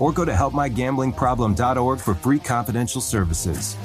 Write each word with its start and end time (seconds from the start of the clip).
or 0.00 0.12
go 0.12 0.24
to 0.24 0.32
helpmygamblingproblem.org 0.32 2.00
for 2.00 2.14
free 2.14 2.40
confidential 2.40 3.00
services. 3.00 3.76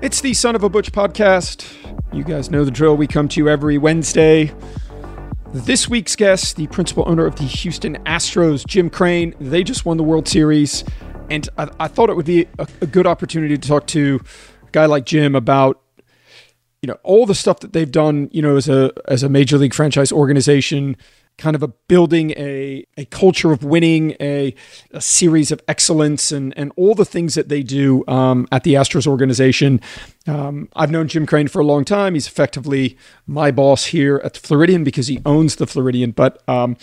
It's 0.00 0.20
the 0.20 0.34
Son 0.34 0.54
of 0.54 0.62
a 0.62 0.68
Butch 0.68 0.92
podcast. 0.92 1.70
You 2.12 2.22
guys 2.22 2.48
know 2.48 2.64
the 2.64 2.70
drill. 2.70 2.96
We 2.96 3.08
come 3.08 3.26
to 3.28 3.40
you 3.40 3.48
every 3.48 3.76
Wednesday. 3.76 4.52
This 5.52 5.88
week's 5.88 6.14
guest, 6.14 6.56
the 6.56 6.68
principal 6.68 7.02
owner 7.08 7.26
of 7.26 7.36
the 7.36 7.44
Houston 7.44 7.96
Astros, 8.04 8.64
Jim 8.66 8.88
Crane, 8.88 9.34
they 9.40 9.64
just 9.64 9.84
won 9.84 9.96
the 9.96 10.04
World 10.04 10.28
Series. 10.28 10.84
And 11.28 11.48
I, 11.58 11.68
I 11.80 11.88
thought 11.88 12.08
it 12.08 12.14
would 12.14 12.26
be 12.26 12.46
a, 12.58 12.68
a 12.82 12.86
good 12.86 13.06
opportunity 13.06 13.58
to 13.58 13.68
talk 13.68 13.88
to 13.88 14.20
a 14.62 14.70
guy 14.70 14.86
like 14.86 15.06
Jim 15.06 15.34
about 15.34 15.82
you 16.82 16.86
know 16.86 16.98
all 17.02 17.26
the 17.26 17.34
stuff 17.34 17.60
that 17.60 17.72
they've 17.72 17.90
done 17.90 18.28
you 18.32 18.42
know 18.42 18.56
as 18.56 18.68
a 18.68 18.92
as 19.08 19.22
a 19.22 19.28
major 19.28 19.58
league 19.58 19.74
franchise 19.74 20.12
organization 20.12 20.96
kind 21.38 21.54
of 21.54 21.62
a 21.62 21.68
building 21.68 22.30
a 22.32 22.84
a 22.96 23.04
culture 23.06 23.52
of 23.52 23.62
winning 23.62 24.14
a, 24.20 24.54
a 24.92 25.00
series 25.00 25.52
of 25.52 25.60
excellence 25.68 26.32
and 26.32 26.56
and 26.56 26.72
all 26.76 26.94
the 26.94 27.04
things 27.04 27.34
that 27.34 27.48
they 27.48 27.62
do 27.62 28.04
um, 28.08 28.46
at 28.50 28.64
the 28.64 28.74
Astros 28.74 29.06
organization. 29.06 29.80
Um, 30.26 30.68
I've 30.74 30.90
known 30.90 31.08
Jim 31.08 31.26
Crane 31.26 31.48
for 31.48 31.60
a 31.60 31.64
long 31.64 31.84
time. 31.84 32.14
He's 32.14 32.26
effectively 32.26 32.96
my 33.26 33.50
boss 33.50 33.86
here 33.86 34.20
at 34.24 34.34
the 34.34 34.40
Floridian 34.40 34.82
because 34.82 35.08
he 35.08 35.20
owns 35.26 35.56
the 35.56 35.66
Floridian 35.66 36.10
but 36.12 36.42
um, 36.48 36.76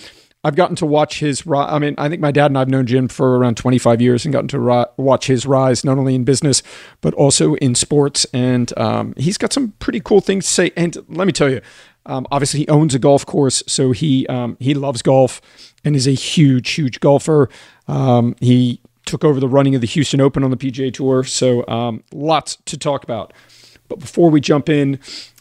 I've 0.44 0.55
gotten 0.55 0.75
to 0.77 0.86
watch 0.86 1.19
his. 1.19 1.44
I 1.47 1.80
mean, 1.80 1.95
I 1.97 2.09
think 2.09 2.22
my 2.22 2.31
dad 2.31 2.47
and 2.47 2.58
I've 2.58 2.67
known 2.67 2.86
Jim 2.86 3.08
for 3.08 3.38
around 3.38 3.55
25 3.55 4.02
years 4.02 4.25
and 4.25 4.33
gotten 4.33 4.49
to 4.49 4.89
watch 4.97 5.27
his 5.27 5.45
rise 5.45 5.86
not 5.86 5.97
only 5.97 6.16
in 6.16 6.23
business 6.25 6.61
but 7.02 7.13
also 7.13 7.55
in 7.55 7.75
sports. 7.75 8.25
And 8.33 8.77
um, 8.77 9.14
he's 9.17 9.38
got 9.38 9.53
some 9.53 9.71
pretty 9.80 10.02
cool 10.02 10.19
things 10.19 10.45
to 10.45 10.52
say. 10.52 10.71
And 10.75 10.97
let 11.08 11.27
me 11.27 11.33
tell 11.33 11.49
you, 11.49 11.61
um, 12.05 12.27
obviously 12.31 12.61
he 12.61 12.67
owns 12.67 12.94
a 12.94 12.99
golf 12.99 13.25
course, 13.25 13.64
so 13.67 13.91
he 13.91 14.27
um, 14.27 14.58
he 14.59 14.73
loves 14.73 15.02
golf 15.02 15.41
and 15.86 15.95
is 15.95 16.08
a 16.08 16.11
huge, 16.11 16.71
huge 16.71 16.99
golfer. 16.99 17.49
Um, 17.88 18.36
he 18.39 18.81
took 19.05 19.23
over 19.23 19.39
the 19.39 19.47
running 19.47 19.75
of 19.75 19.81
the 19.81 19.88
Houston 19.88 20.21
Open 20.21 20.44
on 20.44 20.52
the 20.52 20.58
PGA 20.58 20.94
Tour, 20.94 21.23
so 21.23 21.66
um, 21.67 22.03
lots 22.14 22.58
to 22.66 22.77
talk 22.77 23.03
about. 23.03 23.33
But 23.87 23.99
before 23.99 24.30
we 24.30 24.42
jump 24.42 24.70
in, 24.70 24.99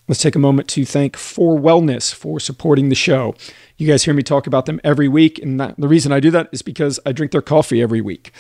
let's 0.09 0.21
take 0.21 0.35
a 0.35 0.41
moment 0.41 0.69
to 0.71 0.85
thank 0.85 1.17
For 1.17 1.59
Wellness 1.59 2.15
for 2.15 2.39
supporting 2.41 2.89
the 2.89 2.95
show. 2.95 3.35
You 3.83 3.89
guys 3.89 4.05
hear 4.05 4.15
me 4.15 4.23
talk 4.23 4.47
about 4.47 4.67
them 4.67 4.81
every 4.85 5.09
week. 5.09 5.41
And 5.41 5.59
that, 5.59 5.75
the 5.77 5.89
reason 5.89 6.13
I 6.13 6.21
do 6.21 6.31
that 6.31 6.49
is 6.53 6.63
because 6.63 7.01
I 7.05 7.11
drink 7.11 7.33
their 7.33 7.43
coffee 7.43 7.83
every 7.83 8.01
week. 8.01 8.31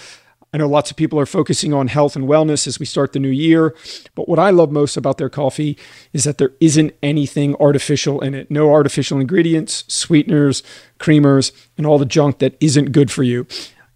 I 0.54 0.58
know 0.58 0.68
lots 0.68 0.88
of 0.92 0.96
people 0.96 1.18
are 1.18 1.26
focusing 1.26 1.74
on 1.74 1.88
health 1.88 2.14
and 2.14 2.28
wellness 2.28 2.68
as 2.68 2.78
we 2.78 2.86
start 2.86 3.12
the 3.12 3.18
new 3.18 3.28
year, 3.28 3.74
but 4.14 4.28
what 4.28 4.38
I 4.38 4.50
love 4.50 4.70
most 4.70 4.96
about 4.96 5.18
their 5.18 5.28
coffee 5.28 5.76
is 6.12 6.22
that 6.22 6.38
there 6.38 6.52
isn't 6.60 6.94
anything 7.02 7.56
artificial 7.56 8.20
in 8.20 8.34
it. 8.34 8.52
No 8.52 8.70
artificial 8.70 9.18
ingredients, 9.18 9.82
sweeteners, 9.88 10.62
creamers, 11.00 11.50
and 11.76 11.88
all 11.88 11.98
the 11.98 12.06
junk 12.06 12.38
that 12.38 12.56
isn't 12.60 12.92
good 12.92 13.10
for 13.10 13.24
you. 13.24 13.44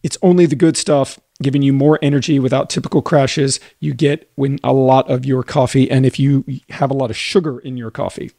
It's 0.03 0.19
only 0.23 0.47
the 0.47 0.57
good 0.57 0.77
stuff 0.77 1.21
giving 1.41 1.63
you 1.63 1.73
more 1.73 2.01
energy 2.03 2.41
without 2.41 2.71
typical 2.71 3.03
crashes 3.03 3.61
you 3.79 3.95
get 3.95 4.29
when 4.35 4.59
a 4.65 4.73
lot 4.73 5.09
of 5.09 5.25
your 5.25 5.45
coffee 5.45 5.89
and 5.89 6.05
if 6.05 6.19
you 6.19 6.45
have 6.71 6.91
a 6.91 6.95
lot 6.95 7.11
of 7.11 7.17
sugar 7.17 7.61
in 7.61 7.77
your 7.77 7.93
coffee 7.93 8.33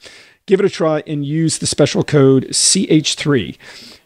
give 0.47 0.59
it 0.59 0.65
a 0.65 0.69
try 0.69 1.03
and 1.05 1.23
use 1.23 1.59
the 1.59 1.67
special 1.67 2.03
code 2.03 2.47
CH3. 2.47 3.57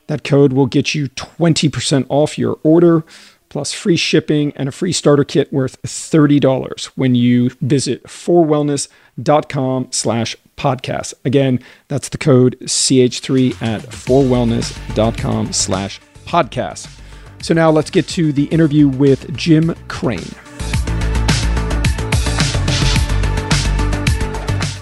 That 0.08 0.26
code 0.26 0.52
will 0.52 0.66
get 0.66 0.94
you 0.94 1.08
20% 1.10 2.06
off 2.10 2.38
your 2.38 2.60
order, 2.64 3.06
plus 3.48 3.72
free 3.72 3.96
shipping 3.96 4.52
and 4.58 4.68
a 4.68 4.72
free 4.72 4.92
starter 4.92 5.24
kit 5.24 5.54
worth 5.54 5.82
$30 5.84 6.86
when 6.96 7.16
you 7.16 7.50
visit 7.62 8.04
forwellness.com 8.04 9.88
slash 9.92 10.36
podcast. 10.58 11.14
Again, 11.24 11.60
that's 11.88 12.10
the 12.10 12.18
code 12.18 12.58
CH3 12.62 13.62
at 13.62 13.82
forwellness.com 13.84 15.54
slash 15.54 16.02
podcast. 16.26 17.00
So 17.42 17.54
now 17.54 17.72
let's 17.72 17.90
get 17.90 18.08
to 18.10 18.32
the 18.32 18.46
interview 18.46 18.88
with 18.88 19.36
Jim 19.36 19.76
Crane. 19.88 20.41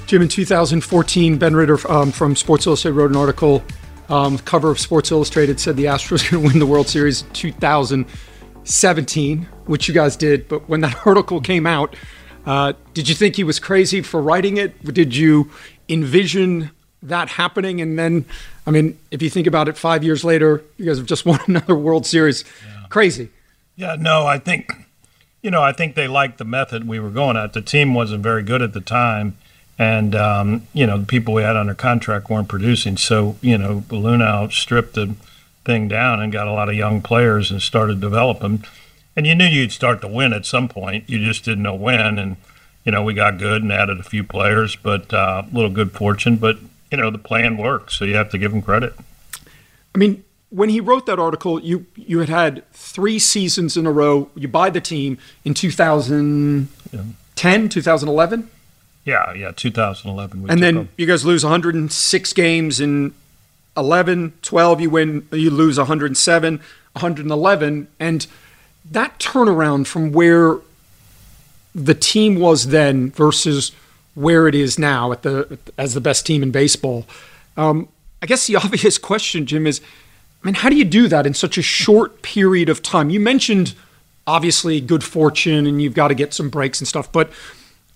Jim, 0.09 0.21
in 0.23 0.27
2014, 0.27 1.37
Ben 1.37 1.55
Reiter 1.55 1.77
um, 1.87 2.11
from 2.11 2.35
Sports 2.35 2.65
Illustrated 2.65 2.95
wrote 2.95 3.11
an 3.11 3.15
article. 3.15 3.63
Um, 4.09 4.39
cover 4.39 4.71
of 4.71 4.79
Sports 4.79 5.11
Illustrated 5.11 5.59
said 5.59 5.77
the 5.77 5.85
Astros 5.85 6.27
are 6.27 6.31
going 6.31 6.41
to 6.41 6.49
win 6.49 6.57
the 6.57 6.65
World 6.65 6.89
Series 6.89 7.25
2017, 7.33 9.47
which 9.67 9.87
you 9.87 9.93
guys 9.93 10.15
did. 10.15 10.47
But 10.47 10.67
when 10.67 10.81
that 10.81 10.97
article 11.05 11.39
came 11.41 11.67
out, 11.67 11.95
uh, 12.47 12.73
did 12.95 13.07
you 13.07 13.13
think 13.13 13.35
he 13.35 13.43
was 13.43 13.59
crazy 13.59 14.01
for 14.01 14.19
writing 14.19 14.57
it? 14.57 14.83
Did 14.83 15.15
you 15.15 15.51
envision 15.87 16.71
that 17.03 17.29
happening? 17.29 17.79
And 17.79 17.99
then, 17.99 18.25
I 18.65 18.71
mean, 18.71 18.97
if 19.11 19.21
you 19.21 19.29
think 19.29 19.45
about 19.45 19.67
it, 19.67 19.77
five 19.77 20.03
years 20.03 20.23
later, 20.23 20.63
you 20.77 20.87
guys 20.87 20.97
have 20.97 21.05
just 21.05 21.23
won 21.27 21.39
another 21.45 21.75
World 21.75 22.07
Series. 22.07 22.45
Yeah. 22.65 22.87
Crazy. 22.89 23.29
Yeah, 23.75 23.95
no, 23.99 24.25
I 24.25 24.39
think, 24.39 24.71
you 25.43 25.51
know, 25.51 25.61
I 25.61 25.71
think 25.71 25.93
they 25.93 26.07
liked 26.07 26.39
the 26.39 26.45
method 26.45 26.87
we 26.87 26.99
were 26.99 27.11
going 27.11 27.37
at. 27.37 27.53
The 27.53 27.61
team 27.61 27.93
wasn't 27.93 28.23
very 28.23 28.41
good 28.41 28.63
at 28.63 28.73
the 28.73 28.81
time 28.81 29.37
and 29.79 30.13
um, 30.13 30.67
you 30.73 30.85
know 30.85 30.97
the 30.97 31.06
people 31.06 31.34
we 31.34 31.41
had 31.41 31.56
under 31.56 31.73
contract 31.73 32.29
weren't 32.29 32.50
producing. 32.50 32.97
So 32.97 33.38
you 33.41 33.57
know 33.57 33.84
Luhnow 33.88 34.51
stripped 34.51 34.94
the 34.94 35.16
thing 35.66 35.88
down 35.88 36.22
and 36.22 36.31
got 36.31 36.47
a 36.47 36.51
lot 36.51 36.69
of 36.69 36.75
young 36.75 37.01
players 37.01 37.50
and 37.50 37.62
started 37.62 38.01
developing. 38.01 38.66
And 39.16 39.25
you 39.25 39.35
knew 39.35 39.45
you'd 39.45 39.72
start 39.72 40.01
to 40.01 40.07
win 40.07 40.34
at 40.34 40.45
some 40.45 40.68
point. 40.68 41.09
You 41.09 41.25
just 41.25 41.44
didn't 41.44 41.63
know 41.63 41.75
when. 41.75 42.19
And 42.19 42.35
you 42.84 42.91
know 42.91 43.01
we 43.01 43.13
got 43.13 43.38
good 43.38 43.63
and 43.63 43.72
added 43.72 44.00
a 44.00 44.03
few 44.03 44.23
players, 44.23 44.75
but 44.75 45.13
uh, 45.13 45.44
a 45.50 45.56
little 45.56 45.72
good 45.72 45.94
fortune. 45.94 46.35
But 46.35 46.57
you 46.91 46.97
know 46.97 47.09
the 47.09 47.18
plan 47.18 47.57
worked, 47.57 47.94
so 47.94 48.03
you 48.03 48.16
have 48.16 48.29
to 48.31 48.38
give 48.38 48.53
him 48.53 48.62
credit. 48.62 48.94
I 49.95 49.97
mean, 49.97 50.23
when 50.50 50.69
he 50.69 50.81
wrote 50.81 51.06
that 51.06 51.19
article, 51.19 51.62
you 51.62 51.85
you 51.95 52.19
had 52.19 52.29
had 52.29 52.69
three 52.73 53.18
seasons 53.18 53.78
in 53.78 53.85
a 53.85 53.91
row. 53.91 54.29
You 54.35 54.50
buy 54.50 54.69
the 54.69 54.81
team 54.81 55.18
in 55.45 55.53
2010, 55.53 56.68
yeah. 56.91 57.68
2011. 57.69 58.50
Yeah, 59.05 59.33
yeah, 59.33 59.51
2011. 59.51 60.49
and 60.49 60.61
then 60.61 60.75
them. 60.75 60.89
you 60.97 61.05
guys 61.05 61.25
lose 61.25 61.43
106 61.43 62.33
games 62.33 62.79
in 62.79 63.13
11, 63.75 64.33
12 64.41 64.81
you 64.81 64.89
win, 64.89 65.27
you 65.31 65.49
lose 65.49 65.77
107, 65.77 66.57
111, 66.94 67.88
and 68.00 68.27
that 68.91 69.18
turnaround 69.19 69.88
from 69.88 70.12
where 70.12 70.57
the 71.74 71.94
team 71.94 72.39
was 72.39 72.68
then 72.68 73.12
versus 73.12 73.71
where 74.15 74.47
it 74.47 74.56
is 74.56 74.77
now 74.77 75.12
at 75.12 75.21
the 75.21 75.57
as 75.77 75.94
the 75.94 76.01
best 76.01 76.25
team 76.25 76.44
in 76.44 76.51
baseball. 76.51 77.06
Um, 77.56 77.88
I 78.21 78.25
guess 78.25 78.47
the 78.47 78.56
obvious 78.63 78.97
question, 78.97 79.45
Jim, 79.45 79.65
is, 79.65 79.81
I 80.44 80.47
mean, 80.47 80.56
how 80.56 80.69
do 80.69 80.75
you 80.75 80.85
do 80.85 81.07
that 81.07 81.25
in 81.25 81.33
such 81.33 81.57
a 81.57 81.62
short 81.62 82.21
period 82.21 82.69
of 82.69 82.81
time? 82.81 83.09
You 83.09 83.19
mentioned 83.19 83.75
obviously 84.27 84.79
good 84.79 85.03
fortune 85.03 85.65
and 85.65 85.81
you've 85.81 85.94
got 85.94 86.09
to 86.09 86.15
get 86.15 86.33
some 86.33 86.50
breaks 86.50 86.79
and 86.79 86.88
stuff, 86.88 87.12
but 87.12 87.31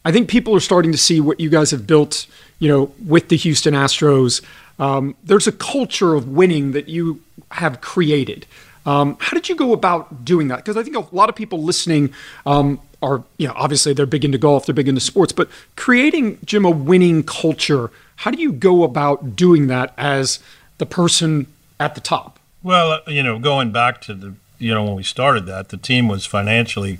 I 0.05 0.11
think 0.11 0.29
people 0.29 0.55
are 0.55 0.59
starting 0.59 0.91
to 0.91 0.97
see 0.97 1.19
what 1.19 1.39
you 1.39 1.49
guys 1.49 1.71
have 1.71 1.87
built, 1.87 2.27
you 2.59 2.67
know, 2.67 2.91
with 3.05 3.29
the 3.29 3.37
Houston 3.37 3.73
Astros. 3.73 4.43
Um, 4.79 5.15
there's 5.23 5.47
a 5.47 5.51
culture 5.51 6.13
of 6.13 6.27
winning 6.27 6.71
that 6.71 6.89
you 6.89 7.21
have 7.51 7.81
created. 7.81 8.45
Um, 8.85 9.17
how 9.19 9.35
did 9.35 9.47
you 9.47 9.55
go 9.55 9.71
about 9.71 10.25
doing 10.25 10.49
that? 10.49 10.57
Because 10.57 10.75
I 10.75 10.83
think 10.83 10.95
a 10.95 11.15
lot 11.15 11.29
of 11.29 11.35
people 11.35 11.63
listening 11.63 12.13
um, 12.45 12.79
are, 13.01 13.23
you 13.37 13.47
know, 13.47 13.53
obviously 13.55 13.93
they're 13.93 14.05
big 14.05 14.25
into 14.25 14.37
golf, 14.37 14.65
they're 14.65 14.75
big 14.75 14.89
into 14.89 14.99
sports, 14.99 15.31
but 15.31 15.49
creating, 15.75 16.39
Jim, 16.43 16.65
a 16.65 16.71
winning 16.71 17.23
culture, 17.23 17.91
how 18.17 18.31
do 18.31 18.41
you 18.41 18.51
go 18.51 18.83
about 18.83 19.35
doing 19.35 19.67
that 19.67 19.93
as 19.97 20.39
the 20.79 20.85
person 20.85 21.47
at 21.79 21.95
the 21.95 22.01
top? 22.01 22.39
Well, 22.61 22.91
uh, 22.91 23.01
you 23.07 23.23
know, 23.23 23.39
going 23.39 23.71
back 23.71 24.01
to 24.01 24.13
the 24.13 24.33
you 24.59 24.73
know 24.73 24.83
when 24.85 24.95
we 24.95 25.03
started 25.03 25.45
that, 25.47 25.69
the 25.69 25.77
team 25.77 26.07
was 26.07 26.25
financially 26.25 26.99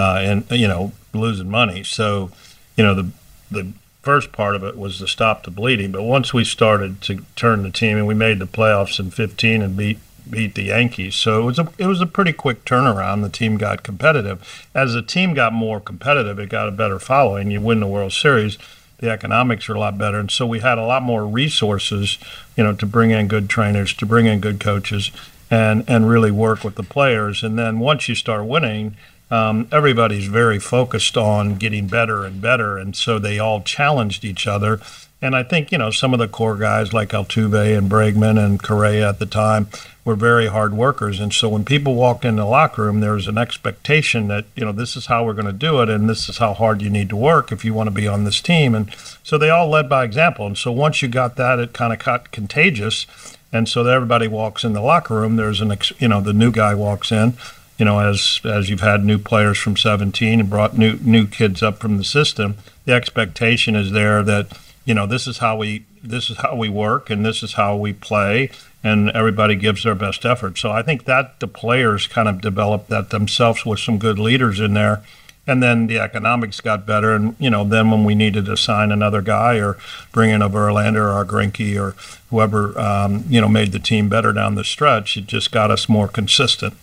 uh, 0.00 0.18
and 0.20 0.50
you 0.50 0.66
know 0.66 0.92
losing 1.12 1.50
money. 1.50 1.82
So, 1.82 2.30
you 2.76 2.84
know, 2.84 2.94
the 2.94 3.10
the 3.50 3.72
first 4.02 4.32
part 4.32 4.56
of 4.56 4.64
it 4.64 4.78
was 4.78 4.98
to 4.98 5.06
stop 5.06 5.42
the 5.44 5.50
bleeding. 5.50 5.92
But 5.92 6.02
once 6.02 6.32
we 6.32 6.44
started 6.44 7.02
to 7.02 7.22
turn 7.36 7.62
the 7.62 7.70
team 7.70 7.98
and 7.98 8.06
we 8.06 8.14
made 8.14 8.38
the 8.38 8.46
playoffs 8.46 8.98
in 8.98 9.10
15 9.10 9.60
and 9.60 9.76
beat 9.76 9.98
beat 10.28 10.54
the 10.54 10.64
Yankees, 10.64 11.16
so 11.16 11.42
it 11.42 11.44
was 11.44 11.58
a 11.58 11.68
it 11.76 11.86
was 11.86 12.00
a 12.00 12.06
pretty 12.06 12.32
quick 12.32 12.64
turnaround. 12.64 13.22
The 13.22 13.28
team 13.28 13.58
got 13.58 13.82
competitive. 13.82 14.68
As 14.74 14.94
the 14.94 15.02
team 15.02 15.34
got 15.34 15.52
more 15.52 15.80
competitive, 15.80 16.38
it 16.38 16.48
got 16.48 16.68
a 16.68 16.72
better 16.72 16.98
following. 16.98 17.50
You 17.50 17.60
win 17.60 17.80
the 17.80 17.86
World 17.86 18.12
Series. 18.12 18.56
The 18.98 19.10
economics 19.10 19.68
are 19.68 19.74
a 19.74 19.80
lot 19.80 19.96
better, 19.96 20.18
and 20.18 20.30
so 20.30 20.46
we 20.46 20.60
had 20.60 20.76
a 20.76 20.84
lot 20.84 21.02
more 21.02 21.26
resources, 21.26 22.18
you 22.54 22.62
know, 22.62 22.74
to 22.74 22.84
bring 22.84 23.10
in 23.10 23.28
good 23.28 23.48
trainers, 23.48 23.94
to 23.94 24.04
bring 24.04 24.26
in 24.26 24.40
good 24.40 24.60
coaches, 24.60 25.10
and 25.50 25.84
and 25.88 26.08
really 26.08 26.30
work 26.30 26.64
with 26.64 26.76
the 26.76 26.82
players. 26.82 27.42
And 27.42 27.58
then 27.58 27.78
once 27.78 28.08
you 28.10 28.14
start 28.14 28.44
winning, 28.44 28.96
um, 29.30 29.68
everybody's 29.70 30.26
very 30.26 30.58
focused 30.58 31.16
on 31.16 31.54
getting 31.54 31.86
better 31.86 32.24
and 32.24 32.40
better, 32.40 32.76
and 32.76 32.96
so 32.96 33.18
they 33.18 33.38
all 33.38 33.62
challenged 33.62 34.24
each 34.24 34.46
other. 34.46 34.80
And 35.22 35.36
I 35.36 35.42
think 35.42 35.70
you 35.70 35.78
know 35.78 35.90
some 35.90 36.12
of 36.12 36.18
the 36.18 36.28
core 36.28 36.56
guys 36.56 36.92
like 36.92 37.10
Altuve 37.10 37.76
and 37.76 37.90
Bregman 37.90 38.42
and 38.42 38.62
Correa 38.62 39.10
at 39.10 39.18
the 39.18 39.26
time 39.26 39.68
were 40.04 40.16
very 40.16 40.46
hard 40.46 40.72
workers, 40.74 41.20
and 41.20 41.32
so 41.32 41.48
when 41.48 41.64
people 41.64 41.94
walked 41.94 42.24
in 42.24 42.36
the 42.36 42.46
locker 42.46 42.84
room, 42.84 43.00
there 43.00 43.12
was 43.12 43.28
an 43.28 43.38
expectation 43.38 44.28
that 44.28 44.46
you 44.56 44.64
know 44.64 44.72
this 44.72 44.96
is 44.96 45.06
how 45.06 45.24
we're 45.24 45.34
going 45.34 45.44
to 45.44 45.52
do 45.52 45.80
it, 45.80 45.88
and 45.88 46.08
this 46.08 46.28
is 46.28 46.38
how 46.38 46.54
hard 46.54 46.82
you 46.82 46.90
need 46.90 47.10
to 47.10 47.16
work 47.16 47.52
if 47.52 47.64
you 47.64 47.74
want 47.74 47.86
to 47.86 47.92
be 47.92 48.08
on 48.08 48.24
this 48.24 48.40
team. 48.40 48.74
And 48.74 48.92
so 49.22 49.38
they 49.38 49.50
all 49.50 49.68
led 49.68 49.88
by 49.88 50.04
example. 50.04 50.46
And 50.46 50.58
so 50.58 50.72
once 50.72 51.02
you 51.02 51.08
got 51.08 51.36
that, 51.36 51.58
it 51.58 51.72
kind 51.72 51.92
of 51.92 52.04
got 52.04 52.32
contagious, 52.32 53.06
and 53.52 53.68
so 53.68 53.86
everybody 53.86 54.26
walks 54.26 54.64
in 54.64 54.72
the 54.72 54.80
locker 54.80 55.14
room. 55.14 55.36
There's 55.36 55.60
an 55.60 55.70
ex- 55.70 55.92
you 56.00 56.08
know 56.08 56.20
the 56.20 56.32
new 56.32 56.50
guy 56.50 56.74
walks 56.74 57.12
in 57.12 57.34
you 57.80 57.86
know, 57.86 57.98
as 57.98 58.40
as 58.44 58.68
you've 58.68 58.82
had 58.82 59.04
new 59.04 59.18
players 59.18 59.56
from 59.56 59.74
17 59.74 60.38
and 60.38 60.50
brought 60.50 60.76
new 60.76 60.98
new 61.00 61.26
kids 61.26 61.62
up 61.62 61.78
from 61.78 61.96
the 61.96 62.04
system, 62.04 62.58
the 62.84 62.92
expectation 62.92 63.74
is 63.74 63.90
there 63.90 64.22
that 64.22 64.56
you 64.84 64.92
know 64.92 65.06
this 65.06 65.26
is 65.26 65.38
how 65.38 65.56
we 65.56 65.86
this 66.04 66.28
is 66.28 66.36
how 66.36 66.54
we 66.54 66.68
work 66.68 67.08
and 67.08 67.24
this 67.24 67.42
is 67.42 67.54
how 67.54 67.74
we 67.74 67.94
play 67.94 68.50
and 68.84 69.10
everybody 69.10 69.54
gives 69.54 69.82
their 69.82 69.94
best 69.94 70.26
effort. 70.26 70.58
So 70.58 70.70
I 70.70 70.82
think 70.82 71.04
that 71.06 71.40
the 71.40 71.48
players 71.48 72.06
kind 72.06 72.28
of 72.28 72.42
developed 72.42 72.90
that 72.90 73.10
themselves 73.10 73.64
with 73.64 73.78
some 73.78 73.98
good 73.98 74.18
leaders 74.18 74.60
in 74.60 74.74
there. 74.74 75.02
And 75.46 75.62
then 75.62 75.86
the 75.86 75.98
economics 75.98 76.60
got 76.60 76.86
better, 76.86 77.14
and 77.14 77.34
you 77.38 77.48
know, 77.48 77.64
then 77.64 77.90
when 77.90 78.04
we 78.04 78.14
needed 78.14 78.44
to 78.44 78.56
sign 78.58 78.92
another 78.92 79.22
guy 79.22 79.56
or 79.56 79.78
bring 80.12 80.30
in 80.30 80.42
a 80.42 80.50
Verlander 80.50 80.96
or 80.96 81.20
a 81.20 81.26
Greinke 81.26 81.80
or 81.80 81.96
whoever, 82.28 82.78
um, 82.78 83.24
you 83.26 83.40
know, 83.40 83.48
made 83.48 83.72
the 83.72 83.78
team 83.78 84.08
better 84.10 84.32
down 84.32 84.54
the 84.54 84.64
stretch, 84.64 85.16
it 85.16 85.26
just 85.26 85.50
got 85.50 85.70
us 85.70 85.88
more 85.88 86.06
consistent 86.06 86.74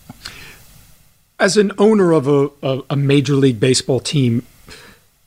as 1.39 1.57
an 1.57 1.71
owner 1.77 2.11
of 2.11 2.27
a, 2.27 2.49
a, 2.63 2.81
a, 2.91 2.95
major 2.95 3.35
league 3.35 3.59
baseball 3.59 3.99
team, 3.99 4.45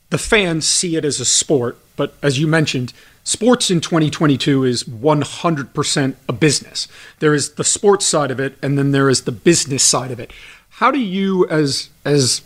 the 0.09 0.17
fans 0.17 0.67
see 0.67 0.95
it 0.95 1.05
as 1.05 1.19
a 1.19 1.25
sport. 1.25 1.77
But 1.95 2.15
as 2.21 2.39
you 2.39 2.47
mentioned, 2.47 2.93
sports 3.23 3.71
in 3.71 3.79
2022 3.81 4.63
is 4.65 4.83
100% 4.83 6.15
a 6.27 6.33
business. 6.33 6.87
There 7.19 7.33
is 7.33 7.53
the 7.53 7.63
sports 7.63 8.05
side 8.05 8.31
of 8.31 8.39
it, 8.39 8.57
and 8.61 8.77
then 8.77 8.91
there 8.91 9.09
is 9.09 9.23
the 9.23 9.31
business 9.31 9.83
side 9.83 10.11
of 10.11 10.19
it. 10.19 10.31
How 10.69 10.91
do 10.91 10.99
you, 10.99 11.47
as 11.47 11.89
as 12.03 12.41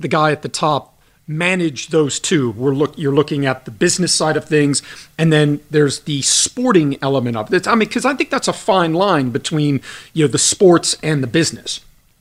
the 0.00 0.08
guy 0.08 0.32
at 0.32 0.42
the 0.42 0.48
top, 0.48 1.00
manage 1.28 1.88
those 1.88 2.18
two? 2.18 2.50
We're 2.50 2.74
look 2.74 2.98
you're 2.98 3.14
looking 3.14 3.46
at 3.46 3.64
the 3.64 3.70
business 3.70 4.12
side 4.12 4.36
of 4.36 4.44
things, 4.44 4.82
and 5.16 5.32
then 5.32 5.60
there's 5.70 6.00
the 6.00 6.20
sporting 6.22 6.98
element 7.00 7.36
of 7.36 7.54
it. 7.54 7.68
I 7.68 7.72
mean, 7.72 7.88
because 7.88 8.04
I 8.04 8.14
think 8.14 8.30
that's 8.30 8.48
a 8.48 8.52
fine 8.52 8.92
line 8.92 9.30
between 9.30 9.80
you 10.12 10.24
know 10.24 10.28
the 10.28 10.38
sports 10.38 10.96
and 11.02 11.22
the 11.22 11.28
business. 11.28 11.80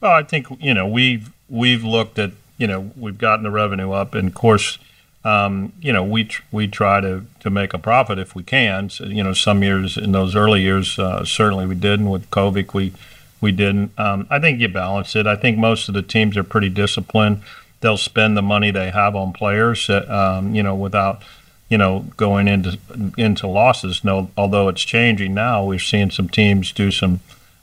I 0.10 0.24
think 0.24 0.48
you 0.60 0.74
know 0.74 0.88
we've 0.88 1.32
we've 1.50 1.84
looked 1.84 2.20
at 2.20 2.32
you 2.58 2.68
know 2.68 2.92
we've 2.98 3.18
gotten 3.18 3.44
the 3.44 3.52
revenue 3.52 3.92
up, 3.92 4.16
and 4.16 4.28
of 4.30 4.34
course, 4.34 4.78
um, 5.24 5.74
you 5.82 5.92
know 5.92 6.04
we 6.04 6.26
tr- 6.26 6.44
we 6.52 6.68
try 6.68 7.02
to 7.02 7.26
to 7.40 7.50
make 7.50 7.74
a 7.74 7.80
profit 7.80 8.20
if 8.20 8.36
we 8.36 8.44
can. 8.44 8.90
So, 8.90 9.06
you 9.06 9.24
know, 9.24 9.34
some 9.34 9.64
years 9.64 9.98
in 9.98 10.12
those 10.12 10.36
early 10.36 10.62
years, 10.62 10.98
uh, 10.98 11.26
certainly 11.26 11.66
we 11.66 11.76
didn't. 11.76 12.10
With 12.10 12.30
Covid, 12.30 12.74
we 12.74 12.94
we 13.42 13.52
didn't. 13.52 13.92
Um, 14.00 14.28
I 14.30 14.40
think 14.40 14.60
you 14.60 14.68
balance 14.68 15.16
it. 15.16 15.28
I 15.28 15.36
think 15.36 15.58
most 15.58 15.88
of 15.88 15.94
the 15.94 16.02
teams 16.02 16.38
are 16.38 16.44
pretty 16.44 16.70
disciplined. 16.70 17.42
They'll 17.82 17.98
spend 17.98 18.36
the 18.36 18.42
money 18.42 18.72
they 18.72 18.90
have 18.90 19.16
on 19.16 19.34
players, 19.34 19.90
uh, 19.90 20.38
um, 20.40 20.56
you 20.56 20.64
know, 20.64 20.76
without 20.76 21.22
you 21.70 21.78
know 21.78 22.06
going 22.18 22.48
into 22.48 22.80
into 23.18 23.48
losses. 23.48 24.04
No, 24.04 24.30
although 24.38 24.70
it's 24.70 24.84
changing 24.84 25.34
now, 25.34 25.64
we've 25.64 25.82
seen 25.82 26.10
some 26.10 26.30
teams 26.30 26.72
do 26.72 26.90
some 26.92 27.20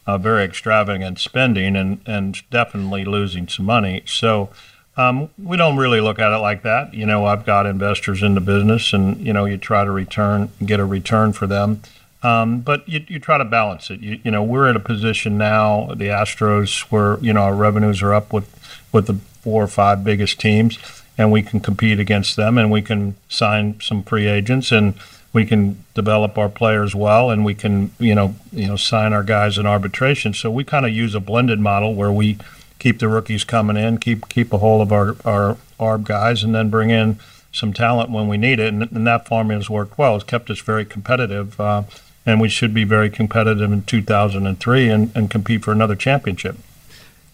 uh, 0.06 0.18
very 0.18 0.44
extravagant 0.44 1.18
spending 1.18 1.76
and, 1.76 2.00
and 2.06 2.42
definitely 2.50 3.04
losing 3.04 3.48
some 3.48 3.66
money. 3.66 4.02
So 4.06 4.50
um, 4.96 5.30
we 5.38 5.56
don't 5.56 5.76
really 5.76 6.00
look 6.00 6.18
at 6.18 6.32
it 6.32 6.38
like 6.38 6.62
that. 6.62 6.92
You 6.92 7.06
know, 7.06 7.24
I've 7.24 7.46
got 7.46 7.66
investors 7.66 8.22
in 8.22 8.34
the 8.34 8.40
business, 8.40 8.92
and 8.92 9.18
you 9.24 9.32
know, 9.32 9.44
you 9.44 9.56
try 9.56 9.84
to 9.84 9.90
return, 9.90 10.50
get 10.64 10.80
a 10.80 10.84
return 10.84 11.32
for 11.32 11.46
them. 11.46 11.82
Um, 12.22 12.60
but 12.60 12.88
you, 12.88 13.04
you 13.08 13.18
try 13.18 13.38
to 13.38 13.44
balance 13.44 13.90
it. 13.90 14.00
You, 14.00 14.20
you 14.22 14.30
know, 14.30 14.42
we're 14.42 14.68
at 14.68 14.76
a 14.76 14.80
position 14.80 15.38
now, 15.38 15.86
the 15.94 16.06
Astros, 16.06 16.82
where 16.90 17.18
you 17.20 17.32
know 17.32 17.42
our 17.42 17.54
revenues 17.54 18.02
are 18.02 18.12
up 18.12 18.32
with 18.32 18.48
with 18.92 19.06
the 19.06 19.14
four 19.14 19.64
or 19.64 19.68
five 19.68 20.04
biggest 20.04 20.38
teams, 20.38 20.78
and 21.16 21.32
we 21.32 21.42
can 21.42 21.58
compete 21.60 21.98
against 21.98 22.36
them, 22.36 22.58
and 22.58 22.70
we 22.70 22.82
can 22.82 23.16
sign 23.28 23.80
some 23.80 24.02
free 24.02 24.26
agents 24.26 24.70
and 24.70 24.94
we 25.32 25.46
can 25.46 25.84
develop 25.94 26.36
our 26.36 26.48
players 26.48 26.94
well 26.94 27.30
and 27.30 27.44
we 27.44 27.54
can 27.54 27.90
you 27.98 28.14
know 28.14 28.34
you 28.52 28.66
know 28.66 28.76
sign 28.76 29.12
our 29.12 29.22
guys 29.22 29.58
in 29.58 29.66
arbitration. 29.66 30.34
So 30.34 30.50
we 30.50 30.64
kind 30.64 30.86
of 30.86 30.92
use 30.92 31.14
a 31.14 31.20
blended 31.20 31.60
model 31.60 31.94
where 31.94 32.12
we 32.12 32.38
keep 32.78 32.98
the 32.98 33.08
rookies 33.08 33.44
coming 33.44 33.76
in 33.76 33.98
keep 33.98 34.28
keep 34.28 34.52
a 34.52 34.58
hold 34.58 34.82
of 34.82 34.92
our 34.92 35.16
our 35.24 35.56
arb 35.78 36.04
guys 36.04 36.42
and 36.42 36.54
then 36.54 36.68
bring 36.70 36.90
in 36.90 37.18
some 37.52 37.72
talent 37.72 38.10
when 38.10 38.28
we 38.28 38.36
need 38.36 38.58
it 38.58 38.68
and, 38.72 38.82
and 38.90 39.06
that 39.06 39.26
formula 39.26 39.58
has 39.58 39.68
worked 39.68 39.98
well. 39.98 40.16
It's 40.16 40.24
kept 40.24 40.50
us 40.50 40.60
very 40.60 40.84
competitive 40.84 41.60
uh, 41.60 41.82
and 42.24 42.40
we 42.40 42.48
should 42.48 42.72
be 42.72 42.84
very 42.84 43.10
competitive 43.10 43.72
in 43.72 43.82
2003 43.82 44.88
and, 44.88 45.10
and 45.14 45.30
compete 45.30 45.64
for 45.64 45.72
another 45.72 45.96
championship. 45.96 46.56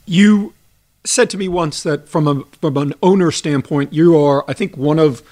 You 0.07 0.55
said 1.05 1.31
to 1.31 1.37
me 1.37 1.49
once 1.49 1.83
that 1.83 2.09
from 2.09 2.27
a 2.29 2.45
from 2.61 2.77
an 2.77 2.93
owner 3.03 3.31
standpoint 3.31 3.93
you 3.93 4.19
are 4.19 4.45
i 4.49 4.53
think 4.53 4.77
one 4.77 4.99
of 4.99 5.23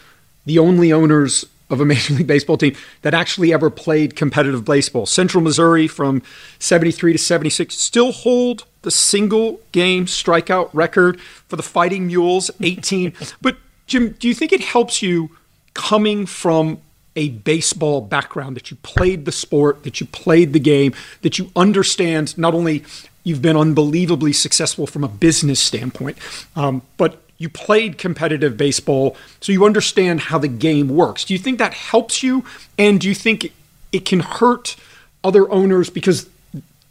the 0.46 0.58
only 0.58 0.92
owners 0.92 1.44
of 1.68 1.80
a 1.80 1.84
Major 1.84 2.14
League 2.14 2.26
Baseball 2.26 2.56
team 2.56 2.76
that 3.02 3.14
actually 3.14 3.52
ever 3.52 3.70
played 3.70 4.16
competitive 4.16 4.64
baseball. 4.64 5.06
Central 5.06 5.42
Missouri 5.42 5.88
from 5.88 6.22
73 6.58 7.12
to 7.12 7.18
76 7.18 7.74
still 7.76 8.12
hold 8.12 8.64
the 8.82 8.90
single 8.90 9.60
game 9.72 10.06
strikeout 10.06 10.70
record 10.72 11.20
for 11.20 11.56
the 11.56 11.62
Fighting 11.62 12.06
Mules, 12.06 12.50
18. 12.60 13.12
but, 13.40 13.56
Jim, 13.86 14.10
do 14.18 14.28
you 14.28 14.34
think 14.34 14.52
it 14.52 14.60
helps 14.60 15.02
you 15.02 15.30
coming 15.74 16.24
from 16.26 16.80
a 17.16 17.30
baseball 17.30 18.02
background, 18.02 18.56
that 18.56 18.70
you 18.70 18.76
played 18.82 19.24
the 19.24 19.32
sport, 19.32 19.82
that 19.84 20.00
you 20.00 20.06
played 20.06 20.52
the 20.52 20.60
game, 20.60 20.94
that 21.22 21.38
you 21.38 21.50
understand 21.56 22.36
not 22.36 22.54
only 22.54 22.84
you've 23.24 23.42
been 23.42 23.56
unbelievably 23.56 24.32
successful 24.32 24.86
from 24.86 25.02
a 25.02 25.08
business 25.08 25.58
standpoint, 25.58 26.18
um, 26.54 26.82
but 26.98 27.22
you 27.38 27.48
played 27.48 27.98
competitive 27.98 28.56
baseball, 28.56 29.16
so 29.40 29.52
you 29.52 29.64
understand 29.64 30.20
how 30.22 30.38
the 30.38 30.48
game 30.48 30.88
works. 30.88 31.24
Do 31.24 31.34
you 31.34 31.38
think 31.38 31.58
that 31.58 31.74
helps 31.74 32.22
you? 32.22 32.44
And 32.78 33.00
do 33.00 33.08
you 33.08 33.14
think 33.14 33.52
it 33.92 34.04
can 34.04 34.20
hurt 34.20 34.76
other 35.22 35.50
owners 35.50 35.90
because 35.90 36.28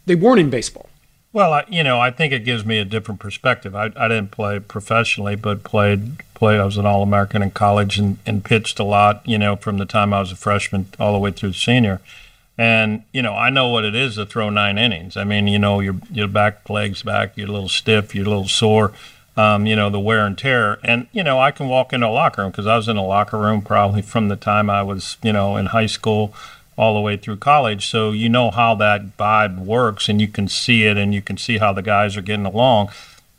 they 0.06 0.16
weren't 0.16 0.40
in 0.40 0.50
baseball? 0.50 0.90
Well, 1.34 1.52
I, 1.52 1.66
you 1.68 1.84
know, 1.84 2.00
I 2.00 2.12
think 2.12 2.32
it 2.32 2.46
gives 2.46 2.66
me 2.66 2.80
a 2.80 2.86
different 2.86 3.20
perspective. 3.20 3.75
I, 3.75 3.92
I 3.98 4.08
didn't 4.08 4.32
play 4.32 4.60
professionally, 4.60 5.36
but 5.36 5.64
played 5.64 6.24
played. 6.34 6.60
I 6.60 6.66
was 6.66 6.78
an 6.78 6.86
All 6.86 7.04
American 7.04 7.42
in 7.42 7.52
college 7.52 7.98
and, 7.98 8.20
and 8.25 8.46
pitched 8.46 8.80
a 8.80 8.84
lot. 8.84 9.22
You 9.28 9.38
know, 9.38 9.58
from 9.58 9.78
the 9.78 9.86
time 9.86 10.14
I 10.14 10.22
was 10.22 10.32
a 10.32 10.38
freshman 10.38 10.88
all 11.00 11.14
the 11.14 11.20
way 11.20 11.32
through 11.32 11.54
senior. 11.54 12.00
And 12.58 13.04
you 13.12 13.22
know, 13.22 13.34
I 13.34 13.50
know 13.50 13.68
what 13.68 13.84
it 13.84 13.96
is 13.96 14.16
to 14.16 14.25
throw 14.25 14.50
nine 14.50 14.78
innings. 14.78 15.18
I 15.18 15.25
mean, 15.25 15.48
you 15.48 15.60
know, 15.60 15.82
your 15.82 15.96
your 16.10 16.30
back 16.30 16.70
legs 16.70 17.04
back, 17.04 17.36
you're 17.36 17.50
a 17.50 17.52
little 17.52 17.68
stiff, 17.68 18.16
you're 18.16 18.25
a 18.25 18.30
little 18.30 18.48
sore 18.48 18.94
um, 19.38 19.65
you 19.65 19.75
know, 19.75 19.89
the 19.89 20.00
wear 20.00 20.25
and 20.25 20.38
tear. 20.38 20.80
And, 20.84 21.08
you 21.12 21.24
know, 21.24 21.39
I 21.39 21.51
can 21.51 21.68
walk 21.68 21.94
into 21.94 22.08
a 22.08 22.10
locker 22.10 22.42
room 22.42 22.51
because 22.51 22.68
I 22.68 22.77
was 22.77 22.88
in 22.88 22.98
a 22.98 23.06
locker 23.06 23.38
room 23.38 23.62
probably 23.62 24.01
from 24.13 24.30
the 24.30 24.36
time 24.36 24.70
I 24.70 24.84
was, 24.84 25.18
you 25.22 25.34
know, 25.34 25.58
in 25.58 25.68
high 25.68 25.88
school 25.88 26.34
all 26.77 26.94
the 26.94 27.01
way 27.01 27.15
through 27.18 27.38
college. 27.38 27.88
So 27.88 28.12
you 28.12 28.27
know 28.30 28.51
how 28.51 28.75
that 28.75 29.18
vibe 29.18 29.60
works 29.60 30.10
and 30.10 30.20
you 30.20 30.27
can 30.27 30.48
see 30.48 30.84
it 30.84 30.98
and 30.98 31.13
you 31.13 31.22
can 31.22 31.38
see 31.38 31.58
how 31.58 31.72
the 31.74 31.82
guys 31.82 32.18
are 32.18 32.22
getting 32.22 32.46
along. 32.46 32.89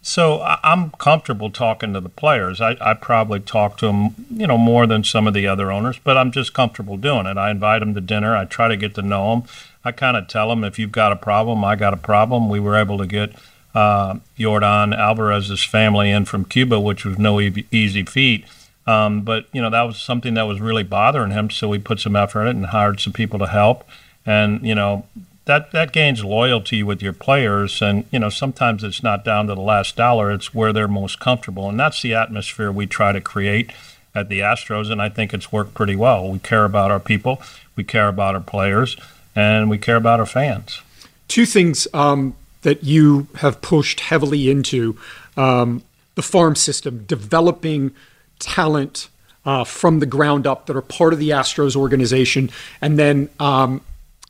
So 0.00 0.40
I'm 0.62 0.90
comfortable 0.92 1.50
talking 1.50 1.92
to 1.92 2.00
the 2.00 2.08
players. 2.08 2.60
I, 2.60 2.76
I 2.80 2.94
probably 2.94 3.40
talk 3.40 3.76
to 3.78 3.86
them, 3.86 4.14
you 4.30 4.46
know, 4.46 4.56
more 4.56 4.86
than 4.86 5.02
some 5.02 5.26
of 5.26 5.34
the 5.34 5.48
other 5.48 5.72
owners, 5.72 5.98
but 5.98 6.16
I'm 6.16 6.30
just 6.30 6.54
comfortable 6.54 6.96
doing 6.96 7.26
it. 7.26 7.36
I 7.36 7.50
invite 7.50 7.80
them 7.80 7.92
to 7.94 8.00
dinner. 8.00 8.36
I 8.36 8.44
try 8.44 8.68
to 8.68 8.76
get 8.76 8.94
to 8.94 9.02
know 9.02 9.30
them. 9.30 9.48
I 9.84 9.90
kind 9.90 10.16
of 10.16 10.28
tell 10.28 10.48
them 10.48 10.62
if 10.62 10.78
you've 10.78 10.92
got 10.92 11.10
a 11.10 11.16
problem, 11.16 11.64
I 11.64 11.74
got 11.74 11.92
a 11.92 11.98
problem. 11.98 12.48
We 12.48 12.60
were 12.60 12.76
able 12.76 12.98
to 12.98 13.06
get– 13.06 13.32
uh, 13.76 14.14
Yordan 14.38 14.96
Alvarez's 14.96 15.62
family 15.62 16.10
in 16.10 16.24
from 16.24 16.46
Cuba, 16.46 16.80
which 16.80 17.04
was 17.04 17.18
no 17.18 17.38
e- 17.38 17.66
easy 17.70 18.04
feat. 18.04 18.46
Um, 18.86 19.20
but 19.20 19.46
you 19.52 19.60
know 19.60 19.68
that 19.68 19.82
was 19.82 19.98
something 19.98 20.32
that 20.34 20.44
was 20.44 20.60
really 20.60 20.82
bothering 20.82 21.32
him, 21.32 21.50
so 21.50 21.68
we 21.68 21.78
put 21.78 22.00
some 22.00 22.16
effort 22.16 22.42
in 22.42 22.46
it 22.46 22.56
and 22.56 22.66
hired 22.66 23.00
some 23.00 23.12
people 23.12 23.38
to 23.40 23.46
help. 23.46 23.84
And 24.24 24.66
you 24.66 24.74
know, 24.74 25.04
that 25.44 25.72
that 25.72 25.92
gains 25.92 26.24
loyalty 26.24 26.82
with 26.82 27.02
your 27.02 27.12
players, 27.12 27.82
and 27.82 28.06
you 28.10 28.18
know 28.18 28.30
sometimes 28.30 28.82
it's 28.82 29.02
not 29.02 29.24
down 29.24 29.48
to 29.48 29.54
the 29.54 29.60
last 29.60 29.94
dollar; 29.94 30.30
it's 30.30 30.54
where 30.54 30.72
they're 30.72 30.88
most 30.88 31.20
comfortable, 31.20 31.68
and 31.68 31.78
that's 31.78 32.00
the 32.00 32.14
atmosphere 32.14 32.72
we 32.72 32.86
try 32.86 33.12
to 33.12 33.20
create 33.20 33.72
at 34.14 34.30
the 34.30 34.40
Astros, 34.40 34.90
and 34.90 35.02
I 35.02 35.10
think 35.10 35.34
it's 35.34 35.52
worked 35.52 35.74
pretty 35.74 35.96
well. 35.96 36.30
We 36.30 36.38
care 36.38 36.64
about 36.64 36.90
our 36.90 37.00
people, 37.00 37.42
we 37.74 37.84
care 37.84 38.08
about 38.08 38.34
our 38.34 38.40
players, 38.40 38.96
and 39.34 39.68
we 39.68 39.76
care 39.76 39.96
about 39.96 40.20
our 40.20 40.26
fans. 40.26 40.80
Two 41.28 41.44
things 41.44 41.86
um, 41.92 42.34
that 42.62 42.84
you 42.84 43.28
have 43.36 43.60
pushed 43.60 44.00
heavily 44.00 44.50
into 44.50 44.98
um, 45.36 45.82
the 46.14 46.22
farm 46.22 46.56
system, 46.56 47.04
developing 47.06 47.92
talent 48.38 49.08
uh, 49.44 49.64
from 49.64 50.00
the 50.00 50.06
ground 50.06 50.46
up 50.46 50.66
that 50.66 50.76
are 50.76 50.82
part 50.82 51.12
of 51.12 51.18
the 51.18 51.30
Astros 51.30 51.76
organization. 51.76 52.50
And 52.80 52.98
then 52.98 53.28
um, 53.38 53.80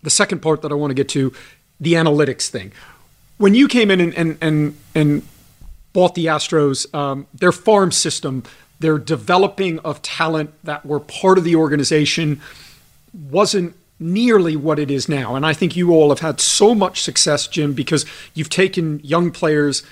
the 0.02 0.10
second 0.10 0.40
part 0.42 0.62
that 0.62 0.70
I 0.70 0.74
want 0.74 0.90
to 0.90 0.94
get 0.94 1.08
to, 1.10 1.32
the 1.80 1.94
analytics 1.94 2.48
thing. 2.48 2.72
When 3.38 3.54
you 3.54 3.68
came 3.68 3.90
in 3.90 4.00
and 4.00 4.14
and 4.14 4.38
and, 4.40 4.76
and 4.94 5.22
bought 5.92 6.14
the 6.14 6.26
Astros, 6.26 6.92
um, 6.94 7.26
their 7.32 7.52
farm 7.52 7.92
system, 7.92 8.42
their 8.80 8.98
developing 8.98 9.78
of 9.80 10.02
talent 10.02 10.52
that 10.64 10.84
were 10.84 11.00
part 11.00 11.38
of 11.38 11.44
the 11.44 11.56
organization 11.56 12.40
wasn't 13.14 13.74
nearly 13.98 14.56
what 14.56 14.78
it 14.78 14.90
is 14.90 15.08
now. 15.08 15.36
And 15.36 15.46
I 15.46 15.52
think 15.52 15.76
you 15.76 15.92
all 15.92 16.10
have 16.10 16.20
had 16.20 16.40
so 16.40 16.74
much 16.74 17.02
success, 17.02 17.46
Jim, 17.46 17.72
because 17.72 18.04
you've 18.34 18.50
taken 18.50 19.00
young 19.02 19.30
players 19.30 19.82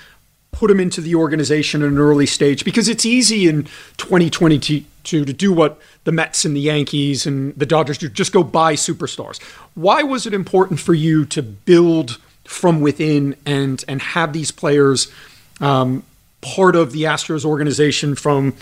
put 0.55 0.69
them 0.69 0.79
into 0.79 1.01
the 1.01 1.13
organization 1.13 1.81
at 1.81 1.89
an 1.89 1.97
early 1.97 2.25
stage 2.25 2.63
because 2.63 2.87
it's 2.87 3.05
easy 3.05 3.47
in 3.47 3.63
2022 3.97 4.85
to 5.03 5.25
do 5.25 5.51
what 5.51 5.79
the 6.05 6.11
Mets 6.11 6.45
and 6.45 6.55
the 6.55 6.61
Yankees 6.61 7.25
and 7.25 7.53
the 7.55 7.65
Dodgers 7.65 7.97
do 7.97 8.07
just 8.07 8.31
go 8.31 8.41
buy 8.41 8.73
superstars. 8.73 9.41
Why 9.75 10.01
was 10.01 10.25
it 10.25 10.33
important 10.33 10.79
for 10.79 10.93
you 10.93 11.25
to 11.25 11.43
build 11.43 12.19
from 12.45 12.79
within 12.79 13.35
and 13.45 13.83
and 13.87 14.01
have 14.01 14.31
these 14.31 14.51
players 14.51 15.11
um, 15.59 16.03
part 16.41 16.75
of 16.75 16.93
the 16.93 17.03
Astros 17.03 17.43
organization 17.43 18.15
from 18.15 18.53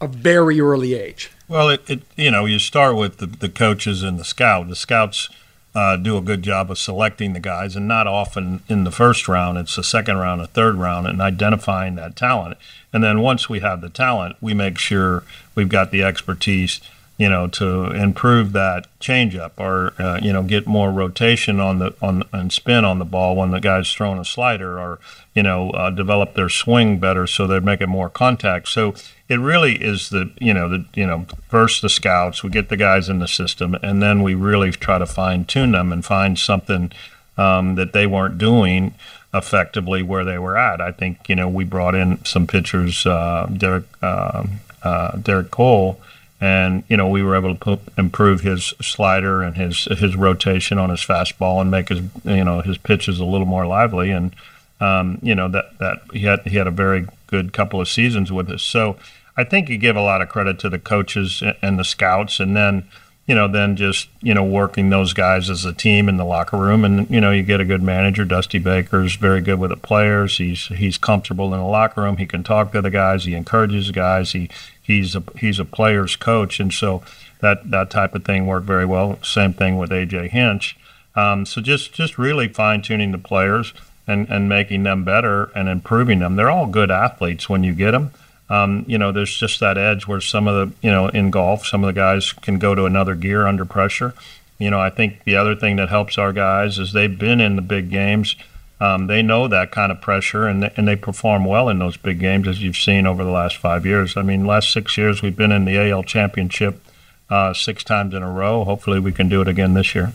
a 0.00 0.06
very 0.06 0.60
early 0.60 0.94
age? 0.94 1.30
Well, 1.50 1.68
it, 1.68 1.90
it 1.90 2.02
you 2.14 2.30
know 2.30 2.44
you 2.44 2.60
start 2.60 2.94
with 2.94 3.16
the, 3.16 3.26
the 3.26 3.48
coaches 3.48 4.04
and 4.04 4.20
the 4.20 4.24
scout. 4.24 4.68
The 4.68 4.76
scouts 4.76 5.28
uh, 5.74 5.96
do 5.96 6.16
a 6.16 6.20
good 6.20 6.42
job 6.42 6.70
of 6.70 6.78
selecting 6.78 7.32
the 7.32 7.40
guys, 7.40 7.74
and 7.74 7.88
not 7.88 8.06
often 8.06 8.62
in 8.68 8.84
the 8.84 8.92
first 8.92 9.26
round. 9.26 9.58
It's 9.58 9.74
the 9.74 9.82
second 9.82 10.18
round, 10.18 10.40
a 10.40 10.46
third 10.46 10.76
round, 10.76 11.08
and 11.08 11.20
identifying 11.20 11.96
that 11.96 12.14
talent. 12.14 12.56
And 12.92 13.02
then 13.02 13.18
once 13.20 13.48
we 13.48 13.58
have 13.58 13.80
the 13.80 13.90
talent, 13.90 14.36
we 14.40 14.54
make 14.54 14.78
sure 14.78 15.24
we've 15.56 15.68
got 15.68 15.90
the 15.90 16.04
expertise, 16.04 16.80
you 17.20 17.28
know, 17.28 17.46
to 17.46 17.90
improve 17.90 18.52
that 18.52 18.86
changeup 18.98 19.50
or 19.58 19.92
uh, 19.98 20.18
you 20.22 20.32
know 20.32 20.42
get 20.42 20.66
more 20.66 20.90
rotation 20.90 21.60
on 21.60 21.78
the 21.78 21.94
on 22.00 22.22
and 22.32 22.50
spin 22.50 22.82
on 22.82 22.98
the 22.98 23.04
ball 23.04 23.36
when 23.36 23.50
the 23.50 23.60
guy's 23.60 23.92
throwing 23.92 24.18
a 24.18 24.24
slider, 24.24 24.80
or 24.80 24.98
you 25.34 25.42
know 25.42 25.68
uh, 25.72 25.90
develop 25.90 26.32
their 26.32 26.48
swing 26.48 26.98
better 26.98 27.26
so 27.26 27.46
they're 27.46 27.60
making 27.60 27.90
more 27.90 28.08
contact. 28.08 28.68
So 28.68 28.94
it 29.28 29.38
really 29.38 29.74
is 29.74 30.08
the 30.08 30.30
you 30.40 30.54
know 30.54 30.66
the 30.70 30.86
you 30.94 31.06
know 31.06 31.26
first 31.46 31.82
the 31.82 31.90
scouts 31.90 32.42
we 32.42 32.48
get 32.48 32.70
the 32.70 32.76
guys 32.78 33.10
in 33.10 33.18
the 33.18 33.28
system 33.28 33.76
and 33.82 34.02
then 34.02 34.22
we 34.22 34.34
really 34.34 34.70
try 34.70 34.98
to 34.98 35.04
fine 35.04 35.44
tune 35.44 35.72
them 35.72 35.92
and 35.92 36.02
find 36.02 36.38
something 36.38 36.90
um, 37.36 37.74
that 37.74 37.92
they 37.92 38.06
weren't 38.06 38.38
doing 38.38 38.94
effectively 39.34 40.02
where 40.02 40.24
they 40.24 40.38
were 40.38 40.56
at. 40.56 40.80
I 40.80 40.90
think 40.90 41.28
you 41.28 41.36
know 41.36 41.50
we 41.50 41.64
brought 41.64 41.94
in 41.94 42.24
some 42.24 42.46
pitchers, 42.46 43.04
uh, 43.04 43.46
Gerrit 43.50 43.84
uh, 44.00 44.44
uh, 44.82 45.12
Gerrit 45.18 45.50
Cole, 45.50 46.00
and 46.40 46.84
you 46.88 46.96
know 46.96 47.08
we 47.08 47.22
were 47.22 47.36
able 47.36 47.54
to 47.54 47.58
put, 47.58 47.80
improve 47.98 48.40
his 48.40 48.74
slider 48.80 49.42
and 49.42 49.56
his 49.56 49.84
his 49.84 50.16
rotation 50.16 50.78
on 50.78 50.90
his 50.90 51.00
fastball 51.00 51.60
and 51.60 51.70
make 51.70 51.88
his 51.88 52.00
you 52.24 52.44
know 52.44 52.60
his 52.60 52.78
pitches 52.78 53.20
a 53.20 53.24
little 53.24 53.46
more 53.46 53.66
lively 53.66 54.10
and 54.10 54.34
um, 54.80 55.18
you 55.22 55.34
know 55.34 55.48
that 55.48 55.78
that 55.78 56.00
he 56.12 56.20
had 56.20 56.40
he 56.46 56.56
had 56.56 56.66
a 56.66 56.72
very 56.72 57.06
good 57.26 57.52
couple 57.52 57.80
of 57.80 57.88
seasons 57.88 58.32
with 58.32 58.50
us. 58.50 58.62
So 58.62 58.96
I 59.36 59.44
think 59.44 59.68
you 59.68 59.78
give 59.78 59.96
a 59.96 60.02
lot 60.02 60.22
of 60.22 60.28
credit 60.28 60.58
to 60.60 60.68
the 60.68 60.78
coaches 60.78 61.42
and 61.62 61.78
the 61.78 61.84
scouts, 61.84 62.40
and 62.40 62.56
then 62.56 62.84
you 63.26 63.34
know 63.34 63.46
then 63.46 63.76
just 63.76 64.08
you 64.22 64.32
know 64.32 64.44
working 64.44 64.90
those 64.90 65.12
guys 65.12 65.50
as 65.50 65.64
a 65.64 65.72
team 65.72 66.08
in 66.08 66.16
the 66.16 66.24
locker 66.24 66.56
room, 66.56 66.84
and 66.84 67.08
you 67.10 67.20
know 67.20 67.30
you 67.30 67.42
get 67.42 67.60
a 67.60 67.64
good 67.64 67.82
manager. 67.82 68.24
Dusty 68.24 68.58
Baker's 68.58 69.16
very 69.16 69.40
good 69.40 69.58
with 69.58 69.70
the 69.70 69.76
players. 69.76 70.38
He's 70.38 70.66
he's 70.68 70.96
comfortable 70.98 71.52
in 71.52 71.60
the 71.60 71.66
locker 71.66 72.02
room. 72.02 72.16
He 72.16 72.26
can 72.26 72.42
talk 72.42 72.72
to 72.72 72.80
the 72.80 72.90
guys. 72.90 73.24
He 73.24 73.34
encourages 73.34 73.88
the 73.88 73.92
guys. 73.92 74.32
He 74.32 74.50
he's 74.82 75.14
a 75.16 75.22
he's 75.38 75.58
a 75.58 75.64
player's 75.64 76.16
coach, 76.16 76.60
and 76.60 76.72
so 76.72 77.02
that 77.40 77.70
that 77.70 77.90
type 77.90 78.14
of 78.14 78.24
thing 78.24 78.46
worked 78.46 78.66
very 78.66 78.86
well. 78.86 79.22
Same 79.22 79.52
thing 79.52 79.78
with 79.78 79.90
AJ 79.90 80.30
Hinch. 80.30 80.76
Um, 81.14 81.46
so 81.46 81.60
just 81.60 81.92
just 81.92 82.18
really 82.18 82.48
fine 82.48 82.82
tuning 82.82 83.12
the 83.12 83.18
players 83.18 83.72
and 84.06 84.28
and 84.28 84.48
making 84.48 84.82
them 84.82 85.04
better 85.04 85.50
and 85.54 85.68
improving 85.68 86.20
them. 86.20 86.36
They're 86.36 86.50
all 86.50 86.66
good 86.66 86.90
athletes 86.90 87.48
when 87.48 87.64
you 87.64 87.74
get 87.74 87.92
them 87.92 88.12
um, 88.50 88.84
you 88.88 88.98
know, 88.98 89.12
there's 89.12 89.34
just 89.34 89.60
that 89.60 89.78
edge 89.78 90.08
where 90.08 90.20
some 90.20 90.48
of 90.48 90.54
the, 90.54 90.76
you 90.86 90.90
know, 90.90 91.06
in 91.08 91.30
golf, 91.30 91.64
some 91.64 91.84
of 91.84 91.86
the 91.86 91.98
guys 91.98 92.32
can 92.32 92.58
go 92.58 92.74
to 92.74 92.84
another 92.84 93.14
gear 93.14 93.46
under 93.46 93.64
pressure. 93.64 94.12
You 94.58 94.70
know, 94.70 94.80
I 94.80 94.90
think 94.90 95.22
the 95.22 95.36
other 95.36 95.54
thing 95.54 95.76
that 95.76 95.88
helps 95.88 96.18
our 96.18 96.32
guys 96.32 96.76
is 96.76 96.92
they've 96.92 97.16
been 97.16 97.40
in 97.40 97.54
the 97.54 97.62
big 97.62 97.90
games. 97.90 98.34
Um, 98.80 99.08
they 99.08 99.20
know 99.20 99.46
that 99.46 99.72
kind 99.72 99.92
of 99.92 100.00
pressure, 100.00 100.46
and 100.46 100.62
they, 100.62 100.72
and 100.76 100.88
they 100.88 100.96
perform 100.96 101.44
well 101.44 101.68
in 101.68 101.78
those 101.78 101.96
big 101.98 102.18
games, 102.18 102.48
as 102.48 102.62
you've 102.62 102.76
seen 102.76 103.06
over 103.06 103.22
the 103.22 103.30
last 103.30 103.56
five 103.58 103.84
years. 103.84 104.16
I 104.16 104.22
mean, 104.22 104.46
last 104.46 104.72
six 104.72 104.96
years 104.96 105.20
we've 105.20 105.36
been 105.36 105.52
in 105.52 105.66
the 105.66 105.76
AL 105.90 106.04
Championship 106.04 106.80
uh, 107.28 107.52
six 107.52 107.84
times 107.84 108.14
in 108.14 108.22
a 108.22 108.30
row. 108.30 108.64
Hopefully, 108.64 108.98
we 108.98 109.12
can 109.12 109.28
do 109.28 109.42
it 109.42 109.48
again 109.48 109.74
this 109.74 109.94
year. 109.94 110.12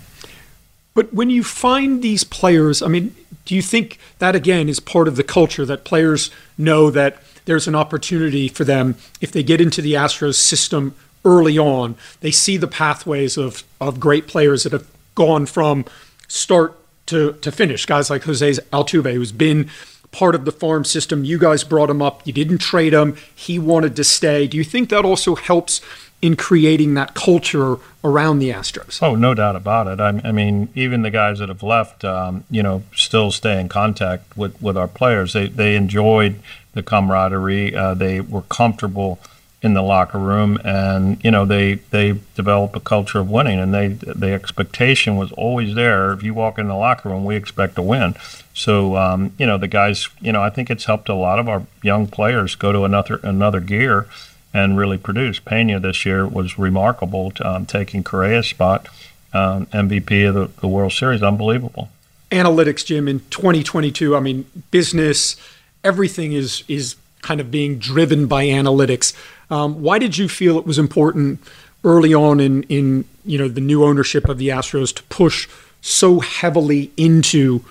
But 0.95 1.13
when 1.13 1.29
you 1.29 1.43
find 1.43 2.01
these 2.01 2.23
players, 2.23 2.81
I 2.81 2.87
mean, 2.87 3.15
do 3.45 3.53
you 3.53 3.61
think 3.61 3.99
that 4.19 4.35
again 4.35 4.67
is 4.67 4.79
part 4.79 5.07
of 5.07 5.15
the 5.15 5.23
culture 5.23 5.65
that 5.65 5.83
players 5.83 6.31
know 6.57 6.89
that 6.89 7.21
there's 7.45 7.67
an 7.67 7.75
opportunity 7.75 8.47
for 8.47 8.63
them 8.63 8.95
if 9.21 9.31
they 9.31 9.43
get 9.43 9.61
into 9.61 9.81
the 9.81 9.93
Astros 9.93 10.35
system 10.35 10.95
early 11.23 11.57
on. 11.57 11.95
They 12.21 12.31
see 12.31 12.57
the 12.57 12.67
pathways 12.67 13.37
of 13.37 13.63
of 13.79 13.99
great 13.99 14.27
players 14.27 14.63
that 14.63 14.73
have 14.73 14.87
gone 15.15 15.45
from 15.45 15.85
start 16.27 16.77
to 17.07 17.33
to 17.33 17.51
finish. 17.51 17.85
Guys 17.85 18.09
like 18.09 18.23
Jose 18.23 18.51
Altuve, 18.71 19.13
who's 19.13 19.31
been 19.31 19.69
part 20.11 20.35
of 20.35 20.45
the 20.45 20.51
farm 20.51 20.85
system. 20.85 21.25
You 21.25 21.37
guys 21.37 21.63
brought 21.63 21.89
him 21.89 22.01
up. 22.01 22.25
You 22.25 22.33
didn't 22.33 22.59
trade 22.59 22.93
him. 22.93 23.17
He 23.35 23.59
wanted 23.59 23.95
to 23.97 24.03
stay. 24.03 24.47
Do 24.47 24.57
you 24.57 24.63
think 24.63 24.89
that 24.89 25.03
also 25.03 25.35
helps 25.35 25.81
in 26.21 26.35
creating 26.35 26.93
that 26.93 27.13
culture 27.13 27.75
around 28.03 28.39
the 28.39 28.49
Astros? 28.49 29.03
Oh, 29.03 29.15
no 29.15 29.33
doubt 29.33 29.55
about 29.55 29.87
it. 29.87 29.99
I, 29.99 30.21
I 30.27 30.31
mean, 30.31 30.69
even 30.73 31.01
the 31.01 31.11
guys 31.11 31.39
that 31.39 31.49
have 31.49 31.61
left, 31.61 32.05
um, 32.05 32.45
you 32.49 32.63
know, 32.63 32.83
still 32.95 33.31
stay 33.31 33.59
in 33.59 33.67
contact 33.67 34.37
with, 34.37 34.59
with 34.61 34.77
our 34.77 34.87
players. 34.87 35.33
They 35.33 35.47
they 35.47 35.75
enjoyed 35.75 36.39
the 36.73 36.81
camaraderie. 36.81 37.75
Uh, 37.75 37.93
they 37.93 38.21
were 38.21 38.43
comfortable 38.43 39.19
in 39.65 39.73
the 39.73 39.81
locker 39.81 40.19
room, 40.19 40.59
and 40.63 41.21
you 41.23 41.31
know 41.31 41.43
they 41.43 41.73
they 41.89 42.11
develop 42.35 42.75
a 42.75 42.79
culture 42.79 43.19
of 43.19 43.31
winning, 43.31 43.59
and 43.59 43.73
they 43.73 43.87
the 43.87 44.31
expectation 44.31 45.17
was 45.17 45.31
always 45.31 45.73
there. 45.73 46.13
If 46.13 46.21
you 46.21 46.35
walk 46.35 46.59
in 46.59 46.67
the 46.67 46.75
locker 46.75 47.09
room, 47.09 47.25
we 47.25 47.35
expect 47.35 47.75
to 47.75 47.81
win. 47.81 48.15
So 48.53 48.95
um, 48.95 49.33
you 49.39 49.47
know 49.47 49.57
the 49.57 49.67
guys, 49.67 50.07
you 50.21 50.31
know 50.31 50.43
I 50.43 50.51
think 50.51 50.69
it's 50.69 50.85
helped 50.85 51.09
a 51.09 51.15
lot 51.15 51.39
of 51.39 51.49
our 51.49 51.65
young 51.81 52.05
players 52.05 52.53
go 52.53 52.71
to 52.71 52.83
another 52.83 53.19
another 53.23 53.59
gear 53.59 54.07
and 54.53 54.77
really 54.77 54.99
produce. 54.99 55.39
Pena 55.39 55.79
this 55.79 56.05
year 56.05 56.27
was 56.27 56.59
remarkable, 56.59 57.33
um, 57.43 57.65
taking 57.65 58.03
Correa's 58.03 58.47
spot, 58.47 58.87
um, 59.33 59.65
MVP 59.67 60.29
of 60.29 60.35
the, 60.35 60.61
the 60.61 60.67
World 60.67 60.93
Series, 60.93 61.23
unbelievable. 61.23 61.89
Analytics, 62.31 62.85
Jim, 62.85 63.07
in 63.07 63.19
2022. 63.31 64.15
I 64.15 64.19
mean, 64.19 64.45
business 64.69 65.35
everything 65.83 66.33
is 66.33 66.63
is 66.67 66.95
kind 67.25 67.41
of 67.41 67.49
being 67.49 67.79
driven 67.79 68.27
by 68.27 68.45
analytics. 68.45 69.13
Um, 69.49 69.81
why 69.81 69.99
did 69.99 70.17
you 70.17 70.27
feel 70.27 70.57
it 70.57 70.65
was 70.65 70.79
important 70.79 71.39
early 71.83 72.13
on 72.13 72.39
in 72.39 72.63
in 72.63 73.05
you 73.25 73.37
know 73.37 73.47
the 73.47 73.61
new 73.61 73.83
ownership 73.83 74.27
of 74.27 74.37
the 74.37 74.49
Astros 74.49 74.93
to 74.95 75.03
push 75.03 75.47
so 75.81 76.19
heavily 76.19 76.91
into 76.97 77.63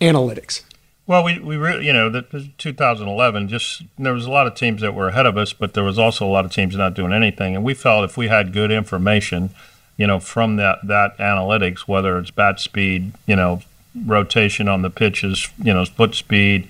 analytics? 0.00 0.62
Well, 1.06 1.22
we, 1.22 1.38
we 1.38 1.54
you 1.84 1.92
know, 1.92 2.10
the, 2.10 2.50
2011, 2.58 3.48
just 3.48 3.82
there 3.96 4.12
was 4.12 4.26
a 4.26 4.30
lot 4.30 4.48
of 4.48 4.56
teams 4.56 4.80
that 4.80 4.92
were 4.92 5.08
ahead 5.08 5.24
of 5.24 5.36
us, 5.36 5.52
but 5.52 5.74
there 5.74 5.84
was 5.84 6.00
also 6.00 6.26
a 6.26 6.28
lot 6.28 6.44
of 6.44 6.50
teams 6.50 6.74
not 6.74 6.94
doing 6.94 7.12
anything. 7.12 7.54
And 7.54 7.64
we 7.64 7.74
felt 7.74 8.04
if 8.04 8.16
we 8.16 8.26
had 8.26 8.52
good 8.52 8.72
information, 8.72 9.50
you 9.96 10.08
know, 10.08 10.18
from 10.18 10.56
that, 10.56 10.80
that 10.82 11.16
analytics, 11.18 11.82
whether 11.82 12.18
it's 12.18 12.32
bat 12.32 12.58
speed, 12.58 13.12
you 13.26 13.36
know, 13.36 13.62
rotation 14.04 14.66
on 14.66 14.82
the 14.82 14.90
pitches, 14.90 15.48
you 15.62 15.72
know, 15.72 15.84
foot 15.84 16.16
speed, 16.16 16.68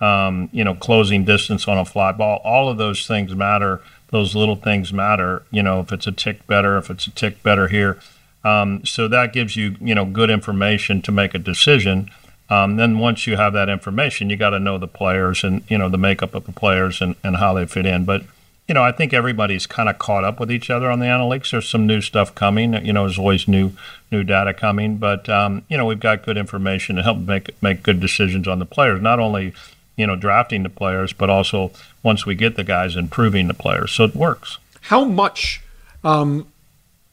um, 0.00 0.48
you 0.52 0.64
know, 0.64 0.74
closing 0.74 1.24
distance 1.24 1.66
on 1.66 1.78
a 1.78 1.84
fly 1.84 2.12
ball. 2.12 2.40
All 2.44 2.68
of 2.68 2.78
those 2.78 3.06
things 3.06 3.34
matter. 3.34 3.80
Those 4.10 4.34
little 4.34 4.56
things 4.56 4.92
matter. 4.92 5.42
You 5.50 5.62
know, 5.62 5.80
if 5.80 5.92
it's 5.92 6.06
a 6.06 6.12
tick 6.12 6.46
better, 6.46 6.76
if 6.78 6.90
it's 6.90 7.06
a 7.06 7.10
tick 7.10 7.42
better 7.42 7.68
here. 7.68 7.98
Um, 8.44 8.84
so 8.84 9.08
that 9.08 9.32
gives 9.32 9.56
you, 9.56 9.76
you 9.80 9.94
know, 9.94 10.04
good 10.04 10.30
information 10.30 11.02
to 11.02 11.12
make 11.12 11.34
a 11.34 11.38
decision. 11.38 12.10
Um, 12.48 12.76
then 12.76 12.98
once 12.98 13.26
you 13.26 13.36
have 13.36 13.52
that 13.54 13.68
information, 13.68 14.30
you 14.30 14.36
got 14.36 14.50
to 14.50 14.60
know 14.60 14.78
the 14.78 14.86
players 14.86 15.42
and 15.42 15.64
you 15.68 15.76
know 15.76 15.88
the 15.88 15.98
makeup 15.98 16.34
of 16.34 16.46
the 16.46 16.52
players 16.52 17.00
and, 17.00 17.16
and 17.24 17.38
how 17.38 17.54
they 17.54 17.66
fit 17.66 17.86
in. 17.86 18.04
But 18.04 18.22
you 18.68 18.74
know, 18.74 18.82
I 18.82 18.92
think 18.92 19.12
everybody's 19.12 19.66
kind 19.66 19.88
of 19.88 19.98
caught 19.98 20.24
up 20.24 20.38
with 20.38 20.50
each 20.50 20.70
other 20.70 20.90
on 20.90 20.98
the 21.00 21.06
analytics. 21.06 21.50
There's 21.50 21.68
some 21.68 21.86
new 21.86 22.00
stuff 22.00 22.34
coming. 22.34 22.74
You 22.84 22.92
know, 22.92 23.04
there's 23.04 23.18
always 23.18 23.48
new 23.48 23.72
new 24.12 24.22
data 24.22 24.54
coming, 24.54 24.98
but 24.98 25.28
um, 25.28 25.64
you 25.68 25.76
know, 25.76 25.86
we've 25.86 25.98
got 25.98 26.24
good 26.24 26.36
information 26.36 26.96
to 26.96 27.02
help 27.02 27.18
make 27.18 27.60
make 27.62 27.82
good 27.82 27.98
decisions 27.98 28.46
on 28.46 28.60
the 28.60 28.66
players. 28.66 29.00
Not 29.00 29.18
only 29.18 29.54
you 29.96 30.06
know 30.06 30.16
drafting 30.16 30.62
the 30.62 30.70
players, 30.70 31.12
but 31.12 31.30
also 31.30 31.70
once 32.02 32.26
we 32.26 32.34
get 32.34 32.56
the 32.56 32.64
guys, 32.64 32.96
improving 32.96 33.48
the 33.48 33.54
players. 33.54 33.92
So 33.92 34.04
it 34.04 34.14
works. 34.14 34.58
How 34.82 35.04
much 35.04 35.60
um, 36.04 36.46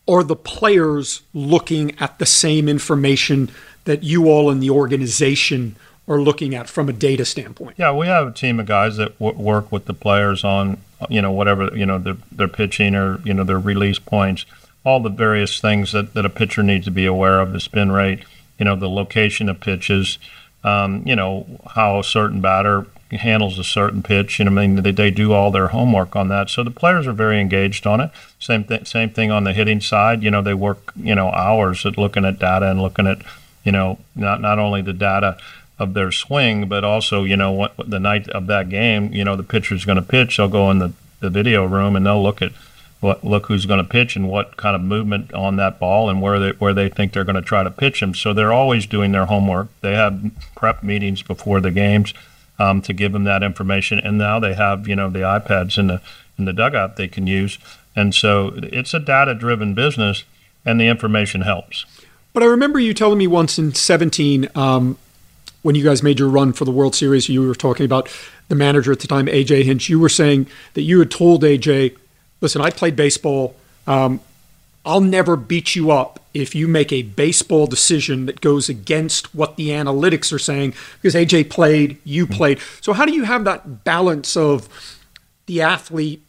are 0.08 0.24
the 0.24 0.36
players 0.36 1.22
looking 1.34 1.98
at 2.00 2.20
the 2.20 2.26
same 2.26 2.70
information 2.70 3.50
that 3.86 4.04
you 4.04 4.30
all 4.30 4.50
in 4.50 4.60
the 4.60 4.70
organization 4.70 5.76
are 6.08 6.20
looking 6.20 6.54
at 6.54 6.70
from 6.70 6.90
a 6.90 6.94
data 6.94 7.26
standpoint? 7.26 7.76
Yeah, 7.78 7.94
we 7.94 8.08
have 8.08 8.28
a 8.28 8.32
team 8.32 8.60
of 8.60 8.66
guys 8.66 8.98
that 8.98 9.18
w- 9.20 9.38
work 9.42 9.72
with 9.72 9.86
the 9.86 9.94
players 9.94 10.44
on 10.44 10.78
you 11.10 11.22
know 11.22 11.32
whatever 11.32 11.76
you 11.76 11.86
know 11.86 11.98
their, 12.00 12.18
their 12.32 12.48
pitching 12.48 12.96
or 12.96 13.20
you 13.24 13.34
know 13.34 13.44
their 13.44 13.60
release 13.60 14.00
points, 14.00 14.46
all 14.86 15.00
the 15.00 15.10
various 15.10 15.60
things 15.60 15.92
that, 15.94 16.14
that 16.14 16.26
a 16.26 16.30
pitcher 16.30 16.64
needs 16.64 16.86
to 16.86 16.92
be 16.92 17.06
aware 17.06 17.40
of, 17.40 17.54
the 17.54 17.60
spin 17.60 17.92
rate, 17.92 18.24
you 18.58 18.66
know 18.66 18.76
the 18.76 18.90
location 18.90 19.50
of 19.50 19.60
pitches, 19.60 20.18
um, 20.64 21.04
you 21.06 21.16
know 21.16 21.46
how 21.76 22.00
a 22.00 22.04
certain 22.04 22.42
batter 22.42 22.86
handles 23.12 23.60
a 23.60 23.64
certain 23.64 24.02
pitch. 24.02 24.40
You 24.40 24.46
know, 24.46 24.52
I 24.52 24.68
mean 24.68 24.84
they, 24.84 24.92
they 24.92 25.12
do 25.12 25.34
all 25.34 25.52
their 25.52 25.68
homework 25.68 26.16
on 26.16 26.30
that, 26.30 26.50
so 26.50 26.64
the 26.64 26.72
players 26.72 27.08
are 27.08 27.14
very 27.14 27.40
engaged 27.40 27.86
on 27.86 28.02
it. 28.02 28.12
Same 28.40 28.64
thing, 28.64 28.86
same 28.86 29.10
thing 29.10 29.32
on 29.32 29.44
the 29.44 29.54
hitting 29.54 29.82
side. 29.82 30.24
You 30.24 30.32
know, 30.32 30.42
they 30.42 30.54
work 30.54 30.92
you 30.96 31.16
know 31.16 31.30
hours 31.32 31.86
at 31.86 31.98
looking 31.98 32.26
at 32.26 32.40
data 32.40 32.70
and 32.70 32.82
looking 32.82 33.08
at 33.08 33.20
you 33.64 33.72
know 33.72 34.00
not 34.16 34.42
not 34.42 34.60
only 34.60 34.82
the 34.82 34.94
data 34.94 35.38
of 35.80 35.94
their 35.94 36.12
swing, 36.12 36.68
but 36.68 36.84
also, 36.84 37.24
you 37.24 37.36
know, 37.36 37.52
what, 37.52 37.74
the 37.90 38.00
night 38.00 38.30
of 38.30 38.48
that 38.48 38.70
game, 38.70 39.12
you 39.12 39.24
know, 39.24 39.36
the 39.36 39.44
pitcher's 39.44 39.86
going 39.86 39.96
to 39.96 40.02
pitch. 40.02 40.38
They'll 40.38 40.48
go 40.48 40.70
in 40.70 40.80
the, 40.80 40.94
the 41.20 41.30
video 41.30 41.66
room 41.66 41.96
and 41.96 42.06
they'll 42.06 42.22
look 42.22 42.42
at 42.42 42.52
what 43.04 43.24
look 43.24 43.48
who's 43.48 43.66
going 43.66 43.84
to 43.84 43.90
pitch 43.90 44.16
and 44.16 44.30
what 44.30 44.56
kind 44.56 44.76
of 44.76 44.82
movement 44.82 45.34
on 45.34 45.58
that 45.58 45.80
ball 45.80 46.10
and 46.10 46.22
where 46.22 46.40
they 46.40 46.50
where 46.52 46.74
they 46.74 46.90
think 46.90 47.12
they're 47.12 47.26
going 47.26 47.36
to 47.36 47.42
try 47.42 47.62
to 47.62 47.70
pitch 47.70 48.02
him. 48.02 48.16
So 48.16 48.34
they're 48.34 48.54
always 48.54 48.86
doing 48.86 49.12
their 49.12 49.26
homework. 49.26 49.68
They 49.82 49.94
have 49.94 50.32
prep 50.56 50.82
meetings 50.82 51.22
before 51.22 51.60
the 51.60 51.70
games 51.70 52.14
um, 52.58 52.82
to 52.82 52.94
give 52.94 53.12
them 53.12 53.26
that 53.26 53.44
information, 53.44 54.00
and 54.00 54.18
now 54.18 54.40
they 54.40 54.54
have 54.54 54.88
you 54.88 54.96
know 54.96 55.10
the 55.10 55.20
iPads 55.20 55.78
in 55.78 55.88
the 55.88 56.02
in 56.40 56.46
the 56.46 56.54
dugout 56.54 56.96
they 56.96 57.08
can 57.08 57.28
use. 57.28 57.60
And 57.96 58.16
so 58.16 58.54
it's 58.56 58.94
a 58.94 59.00
data 59.00 59.36
driven 59.36 59.76
business, 59.76 60.24
and 60.66 60.80
the 60.80 60.88
information 60.88 61.42
helps. 61.42 61.86
But 62.32 62.42
I 62.42 62.48
remember 62.48 62.80
you 62.80 62.96
telling 62.96 63.20
me 63.20 63.28
once 63.28 63.60
in 63.60 63.76
17, 63.76 64.50
um, 64.56 64.98
when 65.62 65.76
you 65.76 65.84
guys 65.84 66.02
made 66.02 66.18
your 66.18 66.30
run 66.30 66.54
for 66.54 66.66
the 66.66 66.72
World 66.72 66.96
Series, 66.96 67.30
you 67.30 67.48
were 67.48 67.54
talking 67.54 67.86
about 67.86 68.10
the 68.48 68.56
manager 68.56 68.92
at 68.92 69.00
the 69.02 69.08
time, 69.08 69.28
AJ 69.28 69.64
Hinch. 69.64 69.90
You 69.90 70.00
were 70.00 70.10
saying 70.10 70.48
that 70.74 70.82
you 70.82 70.98
had 70.98 71.12
told 71.12 71.44
AJ, 71.44 71.96
listen, 72.44 72.62
I 72.62 72.70
played 72.70 72.96
baseball. 72.96 73.56
Um, 73.88 74.20
I'll 74.86 75.02
never 75.02 75.36
beat 75.36 75.76
you 75.76 75.92
up 75.92 76.20
if 76.34 76.54
you 76.54 76.68
make 76.68 76.92
a 76.92 77.04
baseball 77.04 77.68
decision 77.68 78.26
that 78.26 78.42
goes 78.42 78.68
against 78.68 79.34
what 79.34 79.56
the 79.56 79.70
analytics 79.70 80.34
are 80.34 80.40
saying, 80.40 80.74
because 81.02 81.16
AJ 81.16 81.50
played, 81.50 81.98
you 82.04 82.26
mm-hmm. 82.26 82.34
played. 82.36 82.60
So, 82.82 82.92
how 82.94 83.06
do 83.06 83.14
you 83.14 83.24
have 83.24 83.46
that 83.46 83.86
balance 83.86 84.36
of 84.36 85.00
the 85.46 85.62
athlete 85.62 86.22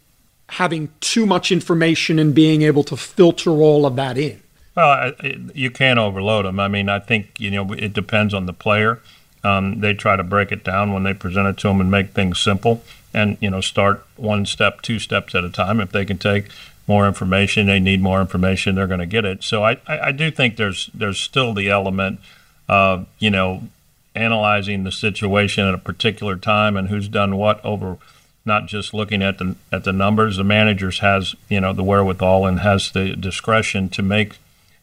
having 0.50 0.90
too 1.00 1.26
much 1.26 1.50
information 1.50 2.18
and 2.18 2.34
being 2.34 2.62
able 2.62 2.84
to 2.84 2.96
filter 2.96 3.50
all 3.50 3.84
of 3.84 3.96
that 3.96 4.16
in? 4.16 4.40
Well, 4.76 5.12
you 5.52 5.70
can't 5.70 5.98
overload 5.98 6.44
them. 6.44 6.60
I 6.60 6.68
mean, 6.68 6.88
I 6.88 7.00
think 7.00 7.40
you 7.40 7.50
know 7.50 7.72
it 7.72 7.92
depends 7.92 8.32
on 8.32 8.46
the 8.46 8.52
player. 8.52 9.00
Um, 9.42 9.80
they 9.80 9.94
try 9.94 10.16
to 10.16 10.22
break 10.22 10.52
it 10.52 10.64
down 10.64 10.92
when 10.92 11.02
they 11.02 11.12
present 11.12 11.48
it 11.48 11.58
to 11.58 11.68
them 11.68 11.80
and 11.80 11.90
make 11.90 12.10
things 12.12 12.40
simple 12.40 12.82
and 13.14 13.38
you 13.40 13.50
know 13.50 13.60
start 13.60 14.04
one 14.16 14.44
step 14.46 14.82
two 14.82 14.98
steps 14.98 15.34
at 15.34 15.44
a 15.44 15.50
time. 15.50 15.80
If 15.80 15.92
they 15.92 16.04
can 16.04 16.18
take 16.18 16.48
more 16.86 17.06
information 17.06 17.66
they 17.66 17.80
need 17.80 18.02
more 18.02 18.20
information 18.20 18.74
they're 18.74 18.86
going 18.86 19.00
to 19.00 19.06
get 19.06 19.24
it. 19.24 19.42
So 19.42 19.64
I, 19.64 19.78
I, 19.86 20.08
I 20.08 20.12
do 20.12 20.30
think 20.30 20.56
there's 20.56 20.90
there's 20.92 21.18
still 21.18 21.54
the 21.54 21.70
element 21.70 22.20
of 22.68 23.06
you 23.18 23.30
know 23.30 23.62
analyzing 24.14 24.84
the 24.84 24.92
situation 24.92 25.66
at 25.66 25.74
a 25.74 25.78
particular 25.78 26.36
time 26.36 26.76
and 26.76 26.88
who's 26.88 27.08
done 27.08 27.36
what 27.36 27.64
over 27.64 27.98
not 28.44 28.66
just 28.66 28.92
looking 28.92 29.22
at 29.22 29.38
the 29.38 29.56
at 29.72 29.84
the 29.84 29.92
numbers. 29.92 30.36
The 30.36 30.44
managers 30.44 30.98
has 31.00 31.34
you 31.48 31.60
know 31.60 31.72
the 31.72 31.82
wherewithal 31.82 32.46
and 32.46 32.60
has 32.60 32.92
the 32.92 33.16
discretion 33.16 33.88
to 33.90 34.02
make 34.02 34.36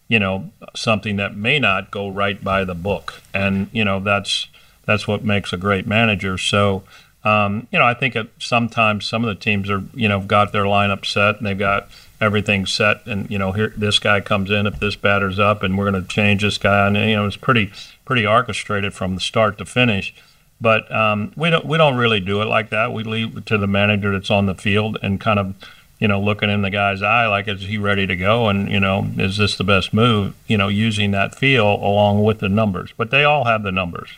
you 0.08 0.20
know 0.20 0.50
something 0.76 1.16
that 1.18 1.36
may 1.36 1.60
not 1.60 1.92
go 1.92 2.10
right 2.10 2.44
by 2.44 2.64
the 2.64 2.76
book. 2.76 3.22
And 3.34 3.70
you 3.72 3.86
know 3.86 4.00
that's 4.00 4.48
that's 4.86 5.08
what 5.08 5.24
makes 5.24 5.54
a 5.54 5.58
great 5.58 5.86
manager. 5.86 6.38
So, 6.38 6.84
um, 7.24 7.68
you 7.72 7.78
know, 7.78 7.86
I 7.86 7.94
think 7.94 8.18
sometimes 8.40 9.08
some 9.08 9.24
of 9.24 9.28
the 9.28 9.42
teams 9.42 9.70
are, 9.70 9.84
you 9.94 10.10
know, 10.10 10.22
got 10.22 10.52
their 10.52 10.64
lineup 10.64 11.06
set 11.06 11.38
and 11.38 11.46
they've 11.46 11.58
got 11.58 11.90
everything 12.20 12.66
set, 12.66 13.06
and 13.06 13.30
you 13.30 13.38
know, 13.38 13.52
here 13.52 13.74
this 13.76 14.00
guy 14.00 14.22
comes 14.22 14.50
in 14.50 14.68
if 14.68 14.80
this 14.80 14.96
batter's 14.96 15.40
up, 15.40 15.64
and 15.64 15.78
we're 15.78 15.90
going 15.90 16.02
to 16.02 16.08
change 16.08 16.42
this 16.42 16.58
guy, 16.58 16.88
and 16.88 16.96
you 16.98 17.16
know, 17.16 17.26
it's 17.26 17.38
pretty 17.38 17.72
pretty 18.06 18.26
orchestrated 18.26 18.94
from 18.94 19.16
the 19.16 19.22
start 19.22 19.58
to 19.58 19.66
finish. 19.66 20.14
But 20.60 20.92
um, 20.94 21.32
we 21.36 21.50
don't 21.50 21.66
we 21.66 21.78
don't 21.78 21.98
really 21.98 22.20
do 22.20 22.42
it 22.42 22.46
like 22.46 22.70
that. 22.70 22.94
We 22.94 23.04
leave 23.04 23.38
it 23.38 23.46
to 23.48 23.58
the 23.58 23.68
manager 23.68 24.12
that's 24.12 24.32
on 24.32 24.46
the 24.46 24.56
field 24.56 24.98
and 25.02 25.20
kind 25.20 25.40
of 25.40 25.56
you 26.02 26.08
know, 26.08 26.20
looking 26.20 26.50
in 26.50 26.64
the 26.64 26.72
guy's 26.72 27.04
eye, 27.04 27.28
like, 27.28 27.48
is 27.48 27.62
he 27.62 27.78
ready 27.78 28.08
to 28.08 28.16
go? 28.16 28.50
And, 28.50 28.72
you 28.72 28.80
know, 28.80 29.08
is 29.18 29.38
this 29.38 29.56
the 29.56 29.64
best 29.64 29.94
move? 29.94 30.34
You 30.48 30.58
know, 30.58 30.68
using 30.68 31.12
that 31.12 31.36
feel 31.36 31.68
along 31.68 32.24
with 32.24 32.40
the 32.40 32.50
numbers. 32.50 32.92
But 32.98 33.12
they 33.12 33.24
all 33.24 33.46
have 33.46 33.62
the 33.62 33.72
numbers 33.72 34.10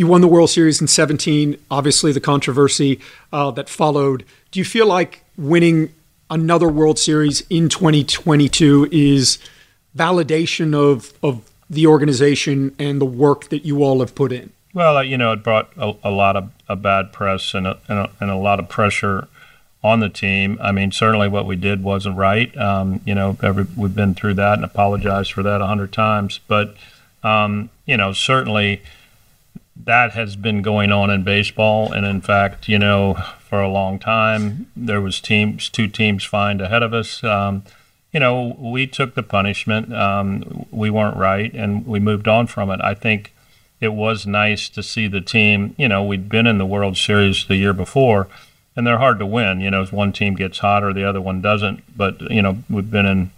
you 0.00 0.06
won 0.06 0.22
the 0.22 0.28
World 0.28 0.48
Series 0.48 0.80
in 0.80 0.88
17, 0.88 1.58
obviously 1.70 2.10
the 2.10 2.20
controversy 2.20 2.98
uh, 3.34 3.50
that 3.50 3.68
followed. 3.68 4.24
Do 4.50 4.58
you 4.58 4.64
feel 4.64 4.86
like 4.86 5.22
winning 5.36 5.92
another 6.30 6.68
World 6.68 6.98
Series 6.98 7.42
in 7.50 7.68
2022 7.68 8.88
is 8.90 9.38
validation 9.94 10.74
of, 10.74 11.12
of 11.22 11.42
the 11.68 11.86
organization 11.86 12.74
and 12.78 12.98
the 12.98 13.04
work 13.04 13.50
that 13.50 13.66
you 13.66 13.84
all 13.84 14.00
have 14.00 14.14
put 14.14 14.32
in? 14.32 14.50
Well, 14.72 14.96
uh, 14.96 15.02
you 15.02 15.18
know, 15.18 15.32
it 15.32 15.44
brought 15.44 15.68
a, 15.76 15.94
a 16.02 16.10
lot 16.10 16.34
of 16.34 16.50
a 16.66 16.76
bad 16.76 17.12
press 17.12 17.52
and 17.52 17.66
a, 17.66 17.78
and 17.86 17.98
a, 17.98 18.10
and, 18.20 18.30
a, 18.30 18.36
lot 18.36 18.58
of 18.58 18.70
pressure 18.70 19.28
on 19.84 20.00
the 20.00 20.08
team. 20.08 20.58
I 20.62 20.72
mean, 20.72 20.92
certainly 20.92 21.28
what 21.28 21.44
we 21.44 21.56
did 21.56 21.82
wasn't 21.82 22.16
right. 22.16 22.56
Um, 22.56 23.02
you 23.04 23.14
know, 23.14 23.36
every, 23.42 23.66
we've 23.76 23.94
been 23.94 24.14
through 24.14 24.34
that 24.34 24.54
and 24.54 24.64
apologized 24.64 25.34
for 25.34 25.42
that 25.42 25.60
a 25.60 25.66
hundred 25.66 25.92
times. 25.92 26.40
But, 26.48 26.74
um, 27.22 27.68
you 27.84 27.98
know, 27.98 28.14
certainly– 28.14 28.80
that 29.84 30.12
has 30.12 30.36
been 30.36 30.62
going 30.62 30.92
on 30.92 31.10
in 31.10 31.22
baseball, 31.22 31.92
and 31.92 32.06
in 32.06 32.20
fact, 32.20 32.68
you 32.68 32.78
know, 32.78 33.14
for 33.38 33.60
a 33.60 33.68
long 33.68 33.98
time 33.98 34.70
there 34.76 35.00
was 35.00 35.20
teams, 35.20 35.68
two 35.68 35.88
teams 35.88 36.24
fined 36.24 36.60
ahead 36.60 36.82
of 36.82 36.94
us. 36.94 37.22
Um, 37.24 37.64
you 38.12 38.20
know, 38.20 38.56
we 38.58 38.86
took 38.86 39.14
the 39.14 39.22
punishment. 39.22 39.94
Um, 39.94 40.66
we 40.70 40.90
weren't 40.90 41.16
right, 41.16 41.52
and 41.54 41.86
we 41.86 42.00
moved 42.00 42.26
on 42.26 42.46
from 42.46 42.70
it. 42.70 42.80
I 42.82 42.94
think 42.94 43.32
it 43.80 43.92
was 43.94 44.26
nice 44.26 44.68
to 44.70 44.82
see 44.82 45.06
the 45.06 45.20
team. 45.20 45.74
You 45.78 45.88
know, 45.88 46.02
we'd 46.02 46.28
been 46.28 46.46
in 46.46 46.58
the 46.58 46.66
World 46.66 46.96
Series 46.96 47.46
the 47.46 47.56
year 47.56 47.72
before, 47.72 48.28
and 48.74 48.86
they're 48.86 48.98
hard 48.98 49.18
to 49.20 49.26
win. 49.26 49.60
You 49.60 49.70
know, 49.70 49.82
if 49.82 49.92
one 49.92 50.12
team 50.12 50.34
gets 50.34 50.58
hot 50.58 50.82
or 50.82 50.92
the 50.92 51.04
other 51.04 51.20
one 51.20 51.40
doesn't. 51.40 51.96
But 51.96 52.20
you 52.30 52.42
know, 52.42 52.58
we've 52.68 52.90
been 52.90 53.06
in 53.06 53.30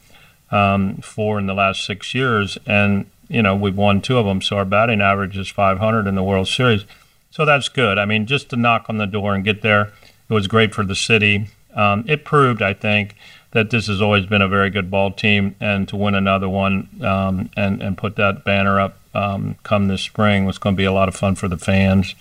um, 0.51 0.97
four 0.97 1.39
in 1.39 1.47
the 1.47 1.55
last 1.55 1.85
six 1.85 2.15
years, 2.15 2.59
and 2.67 3.07
you 3.33 3.43
know, 3.43 3.57
we've 3.57 3.77
won 3.77 4.01
two 4.01 4.19
of 4.19 4.27
them, 4.27 4.43
so 4.43 4.59
our 4.59 4.65
batting 4.65 5.01
average 5.01 5.37
is 5.37 5.49
500 5.49 6.07
in 6.07 6.15
the 6.15 6.23
World 6.23 6.49
Series. 6.49 6.85
So 7.31 7.47
that's 7.47 7.69
good. 7.71 7.99
I 7.99 8.05
mean, 8.05 8.27
just 8.27 8.51
to 8.51 8.57
knock 8.57 8.87
on 8.89 8.99
the 8.99 9.07
door 9.07 9.35
and 9.35 9.43
get 9.43 9.63
there, 9.63 9.93
it 10.29 10.35
was 10.35 10.47
great 10.47 10.75
for 10.75 10.85
the 10.85 10.95
city. 10.95 11.49
Um, 11.75 12.05
it 12.07 12.25
proved, 12.27 12.61
I 12.61 12.75
think, 12.75 13.17
that 13.53 13.71
this 13.71 13.87
has 13.87 14.03
always 14.03 14.27
been 14.27 14.43
a 14.43 14.49
very 14.49 14.69
good 14.69 14.91
ball 14.91 15.11
team, 15.13 15.57
and 15.61 15.89
to 15.89 15.97
win 15.97 16.15
another 16.15 16.49
one 16.49 16.89
um, 17.03 17.51
and 17.57 17.83
and 17.83 17.97
put 17.97 18.17
that 18.17 18.45
banner 18.45 18.79
up 18.79 18.99
um, 19.15 19.57
come 19.63 19.89
this 19.89 20.03
spring 20.03 20.45
was 20.45 20.59
going 20.59 20.75
to 20.75 20.79
be 20.79 20.85
a 20.85 20.93
lot 20.93 21.09
of 21.09 21.15
fun 21.15 21.35
for 21.35 21.49
the 21.49 21.59
fans 21.59 22.15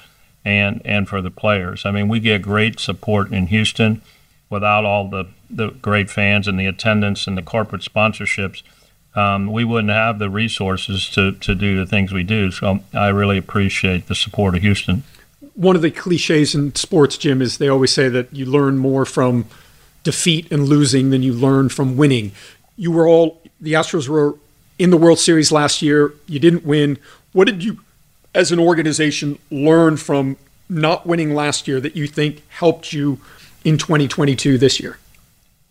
and 0.44 0.82
and 0.86 1.08
for 1.08 1.22
the 1.22 1.32
players. 1.32 1.86
I 1.86 1.92
mean, 1.92 2.08
we 2.08 2.20
get 2.20 2.42
great 2.42 2.80
support 2.80 3.32
in 3.32 3.48
Houston. 3.48 4.02
Without 4.50 4.84
all 4.86 5.10
the 5.10 5.26
the 5.50 5.70
great 5.70 6.10
fans 6.10 6.48
and 6.48 6.60
the 6.60 6.66
attendance 6.66 7.28
and 7.28 7.38
the 7.38 7.42
corporate 7.42 7.82
sponsorships, 7.82 8.64
um, 9.16 9.52
we 9.52 9.64
wouldn't 9.64 9.92
have 9.92 10.20
the 10.20 10.30
resources 10.30 11.10
to, 11.10 11.34
to 11.34 11.54
do 11.54 11.78
the 11.78 11.86
things 11.86 12.14
we 12.14 12.24
do. 12.24 12.52
So 12.52 12.80
I 12.94 13.10
really 13.10 13.38
appreciate 13.38 14.08
the 14.08 14.16
support 14.16 14.56
of 14.56 14.62
Houston. 14.62 15.04
One 15.56 15.76
of 15.76 15.82
the 15.82 15.92
cliches 15.92 16.56
in 16.56 16.74
sports, 16.76 17.18
Jim, 17.18 17.42
is 17.42 17.58
they 17.58 17.68
always 17.68 17.92
say 17.92 18.08
that 18.10 18.34
you 18.34 18.46
learn 18.46 18.78
more 18.78 19.06
from 19.06 19.46
defeat 20.04 20.52
and 20.52 20.68
losing 20.68 21.10
than 21.10 21.24
you 21.24 21.34
learn 21.34 21.70
from 21.70 21.98
winning. 21.98 22.32
You 22.78 22.92
were 22.92 23.08
all, 23.08 23.42
the 23.60 23.74
Astros 23.74 24.08
were 24.08 24.36
in 24.80 24.90
the 24.90 24.98
World 24.98 25.20
Series 25.20 25.52
last 25.52 25.82
year. 25.82 26.14
You 26.28 26.40
didn't 26.40 26.66
win. 26.66 26.98
What 27.34 27.46
did 27.46 27.64
you, 27.64 27.80
as 28.34 28.52
an 28.52 28.60
organization, 28.60 29.38
learn 29.52 29.98
from 29.98 30.38
not 30.70 31.06
winning 31.06 31.36
last 31.36 31.68
year 31.68 31.82
that 31.82 31.96
you 31.96 32.08
think 32.08 32.48
helped 32.50 32.94
you 32.94 33.20
in 33.66 33.78
2022 33.78 34.58
this 34.58 34.80
year? 34.80 34.98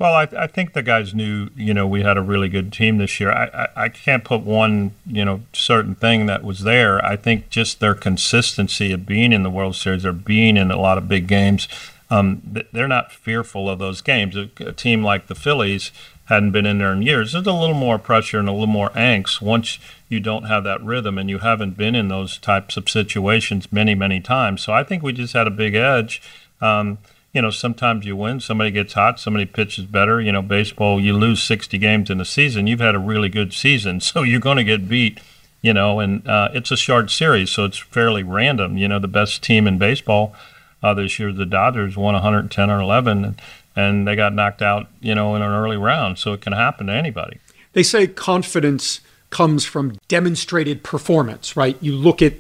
Well, 0.01 0.15
I, 0.15 0.29
I, 0.37 0.47
think 0.47 0.73
the 0.73 0.83
guys 0.83 1.15
knew, 1.15 1.51
you 1.55 1.75
know, 1.75 1.87
we 1.87 2.03
had 2.03 2.17
a 2.17 2.23
really 2.23 2.49
good 2.49 2.73
team 2.73 2.97
this 2.99 3.21
year. 3.21 3.31
I, 3.31 3.45
I, 3.53 3.85
I, 3.85 3.89
can't 3.91 4.25
put 4.25 4.41
one, 4.41 4.93
you 5.07 5.25
know, 5.27 5.43
certain 5.53 5.95
thing 5.95 6.25
that 6.25 6.43
was 6.43 6.61
there. 6.61 7.05
I 7.05 7.17
think 7.17 7.51
just 7.51 7.81
their 7.81 7.95
consistency 7.95 8.93
of 8.93 9.05
being 9.05 9.31
in 9.31 9.43
the 9.43 9.51
World 9.51 9.77
Series 9.77 10.07
or 10.07 10.13
being 10.13 10.57
in 10.57 10.71
a 10.71 10.81
lot 10.81 10.97
of 10.97 11.07
big 11.07 11.27
games 11.27 11.69
um, 12.11 12.43
they're 12.73 12.89
not 12.89 13.13
fearful 13.13 13.71
of 13.71 13.79
those 13.79 14.01
games. 14.01 14.37
A, 14.37 14.51
a, 14.59 14.73
team 14.73 15.05
like 15.05 15.29
the 15.29 15.35
Phillies 15.35 15.93
hadn't 16.25 16.51
been 16.51 16.67
in 16.67 16.79
there 16.79 16.93
in 16.93 17.03
years. 17.03 17.33
There's 17.33 17.47
a 17.47 17.53
little 17.53 17.75
more 17.75 17.99
pressure 17.99 18.39
and 18.39 18.49
a 18.49 18.53
little 18.53 18.67
more 18.67 18.91
angst 18.91 19.41
once 19.41 19.79
you 20.09 20.19
don't 20.19 20.45
have 20.45 20.65
that 20.65 20.83
rhythm 20.83 21.19
and 21.19 21.31
you 21.31 21.39
haven't 21.39 21.77
been 21.77 21.95
in 21.95 22.09
those 22.09 22.39
types 22.39 22.77
of 22.77 22.89
situations 22.89 23.73
many, 23.73 23.95
many 23.95 24.21
times. 24.21 24.63
So 24.63 24.73
I 24.73 24.83
think 24.83 25.03
we 25.03 25.13
just 25.13 25.35
had 25.35 25.47
a 25.47 25.51
big 25.51 25.75
edge. 25.75 26.21
Um, 26.61 26.99
you 27.33 27.41
know, 27.41 27.51
sometimes 27.51 28.07
you 28.07 28.17
win, 28.17 28.41
somebody 28.41 28.71
gets 28.71 28.95
hot, 28.95 29.21
somebody 29.21 29.47
pitches 29.47 29.85
better. 29.85 30.21
You 30.21 30.33
know, 30.33 30.43
baseball, 30.43 31.01
you 31.01 31.13
lose 31.13 31.43
60 31.43 31.79
games 31.79 32.11
in 32.11 32.21
a 32.21 32.25
season, 32.25 32.67
you've 32.67 32.81
had 32.81 32.95
a 32.95 32.99
really 32.99 33.29
good 33.29 33.53
season, 33.53 34.01
so 34.01 34.23
you're 34.23 34.41
going 34.41 34.57
to 34.57 34.65
get 34.65 34.89
beat. 34.89 35.21
You 35.63 35.75
know, 35.75 36.01
and 36.01 36.27
uh, 36.27 36.49
it's 36.55 36.71
a 36.71 36.77
short 36.77 37.11
series, 37.11 37.51
so 37.51 37.67
it's 37.67 37.77
fairly 37.77 38.23
random. 38.23 38.79
You 38.79 38.89
know, 38.89 38.99
the 38.99 39.07
best 39.07 39.43
team 39.43 39.67
in 39.67 39.77
baseball 39.77 40.35
uh, 40.83 40.95
this 40.95 41.19
year, 41.19 41.35
the 41.35 41.45
Dodgers, 41.45 41.99
won 41.99 42.15
110 42.15 42.71
or 42.71 42.81
11, 42.81 43.37
and, 43.77 44.09
they 44.09 44.17
got 44.17 44.33
knocked 44.33 44.63
out. 44.63 44.89
You 45.01 45.15
know, 45.15 45.37
in 45.37 45.43
an 45.43 45.51
early 45.51 45.77
round, 45.77 46.19
so 46.19 46.33
it 46.33 46.41
can 46.41 46.55
happen 46.55 46.87
to 46.87 46.95
anybody. 46.95 47.41
They 47.75 47.83
say 47.83 48.07
confidence 48.07 49.01
comes 49.29 49.67
from 49.67 49.99
demonstrated 50.09 50.83
performance, 50.83 51.57
right? 51.57 51.77
You 51.83 51.93
look 51.93 52.23
at 52.23 52.35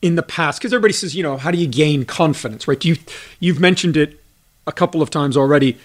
in 0.00 0.14
the 0.14 0.22
past 0.22 0.60
because 0.60 0.72
everybody 0.72 0.92
says, 0.92 1.14
you 1.16 1.22
know, 1.22 1.36
how 1.36 1.50
do 1.50 1.58
you 1.58 1.66
gain 1.66 2.04
confidence, 2.04 2.68
right? 2.68 2.84
You 2.84 2.96
you've 3.40 3.60
mentioned 3.60 3.96
it 3.96 4.21
a 4.66 4.72
couple 4.72 5.02
of 5.02 5.10
times 5.10 5.36
already, 5.36 5.78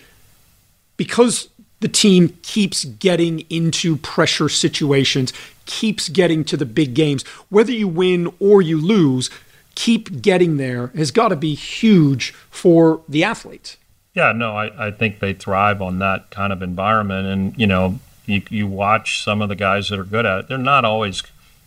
because 0.97 1.49
the 1.79 1.87
team 1.87 2.37
keeps 2.41 2.85
getting 2.85 3.41
into 3.49 3.97
pressure 3.97 4.49
situations, 4.49 5.31
keeps 5.65 6.09
getting 6.09 6.43
to 6.45 6.57
the 6.57 6.65
big 6.65 6.93
games, 6.93 7.23
whether 7.49 7.71
you 7.71 7.87
win 7.87 8.33
or 8.39 8.61
you 8.61 8.79
lose, 8.79 9.29
keep 9.75 10.21
getting 10.21 10.57
there 10.57 10.87
has 10.95 11.11
got 11.11 11.27
to 11.27 11.35
be 11.35 11.53
huge 11.53 12.31
for 12.49 13.01
the 13.07 13.23
athletes. 13.23 13.77
Yeah, 14.15 14.31
no, 14.31 14.57
I, 14.57 14.87
I 14.87 14.91
think 14.91 15.19
they 15.19 15.33
thrive 15.33 15.79
on 15.79 15.99
that 15.99 16.31
kind 16.31 16.51
of 16.51 16.63
environment. 16.63 17.27
And, 17.27 17.59
you 17.59 17.67
know, 17.67 17.99
you, 18.25 18.41
you 18.49 18.65
watch 18.65 19.23
some 19.23 19.43
of 19.43 19.49
the 19.49 19.55
guys 19.55 19.89
that 19.89 19.99
are 19.99 20.03
good 20.03 20.25
at 20.25 20.39
it, 20.39 20.47
they're 20.47 20.57
not 20.57 20.83
always 20.83 21.21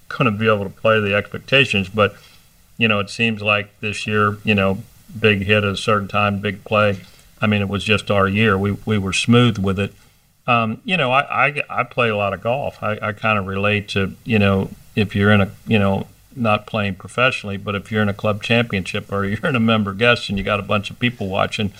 going 0.08 0.24
to 0.24 0.36
be 0.36 0.48
able 0.48 0.64
to 0.64 0.70
play 0.70 0.98
the 0.98 1.14
expectations, 1.14 1.88
but, 1.88 2.16
you 2.76 2.88
know, 2.88 2.98
it 2.98 3.10
seems 3.10 3.42
like 3.42 3.78
this 3.78 4.08
year, 4.08 4.38
you 4.42 4.56
know, 4.56 4.82
big 5.18 5.42
hit 5.42 5.64
at 5.64 5.72
a 5.72 5.76
certain 5.76 6.08
time, 6.08 6.40
big 6.40 6.64
play. 6.64 7.00
I 7.40 7.46
mean, 7.46 7.62
it 7.62 7.68
was 7.68 7.84
just 7.84 8.10
our 8.10 8.28
year. 8.28 8.58
We 8.58 8.72
we 8.84 8.98
were 8.98 9.12
smooth 9.12 9.58
with 9.58 9.78
it. 9.78 9.94
Um, 10.46 10.80
you 10.84 10.96
know, 10.96 11.12
I, 11.12 11.46
I, 11.46 11.62
I 11.70 11.84
play 11.84 12.08
a 12.08 12.16
lot 12.16 12.32
of 12.32 12.42
golf. 12.42 12.82
I, 12.82 12.98
I 13.00 13.12
kind 13.12 13.38
of 13.38 13.46
relate 13.46 13.88
to 13.90 14.14
you 14.24 14.38
know 14.38 14.70
if 14.96 15.14
you're 15.14 15.30
in 15.30 15.40
a 15.40 15.50
you 15.66 15.78
know 15.78 16.06
not 16.36 16.66
playing 16.66 16.94
professionally, 16.94 17.56
but 17.56 17.74
if 17.74 17.90
you're 17.90 18.02
in 18.02 18.08
a 18.08 18.14
club 18.14 18.42
championship 18.42 19.12
or 19.12 19.24
you're 19.26 19.46
in 19.46 19.56
a 19.56 19.60
member 19.60 19.92
guest 19.92 20.28
and 20.28 20.38
you 20.38 20.44
got 20.44 20.60
a 20.60 20.64
bunch 20.64 20.90
of 20.90 20.98
people 20.98 21.28
watching, 21.28 21.72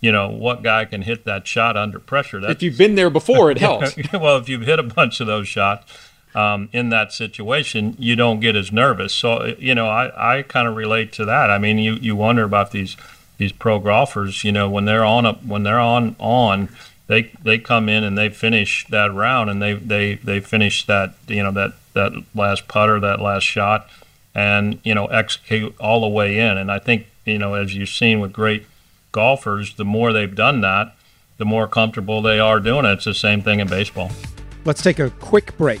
you 0.00 0.12
know 0.12 0.28
what 0.28 0.62
guy 0.62 0.84
can 0.84 1.02
hit 1.02 1.24
that 1.24 1.46
shot 1.46 1.76
under 1.76 1.98
pressure. 1.98 2.40
That's, 2.40 2.54
if 2.54 2.62
you've 2.62 2.78
been 2.78 2.94
there 2.94 3.10
before, 3.10 3.50
it 3.50 3.58
helps. 3.58 3.96
well, 4.12 4.38
if 4.38 4.48
you've 4.48 4.62
hit 4.62 4.78
a 4.78 4.84
bunch 4.84 5.20
of 5.20 5.26
those 5.26 5.48
shots, 5.48 5.92
um, 6.34 6.68
in 6.72 6.88
that 6.90 7.12
situation, 7.12 7.94
you 7.98 8.16
don't 8.16 8.40
get 8.40 8.56
as 8.56 8.72
nervous. 8.72 9.14
So, 9.14 9.54
you 9.58 9.74
know, 9.74 9.86
I, 9.86 10.38
I 10.38 10.42
kind 10.42 10.66
of 10.66 10.76
relate 10.76 11.12
to 11.14 11.24
that. 11.26 11.50
I 11.50 11.58
mean, 11.58 11.78
you, 11.78 11.94
you 11.94 12.16
wonder 12.16 12.44
about 12.44 12.70
these 12.70 12.96
these 13.38 13.52
pro 13.52 13.78
golfers. 13.78 14.44
You 14.44 14.52
know, 14.52 14.68
when 14.68 14.84
they're 14.84 15.04
on 15.04 15.26
a, 15.26 15.34
when 15.34 15.62
they're 15.62 15.80
on 15.80 16.16
on, 16.18 16.68
they 17.06 17.32
they 17.42 17.58
come 17.58 17.88
in 17.88 18.04
and 18.04 18.16
they 18.16 18.28
finish 18.28 18.86
that 18.88 19.12
round 19.12 19.50
and 19.50 19.60
they 19.60 19.74
they 19.74 20.14
they 20.16 20.40
finish 20.40 20.86
that 20.86 21.14
you 21.28 21.42
know 21.42 21.52
that 21.52 21.74
that 21.94 22.12
last 22.34 22.68
putter, 22.68 22.98
that 23.00 23.20
last 23.20 23.44
shot, 23.44 23.88
and 24.34 24.80
you 24.84 24.94
know 24.94 25.06
execute 25.06 25.74
all 25.78 26.00
the 26.00 26.08
way 26.08 26.38
in. 26.38 26.56
And 26.56 26.70
I 26.70 26.78
think 26.78 27.06
you 27.24 27.38
know, 27.38 27.54
as 27.54 27.74
you've 27.74 27.88
seen 27.88 28.20
with 28.20 28.32
great 28.32 28.66
golfers, 29.12 29.74
the 29.74 29.84
more 29.84 30.12
they've 30.12 30.34
done 30.34 30.60
that, 30.62 30.94
the 31.36 31.44
more 31.44 31.68
comfortable 31.68 32.22
they 32.22 32.38
are 32.38 32.60
doing 32.60 32.84
it. 32.84 32.92
It's 32.92 33.04
the 33.04 33.14
same 33.14 33.42
thing 33.42 33.60
in 33.60 33.68
baseball. 33.68 34.10
Let's 34.64 34.82
take 34.82 34.98
a 34.98 35.10
quick 35.10 35.56
break. 35.58 35.80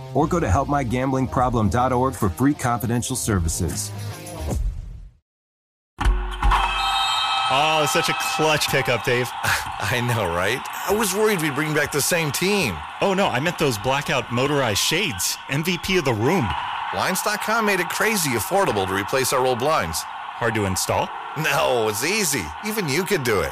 or 0.13 0.27
go 0.27 0.39
to 0.39 0.47
helpmygamblingproblem.org 0.47 2.13
for 2.15 2.29
free 2.29 2.53
confidential 2.53 3.15
services. 3.15 3.91
Oh, 7.53 7.85
such 7.91 8.07
a 8.07 8.15
clutch 8.35 8.69
pickup, 8.69 9.03
Dave. 9.03 9.29
I 9.43 9.99
know, 9.99 10.33
right? 10.33 10.61
I 10.87 10.93
was 10.93 11.13
worried 11.13 11.41
we'd 11.41 11.53
bring 11.53 11.73
back 11.73 11.91
the 11.91 12.01
same 12.01 12.31
team. 12.31 12.77
Oh, 13.01 13.13
no, 13.13 13.27
I 13.27 13.41
meant 13.41 13.59
those 13.59 13.77
blackout 13.77 14.31
motorized 14.31 14.79
shades. 14.79 15.35
MVP 15.49 15.99
of 15.99 16.05
the 16.05 16.13
room. 16.13 16.47
Blinds.com 16.93 17.65
made 17.65 17.81
it 17.81 17.89
crazy 17.89 18.31
affordable 18.31 18.87
to 18.87 18.93
replace 18.93 19.33
our 19.33 19.45
old 19.45 19.59
blinds. 19.59 20.01
Hard 20.03 20.55
to 20.55 20.65
install? 20.65 21.09
No, 21.37 21.89
it's 21.89 22.05
easy. 22.05 22.45
Even 22.65 22.87
you 22.87 23.03
could 23.03 23.23
do 23.23 23.41
it. 23.41 23.51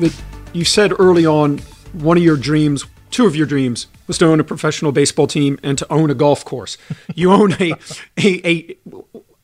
that 0.00 0.14
you 0.52 0.64
said 0.64 0.92
early 0.98 1.24
on 1.24 1.58
one 1.92 2.16
of 2.16 2.22
your 2.22 2.36
dreams, 2.36 2.84
two 3.10 3.26
of 3.26 3.36
your 3.36 3.46
dreams, 3.46 3.86
was 4.06 4.18
to 4.18 4.26
own 4.26 4.40
a 4.40 4.44
professional 4.44 4.92
baseball 4.92 5.26
team 5.26 5.58
and 5.62 5.78
to 5.78 5.92
own 5.92 6.10
a 6.10 6.14
golf 6.14 6.44
course. 6.44 6.76
You 7.14 7.32
own 7.40 7.52
a 7.54 7.74
a, 8.18 8.46
a 8.46 8.76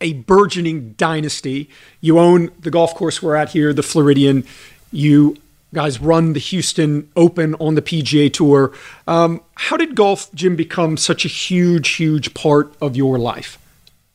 a 0.00 0.12
burgeoning 0.14 0.92
dynasty. 0.92 1.70
You 2.00 2.18
own 2.18 2.50
the 2.58 2.70
golf 2.70 2.94
course 2.94 3.22
we're 3.22 3.36
at 3.36 3.50
here, 3.50 3.72
the 3.72 3.82
Floridian. 3.82 4.44
You 4.92 5.36
guys 5.74 6.00
run 6.00 6.32
the 6.32 6.40
Houston 6.40 7.10
Open 7.16 7.54
on 7.54 7.74
the 7.74 7.82
PGA 7.82 8.32
Tour. 8.32 8.72
Um, 9.06 9.42
how 9.54 9.76
did 9.76 9.94
golf, 9.94 10.32
Jim, 10.34 10.56
become 10.56 10.96
such 10.96 11.24
a 11.24 11.28
huge, 11.28 11.88
huge 11.96 12.34
part 12.34 12.74
of 12.80 12.96
your 12.96 13.18
life? 13.18 13.58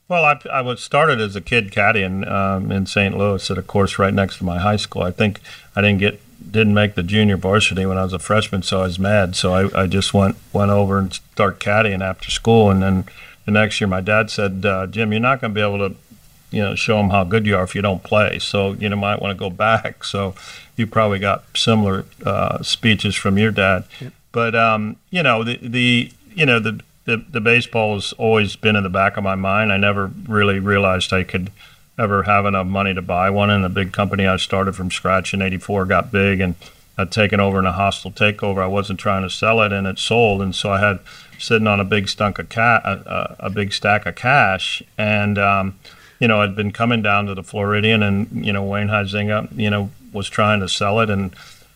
Well, 0.08 0.26
I, 0.26 0.40
I 0.52 0.62
was 0.62 0.84
started 0.84 1.22
as 1.22 1.36
a 1.36 1.42
kid 1.42 1.72
caddying 1.72 2.30
um, 2.30 2.72
in 2.72 2.86
St. 2.86 3.18
Louis 3.18 3.50
at 3.50 3.58
a 3.58 3.62
course 3.62 3.98
right 3.98 4.14
next 4.14 4.40
to 4.40 4.44
my 4.44 4.60
high 4.60 4.76
school. 4.76 5.04
I 5.04 5.12
think 5.12 5.40
I 5.76 5.82
didn't 5.82 6.00
get 6.00 6.20
didn't 6.50 6.74
make 6.74 6.96
the 6.96 7.04
junior 7.04 7.38
varsity 7.38 7.86
when 7.86 7.98
I 7.98 8.04
was 8.04 8.14
a 8.14 8.20
freshman, 8.20 8.64
so 8.64 8.82
I 8.82 8.84
was 8.84 9.00
mad. 9.00 9.36
So 9.36 9.54
I, 9.54 9.84
I 9.84 9.88
just 9.88 10.14
went 10.14 10.36
went 10.54 10.72
over 10.72 10.98
and 10.98 11.14
start 11.14 11.60
caddying 11.60 12.02
after 12.02 12.30
school, 12.30 12.70
and 12.70 12.82
then 12.82 13.06
the 13.46 13.52
next 13.52 13.80
year 13.80 13.88
my 13.88 14.02
dad 14.02 14.30
said, 14.30 14.66
uh, 14.66 14.88
"Jim, 14.88 15.12
you're 15.12 15.22
not 15.22 15.42
going 15.42 15.52
to 15.52 15.56
be 15.56 15.62
able 15.62 15.90
to." 15.90 15.96
You 16.54 16.62
know, 16.62 16.76
show 16.76 16.98
them 16.98 17.12
how 17.12 17.24
good 17.24 17.46
you 17.46 17.56
are 17.56 17.64
if 17.64 17.76
you 17.76 17.82
don't 17.82 18.04
play. 18.04 18.38
So 18.38 18.74
you 18.74 18.90
know, 18.90 18.98
might 18.98 19.22
want 19.22 19.32
to 19.32 19.40
go 19.40 19.50
back. 19.50 20.04
So 20.12 20.36
you 20.76 20.86
probably 20.86 21.20
got 21.20 21.46
similar 21.56 22.04
uh, 22.26 22.62
speeches 22.62 23.16
from 23.16 23.38
your 23.38 23.52
dad. 23.52 23.86
Yep. 24.02 24.14
But 24.32 24.56
um, 24.56 24.98
you 25.10 25.24
know, 25.24 25.44
the 25.44 25.58
the 25.62 26.12
you 26.34 26.46
know 26.46 26.60
the, 26.60 26.82
the 27.06 27.18
the 27.18 27.42
baseball 27.42 27.96
has 27.96 28.14
always 28.14 28.56
been 28.56 28.76
in 28.76 28.84
the 28.84 28.90
back 28.90 29.18
of 29.18 29.24
my 29.24 29.36
mind. 29.36 29.72
I 29.72 29.78
never 29.78 30.12
really 30.28 30.60
realized 30.60 31.14
I 31.14 31.24
could 31.24 31.52
ever 31.98 32.24
have 32.24 32.46
enough 32.46 32.68
money 32.68 32.94
to 32.94 33.02
buy 33.02 33.30
one. 33.30 33.50
And 33.50 33.64
the 33.64 33.70
big 33.70 33.92
company 33.92 34.26
I 34.26 34.38
started 34.38 34.76
from 34.76 34.92
scratch 34.92 35.34
in 35.34 35.42
'84 35.42 35.86
got 35.86 36.12
big 36.12 36.40
and 36.40 36.56
had 36.98 37.12
taken 37.12 37.40
over 37.40 37.60
in 37.60 37.66
a 37.66 37.72
hostile 37.72 38.12
takeover. 38.12 38.62
I 38.62 38.68
wasn't 38.68 39.00
trying 39.00 39.24
to 39.24 39.30
sell 39.30 39.62
it, 39.62 39.72
and 39.72 39.88
it 39.88 40.00
sold. 40.00 40.42
And 40.42 40.56
so 40.56 40.72
I 40.72 40.80
had 40.80 41.00
sitting 41.40 41.68
on 41.68 41.80
a 41.80 41.86
big 41.86 42.08
stunk 42.08 42.40
of 42.40 42.50
cat, 42.50 42.84
a, 42.86 43.36
a, 43.40 43.50
big 43.50 43.74
stack 43.74 44.06
of 44.06 44.16
cash, 44.16 44.84
and 44.98 45.40
um, 45.40 45.80
you 46.20 46.28
know, 46.28 46.42
I'd 46.42 46.56
been 46.56 46.72
coming 46.72 47.02
down 47.02 47.26
to 47.26 47.36
the 47.36 47.44
Floridian, 47.44 48.04
and 48.04 48.46
you 48.46 48.54
know, 48.54 48.64
Wayne 48.64 48.90
Huizenga, 48.90 49.50
you 49.58 49.70
know, 49.70 49.90
was 50.14 50.30
trying 50.30 50.60
to 50.60 50.70
sell 50.70 51.00
it, 51.00 51.10
and 51.10 51.34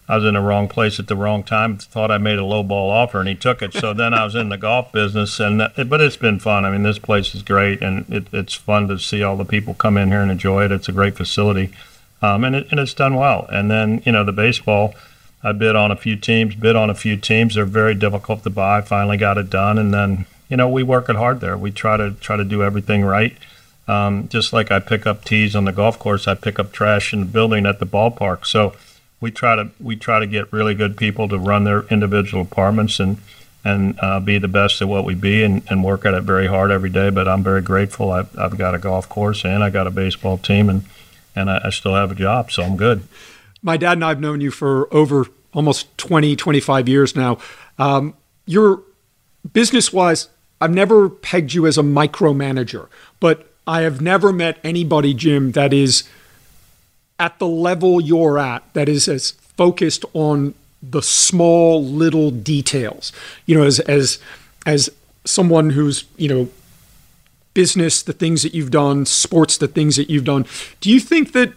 I 0.08 0.18
was 0.18 0.26
in 0.26 0.36
the 0.36 0.42
wrong 0.42 0.68
place 0.68 1.00
at 1.00 1.08
the 1.08 1.16
wrong 1.16 1.44
time. 1.44 1.78
Thought 1.78 2.12
I 2.12 2.20
made 2.20 2.38
a 2.38 2.46
low 2.46 2.62
ball 2.62 2.92
offer, 2.92 3.20
and 3.20 3.28
he 3.28 3.34
took 3.34 3.62
it. 3.64 3.74
So 3.74 3.94
then 3.94 4.14
I 4.14 4.24
was 4.24 4.36
in 4.36 4.50
the 4.50 4.58
golf 4.58 4.92
business, 4.92 5.40
and 5.40 5.58
but 5.58 6.02
it's 6.02 6.18
been 6.18 6.40
fun. 6.40 6.64
I 6.64 6.72
mean, 6.72 6.84
this 6.84 7.00
place 7.00 7.34
is 7.34 7.42
great, 7.42 7.82
and 7.82 8.06
it, 8.14 8.28
it's 8.32 8.54
fun 8.54 8.88
to 8.90 9.00
see 9.00 9.24
all 9.24 9.36
the 9.36 9.46
people 9.46 9.74
come 9.74 9.98
in 9.98 10.10
here 10.10 10.22
and 10.22 10.30
enjoy 10.30 10.66
it. 10.66 10.72
It's 10.72 10.88
a 10.88 10.92
great 10.92 11.16
facility, 11.16 11.74
um, 12.22 12.44
and 12.44 12.56
it, 12.56 12.68
and 12.70 12.80
it's 12.80 12.94
done 12.94 13.16
well. 13.16 13.48
And 13.52 13.72
then 13.72 14.04
you 14.06 14.12
know 14.12 14.24
the 14.24 14.32
baseball. 14.32 14.94
I 15.44 15.52
bid 15.52 15.76
on 15.76 15.92
a 15.92 15.96
few 15.96 16.16
teams, 16.16 16.56
bid 16.56 16.76
on 16.76 16.90
a 16.90 16.96
few 16.96 17.18
teams. 17.18 17.56
They're 17.56 17.66
very 17.66 17.94
difficult 17.94 18.44
to 18.44 18.50
buy. 18.50 18.82
Finally 18.82 19.18
got 19.18 19.38
it 19.40 19.50
done, 19.50 19.80
and 19.80 19.92
then 19.92 20.28
you 20.50 20.58
know 20.58 20.70
we 20.70 20.84
work 20.84 21.10
it 21.10 21.16
hard 21.16 21.40
there. 21.40 21.58
We 21.58 21.72
try 21.72 21.98
to 21.98 22.12
try 22.12 22.38
to 22.38 22.44
do 22.44 22.62
everything 22.62 23.04
right. 23.04 23.36
Um, 23.88 24.28
just 24.30 24.54
like 24.54 24.72
I 24.72 24.80
pick 24.80 25.08
up 25.08 25.26
tees 25.26 25.56
on 25.56 25.66
the 25.66 25.72
golf 25.72 25.98
course, 25.98 26.28
I 26.28 26.36
pick 26.36 26.60
up 26.60 26.72
trash 26.72 27.14
in 27.14 27.20
the 27.22 27.26
building 27.26 27.66
at 27.66 27.80
the 27.80 27.86
ballpark. 27.86 28.46
So 28.46 28.74
we 29.22 29.32
try 29.32 29.56
to 29.56 29.72
we 29.80 29.96
try 29.96 30.20
to 30.20 30.28
get 30.28 30.52
really 30.52 30.76
good 30.76 30.98
people 30.98 31.28
to 31.30 31.38
run 31.38 31.64
their 31.64 31.84
individual 31.88 32.44
apartments 32.44 33.00
and 33.00 33.18
and 33.64 33.98
uh, 34.00 34.20
be 34.20 34.38
the 34.38 34.48
best 34.48 34.80
at 34.82 34.88
what 34.88 35.04
we 35.06 35.16
be 35.16 35.44
and, 35.44 35.64
and 35.72 35.84
work 35.84 36.06
at 36.06 36.14
it 36.14 36.22
very 36.22 36.46
hard 36.46 36.70
every 36.70 36.90
day. 36.90 37.10
But 37.10 37.28
I'm 37.28 37.44
very 37.44 37.62
grateful. 37.62 38.12
I've, 38.12 38.38
I've 38.38 38.60
got 38.60 38.76
a 38.76 38.78
golf 38.78 39.10
course 39.10 39.44
and 39.44 39.64
I 39.64 39.72
got 39.72 39.88
a 39.88 39.92
baseball 39.92 40.38
team 40.38 40.70
and 40.70 40.84
and 41.36 41.50
I, 41.50 41.62
I 41.66 41.70
still 41.72 41.96
have 41.96 42.12
a 42.12 42.16
job, 42.16 42.52
so 42.52 42.64
I'm 42.64 42.78
good. 42.78 43.08
My 43.62 43.78
dad 43.78 43.94
and 43.94 44.06
I've 44.06 44.20
known 44.20 44.42
you 44.42 44.52
for 44.52 44.94
over 44.94 45.26
almost 45.54 45.98
20, 45.98 46.36
25 46.36 46.88
years 46.88 47.16
now. 47.16 47.40
Um, 47.80 48.14
you're 48.46 48.84
business 49.52 49.92
wise, 49.92 50.30
I've 50.62 50.72
never 50.72 51.10
pegged 51.10 51.54
you 51.54 51.66
as 51.66 51.78
a 51.78 51.82
micromanager, 51.82 52.88
but 53.20 53.52
I 53.68 53.82
have 53.82 54.02
never 54.02 54.32
met 54.32 54.60
anybody, 54.64 55.14
Jim, 55.14 55.52
that 55.54 55.74
is 55.74 56.04
at 57.20 57.40
the 57.40 57.48
level 57.48 58.02
you're 58.02 58.38
at, 58.38 58.64
that 58.74 58.90
is 58.90 59.08
as 59.08 59.32
focused 59.32 60.06
on 60.14 60.54
the 60.82 61.02
small 61.02 61.84
little 61.84 62.32
details. 62.32 63.12
You 63.46 63.58
know, 63.58 63.64
as 63.64 63.80
as 63.82 64.20
as 64.66 64.90
someone 65.24 65.72
who's, 65.72 66.06
you 66.18 66.30
know, 66.30 66.50
business, 67.54 68.04
the 68.04 68.14
things 68.14 68.44
that 68.44 68.54
you've 68.54 68.72
done, 68.72 69.06
sports, 69.06 69.58
the 69.58 69.68
things 69.68 69.96
that 69.96 70.10
you've 70.10 70.26
done. 70.26 70.46
Do 70.82 70.92
you 70.92 71.00
think 71.00 71.32
that 71.32 71.54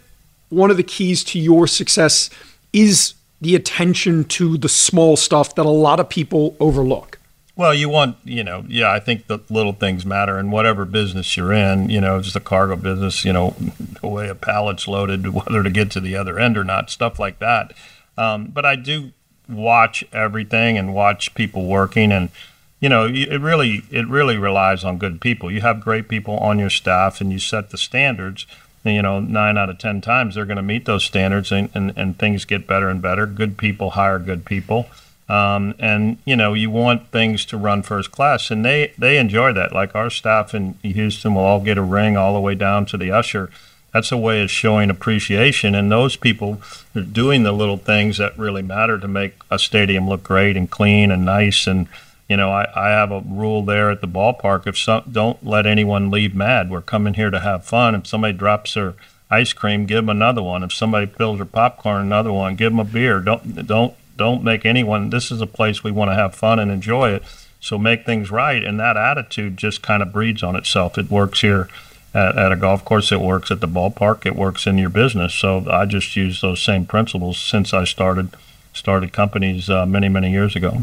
one 0.49 0.71
of 0.71 0.77
the 0.79 0.83
keys 0.83 1.23
to 1.25 1.38
your 1.38 1.66
success 1.66 2.31
is 2.73 3.14
the 3.40 3.55
attention 3.55 4.25
to 4.25 4.57
the 4.57 4.68
small 4.68 5.16
stuff 5.16 5.55
that 5.57 5.66
a 5.66 5.71
lot 5.71 6.01
of 6.01 6.09
people 6.09 6.57
overlook? 6.61 7.18
Well, 7.59 7.75
you 7.75 7.88
want, 7.88 8.18
you 8.23 8.44
know, 8.44 8.64
yeah, 8.68 8.92
I 8.92 9.01
think 9.01 9.27
the 9.27 9.40
little 9.51 9.73
things 9.73 10.07
matter 10.07 10.38
in 10.38 10.53
whatever 10.53 10.85
business 10.85 11.37
you're 11.37 11.53
in, 11.53 11.90
you 11.90 12.01
know, 12.01 12.21
just 12.21 12.37
a 12.37 12.40
cargo 12.40 12.77
business, 12.77 13.25
you 13.25 13.33
know, 13.33 13.57
the 14.01 14.07
way 14.07 14.29
a 14.29 14.37
pallet's 14.37 14.87
loaded, 14.87 15.27
whether 15.35 15.64
to 15.64 15.71
get 15.71 15.90
to 15.90 16.01
the 16.01 16.14
other 16.14 16.38
end 16.38 16.57
or 16.57 16.62
not, 16.62 16.88
stuff 16.88 17.18
like 17.18 17.40
that. 17.40 17.73
Um, 18.16 18.47
but 18.47 18.64
I 18.64 18.77
do 18.77 19.11
watch 19.49 20.05
everything 20.12 20.79
and 20.79 20.94
watch 20.94 21.35
people 21.35 21.66
working 21.66 22.12
and, 22.12 22.29
you 22.79 22.88
know, 22.88 23.07
it 23.12 23.40
really, 23.40 23.83
it 23.90 24.07
really 24.07 24.37
relies 24.37 24.85
on 24.85 24.99
good 24.99 25.21
people. 25.21 25.51
You 25.51 25.62
have 25.62 25.81
great 25.81 26.07
people 26.07 26.38
on 26.38 26.61
your 26.61 26.71
staff 26.71 27.21
and 27.21 27.33
you 27.33 27.40
set 27.40 27.71
the 27.71 27.79
standards. 27.79 28.47
And, 28.85 28.94
you 28.94 29.03
know, 29.03 29.18
nine 29.18 29.59
out 29.59 29.68
of 29.68 29.79
10 29.79 30.01
times 30.01 30.37
they're 30.37 30.44
going 30.44 30.59
to 30.59 30.62
meet 30.62 30.85
those 30.85 31.03
standards 31.03 31.51
and, 31.51 31.71
and, 31.75 31.92
and 31.97 32.16
things 32.16 32.44
get 32.44 32.68
better 32.68 32.88
and 32.88 33.03
better. 33.03 33.27
Good 33.27 33.59
people 33.59 33.90
hire 33.90 34.21
good 34.21 34.44
people. 34.44 34.87
Um, 35.29 35.75
and 35.79 36.17
you 36.25 36.37
know 36.37 36.55
you 36.55 36.71
want 36.71 37.09
things 37.09 37.45
to 37.47 37.59
run 37.59 37.83
first 37.83 38.11
class, 38.11 38.51
and 38.51 38.64
they 38.64 38.93
they 38.97 39.19
enjoy 39.19 39.53
that. 39.53 39.73
Like 39.73 39.95
our 39.95 40.09
staff 40.09 40.55
in 40.55 40.75
Houston 40.83 41.35
will 41.35 41.43
all 41.43 41.61
get 41.61 41.77
a 41.77 41.83
ring 41.83 42.17
all 42.17 42.33
the 42.33 42.41
way 42.41 42.55
down 42.55 42.87
to 42.87 42.97
the 42.97 43.11
usher. 43.11 43.51
That's 43.93 44.12
a 44.12 44.17
way 44.17 44.43
of 44.43 44.51
showing 44.51 44.91
appreciation, 44.91 45.75
and 45.75 45.91
those 45.91 46.17
people 46.17 46.62
are 46.95 47.03
doing 47.03 47.43
the 47.43 47.53
little 47.53 47.77
things 47.77 48.19
that 48.19 48.38
really 48.38 48.62
matter 48.62 48.99
to 48.99 49.09
make 49.09 49.35
a 49.51 49.59
stadium 49.59 50.09
look 50.09 50.23
great 50.23 50.57
and 50.57 50.71
clean 50.71 51.11
and 51.11 51.27
nice. 51.27 51.67
And 51.67 51.88
you 52.27 52.37
know, 52.37 52.51
I, 52.51 52.67
I 52.75 52.88
have 52.91 53.11
a 53.11 53.21
rule 53.21 53.62
there 53.62 53.91
at 53.91 54.01
the 54.01 54.09
ballpark: 54.09 54.67
if 54.67 54.79
some, 54.79 55.05
don't 55.12 55.45
let 55.45 55.67
anyone 55.67 56.11
leave 56.11 56.35
mad. 56.35 56.71
We're 56.71 56.81
coming 56.81 57.14
here 57.14 57.31
to 57.31 57.41
have 57.41 57.64
fun. 57.64 57.95
If 57.95 58.07
somebody 58.07 58.33
drops 58.33 58.75
their 58.75 58.95
ice 59.31 59.53
cream, 59.53 59.85
give 59.85 59.97
them 59.97 60.09
another 60.09 60.43
one. 60.43 60.62
If 60.62 60.73
somebody 60.73 61.11
spills 61.11 61.37
their 61.37 61.45
popcorn, 61.45 62.01
another 62.01 62.33
one. 62.33 62.57
Give 62.57 62.73
them 62.73 62.81
a 62.81 62.85
beer. 62.85 63.21
Don't 63.21 63.67
don't 63.67 63.95
don't 64.19 64.45
make 64.45 64.67
anyone. 64.67 65.09
This 65.09 65.31
is 65.31 65.41
a 65.41 65.47
place 65.47 65.83
we 65.83 65.91
want 65.91 66.11
to 66.11 66.15
have 66.15 66.35
fun 66.35 66.59
and 66.59 66.71
enjoy 66.71 67.13
it. 67.13 67.23
So 67.61 67.79
make 67.79 68.05
things 68.05 68.31
right, 68.31 68.63
and 68.63 68.79
that 68.79 68.97
attitude 68.97 69.57
just 69.57 69.83
kind 69.83 70.03
of 70.03 70.13
breeds 70.13 70.43
on 70.43 70.55
itself. 70.55 70.99
It 70.99 71.11
works 71.11 71.41
here 71.41 71.69
at, 72.15 72.37
at, 72.37 72.53
a 72.53 72.57
golf 72.57 72.85
course. 72.85 73.11
It 73.11 73.21
works 73.21 73.51
at 73.51 73.61
the 73.61 73.67
ballpark. 73.67 74.27
It 74.27 74.37
works 74.37 74.67
in 74.67 74.79
your 74.79 74.91
business. 74.91 75.35
So 75.35 75.65
I 75.69 75.87
just 75.87 76.15
use 76.15 76.41
those 76.41 76.63
same 76.63 76.87
principles 76.87 77.39
since 77.39 77.73
I 77.73 77.85
started 77.85 78.37
started 78.75 79.13
companies 79.13 79.69
uh, 79.69 79.87
many 79.87 80.09
many 80.09 80.31
years 80.31 80.55
ago. 80.55 80.83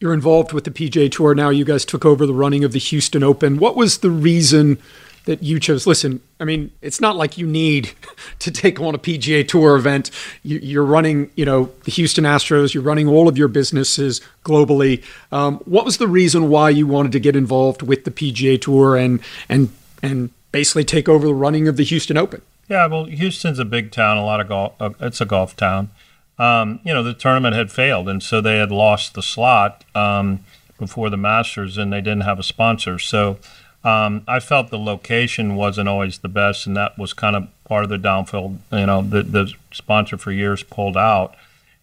You're 0.00 0.14
involved 0.14 0.52
with 0.52 0.64
the 0.64 0.70
PGA 0.70 1.10
Tour 1.10 1.34
now. 1.34 1.50
You 1.50 1.64
guys 1.64 1.84
took 1.84 2.04
over 2.04 2.24
the 2.26 2.34
running 2.34 2.62
of 2.62 2.72
the 2.72 2.78
Houston 2.78 3.22
Open. 3.22 3.58
What 3.58 3.74
was 3.74 3.98
the 3.98 4.10
reason 4.10 4.78
that 5.28 5.42
you 5.42 5.60
chose. 5.60 5.86
Listen, 5.86 6.22
I 6.40 6.44
mean, 6.44 6.72
it's 6.80 7.02
not 7.02 7.14
like 7.14 7.36
you 7.36 7.46
need 7.46 7.92
to 8.38 8.50
take 8.50 8.80
on 8.80 8.94
a 8.94 8.98
PGA 8.98 9.46
Tour 9.46 9.76
event. 9.76 10.10
You, 10.42 10.80
are 10.80 10.84
running, 10.84 11.30
you 11.36 11.44
know, 11.44 11.70
the 11.84 11.90
Houston 11.90 12.24
Astros. 12.24 12.72
You're 12.72 12.82
running 12.82 13.08
all 13.08 13.28
of 13.28 13.36
your 13.36 13.48
businesses 13.48 14.22
globally. 14.42 15.04
Um, 15.30 15.58
what 15.66 15.84
was 15.84 15.98
the 15.98 16.08
reason 16.08 16.48
why 16.48 16.70
you 16.70 16.86
wanted 16.86 17.12
to 17.12 17.20
get 17.20 17.36
involved 17.36 17.82
with 17.82 18.04
the 18.04 18.10
PGA 18.10 18.58
Tour 18.58 18.96
and 18.96 19.20
and 19.50 19.68
and 20.02 20.30
basically 20.50 20.84
take 20.84 21.10
over 21.10 21.26
the 21.26 21.34
running 21.34 21.68
of 21.68 21.76
the 21.76 21.84
Houston 21.84 22.16
Open? 22.16 22.40
Yeah, 22.66 22.86
well, 22.86 23.04
Houston's 23.04 23.58
a 23.58 23.66
big 23.66 23.92
town. 23.92 24.16
A 24.16 24.24
lot 24.24 24.40
of 24.40 24.48
golf. 24.48 24.72
Uh, 24.80 24.90
it's 24.98 25.20
a 25.20 25.26
golf 25.26 25.54
town. 25.56 25.90
Um, 26.38 26.80
you 26.84 26.94
know, 26.94 27.02
the 27.02 27.12
tournament 27.12 27.54
had 27.54 27.70
failed, 27.70 28.08
and 28.08 28.22
so 28.22 28.40
they 28.40 28.56
had 28.56 28.70
lost 28.70 29.12
the 29.12 29.22
slot 29.22 29.84
um, 29.94 30.40
before 30.78 31.10
the 31.10 31.18
Masters, 31.18 31.76
and 31.76 31.92
they 31.92 32.00
didn't 32.00 32.22
have 32.22 32.38
a 32.38 32.42
sponsor. 32.42 32.98
So 32.98 33.36
um, 33.84 34.24
I 34.26 34.40
felt 34.40 34.70
the 34.70 34.78
location 34.78 35.54
wasn't 35.54 35.88
always 35.88 36.18
the 36.18 36.28
best, 36.28 36.66
and 36.66 36.76
that 36.76 36.98
was 36.98 37.12
kind 37.12 37.36
of 37.36 37.48
part 37.64 37.84
of 37.84 37.90
the 37.90 37.98
downfall. 37.98 38.58
You 38.72 38.86
know, 38.86 39.02
the, 39.02 39.22
the 39.22 39.52
sponsor 39.72 40.18
for 40.18 40.32
years 40.32 40.62
pulled 40.62 40.96
out, 40.96 41.34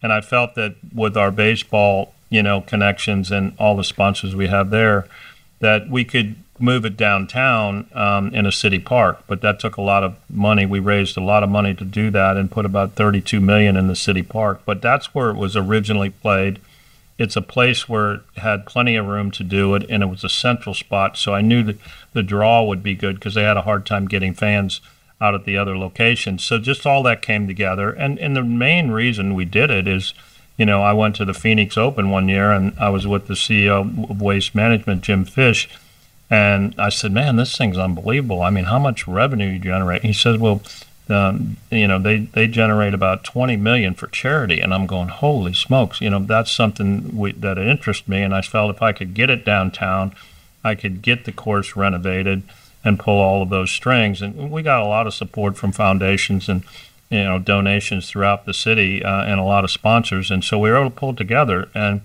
and 0.02 0.12
I 0.12 0.20
felt 0.20 0.54
that 0.56 0.76
with 0.94 1.16
our 1.16 1.30
baseball, 1.30 2.14
you 2.28 2.42
know, 2.42 2.60
connections 2.60 3.30
and 3.30 3.54
all 3.58 3.76
the 3.76 3.84
sponsors 3.84 4.34
we 4.34 4.48
have 4.48 4.70
there, 4.70 5.06
that 5.60 5.88
we 5.88 6.04
could 6.04 6.36
move 6.58 6.84
it 6.84 6.96
downtown 6.96 7.86
um, 7.94 8.32
in 8.34 8.46
a 8.46 8.52
city 8.52 8.78
park. 8.78 9.22
But 9.26 9.40
that 9.40 9.60
took 9.60 9.76
a 9.76 9.82
lot 9.82 10.04
of 10.04 10.16
money. 10.30 10.66
We 10.66 10.80
raised 10.80 11.16
a 11.16 11.22
lot 11.22 11.42
of 11.42 11.48
money 11.48 11.74
to 11.74 11.84
do 11.84 12.10
that 12.10 12.36
and 12.36 12.50
put 12.50 12.64
about 12.64 12.92
32 12.92 13.40
million 13.40 13.76
in 13.76 13.88
the 13.88 13.96
city 13.96 14.22
park. 14.22 14.62
But 14.64 14.82
that's 14.82 15.14
where 15.14 15.30
it 15.30 15.36
was 15.36 15.56
originally 15.56 16.10
played 16.10 16.60
it's 17.18 17.36
a 17.36 17.42
place 17.42 17.88
where 17.88 18.14
it 18.14 18.20
had 18.36 18.66
plenty 18.66 18.96
of 18.96 19.06
room 19.06 19.30
to 19.32 19.44
do 19.44 19.74
it, 19.74 19.86
and 19.88 20.02
it 20.02 20.06
was 20.06 20.24
a 20.24 20.28
central 20.28 20.74
spot. 20.74 21.16
So 21.16 21.32
I 21.34 21.40
knew 21.40 21.62
that 21.62 21.78
the 22.12 22.22
draw 22.22 22.62
would 22.62 22.82
be 22.82 22.94
good 22.94 23.16
because 23.16 23.34
they 23.34 23.42
had 23.42 23.56
a 23.56 23.62
hard 23.62 23.86
time 23.86 24.06
getting 24.06 24.34
fans 24.34 24.80
out 25.20 25.34
at 25.34 25.44
the 25.44 25.56
other 25.56 25.78
locations. 25.78 26.44
So 26.44 26.58
just 26.58 26.86
all 26.86 27.02
that 27.04 27.22
came 27.22 27.46
together, 27.46 27.90
and 27.90 28.18
and 28.18 28.36
the 28.36 28.42
main 28.42 28.90
reason 28.90 29.34
we 29.34 29.46
did 29.46 29.70
it 29.70 29.88
is, 29.88 30.12
you 30.58 30.66
know, 30.66 30.82
I 30.82 30.92
went 30.92 31.16
to 31.16 31.24
the 31.24 31.34
Phoenix 31.34 31.78
Open 31.78 32.10
one 32.10 32.28
year, 32.28 32.52
and 32.52 32.74
I 32.78 32.90
was 32.90 33.06
with 33.06 33.26
the 33.26 33.34
CEO 33.34 34.10
of 34.10 34.20
Waste 34.20 34.54
Management, 34.54 35.02
Jim 35.02 35.24
Fish, 35.24 35.70
and 36.28 36.74
I 36.76 36.90
said, 36.90 37.12
"Man, 37.12 37.36
this 37.36 37.56
thing's 37.56 37.78
unbelievable. 37.78 38.42
I 38.42 38.50
mean, 38.50 38.64
how 38.64 38.78
much 38.78 39.08
revenue 39.08 39.52
you 39.52 39.58
generate?" 39.58 40.04
He 40.04 40.12
says, 40.12 40.38
"Well." 40.38 40.62
Um, 41.08 41.56
you 41.70 41.86
know, 41.86 41.98
they, 41.98 42.18
they 42.18 42.46
generate 42.48 42.94
about 42.94 43.24
20 43.24 43.56
million 43.56 43.94
for 43.94 44.08
charity. 44.08 44.60
And 44.60 44.74
I'm 44.74 44.86
going, 44.86 45.08
holy 45.08 45.52
smokes, 45.52 46.00
you 46.00 46.10
know, 46.10 46.18
that's 46.18 46.50
something 46.50 47.16
we, 47.16 47.32
that 47.32 47.58
interests 47.58 48.08
me. 48.08 48.22
And 48.22 48.34
I 48.34 48.42
felt 48.42 48.74
if 48.74 48.82
I 48.82 48.92
could 48.92 49.14
get 49.14 49.30
it 49.30 49.44
downtown, 49.44 50.14
I 50.64 50.74
could 50.74 51.02
get 51.02 51.24
the 51.24 51.32
course 51.32 51.76
renovated 51.76 52.42
and 52.84 52.98
pull 52.98 53.20
all 53.20 53.42
of 53.42 53.50
those 53.50 53.70
strings. 53.70 54.20
And 54.20 54.50
we 54.50 54.62
got 54.62 54.80
a 54.80 54.86
lot 54.86 55.06
of 55.06 55.14
support 55.14 55.56
from 55.56 55.72
foundations 55.72 56.48
and, 56.48 56.64
you 57.10 57.22
know, 57.22 57.38
donations 57.38 58.10
throughout 58.10 58.46
the 58.46 58.54
city 58.54 59.04
uh, 59.04 59.24
and 59.24 59.38
a 59.38 59.44
lot 59.44 59.64
of 59.64 59.70
sponsors. 59.70 60.30
And 60.30 60.42
so 60.42 60.58
we 60.58 60.70
were 60.70 60.76
able 60.76 60.90
to 60.90 60.96
pull 60.96 61.14
together. 61.14 61.68
And 61.74 62.00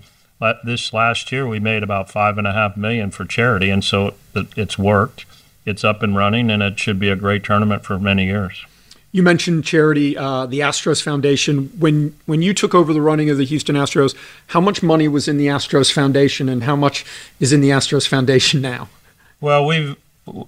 this 0.64 0.92
last 0.92 1.30
year, 1.30 1.46
we 1.46 1.60
made 1.60 1.82
about 1.82 2.10
five 2.10 2.38
and 2.38 2.46
a 2.46 2.52
half 2.52 2.76
million 2.76 3.10
for 3.10 3.24
charity. 3.24 3.70
And 3.70 3.84
so 3.84 4.14
it, 4.34 4.46
it's 4.56 4.78
worked. 4.78 5.24
It's 5.64 5.84
up 5.84 6.02
and 6.02 6.16
running, 6.16 6.50
and 6.50 6.60
it 6.62 6.80
should 6.80 6.98
be 6.98 7.08
a 7.08 7.14
great 7.14 7.44
tournament 7.44 7.84
for 7.84 7.96
many 7.98 8.26
years. 8.26 8.64
You 9.14 9.22
mentioned 9.22 9.64
charity, 9.64 10.16
uh, 10.16 10.46
the 10.46 10.60
Astros 10.60 11.02
Foundation. 11.02 11.70
When 11.78 12.16
when 12.24 12.40
you 12.40 12.54
took 12.54 12.74
over 12.74 12.94
the 12.94 13.02
running 13.02 13.28
of 13.28 13.36
the 13.36 13.44
Houston 13.44 13.76
Astros, 13.76 14.16
how 14.48 14.60
much 14.60 14.82
money 14.82 15.06
was 15.06 15.28
in 15.28 15.36
the 15.36 15.48
Astros 15.48 15.92
Foundation, 15.92 16.48
and 16.48 16.64
how 16.64 16.76
much 16.76 17.04
is 17.38 17.52
in 17.52 17.60
the 17.60 17.68
Astros 17.70 18.08
Foundation 18.08 18.62
now? 18.62 18.88
Well, 19.40 19.66
we've 19.66 19.96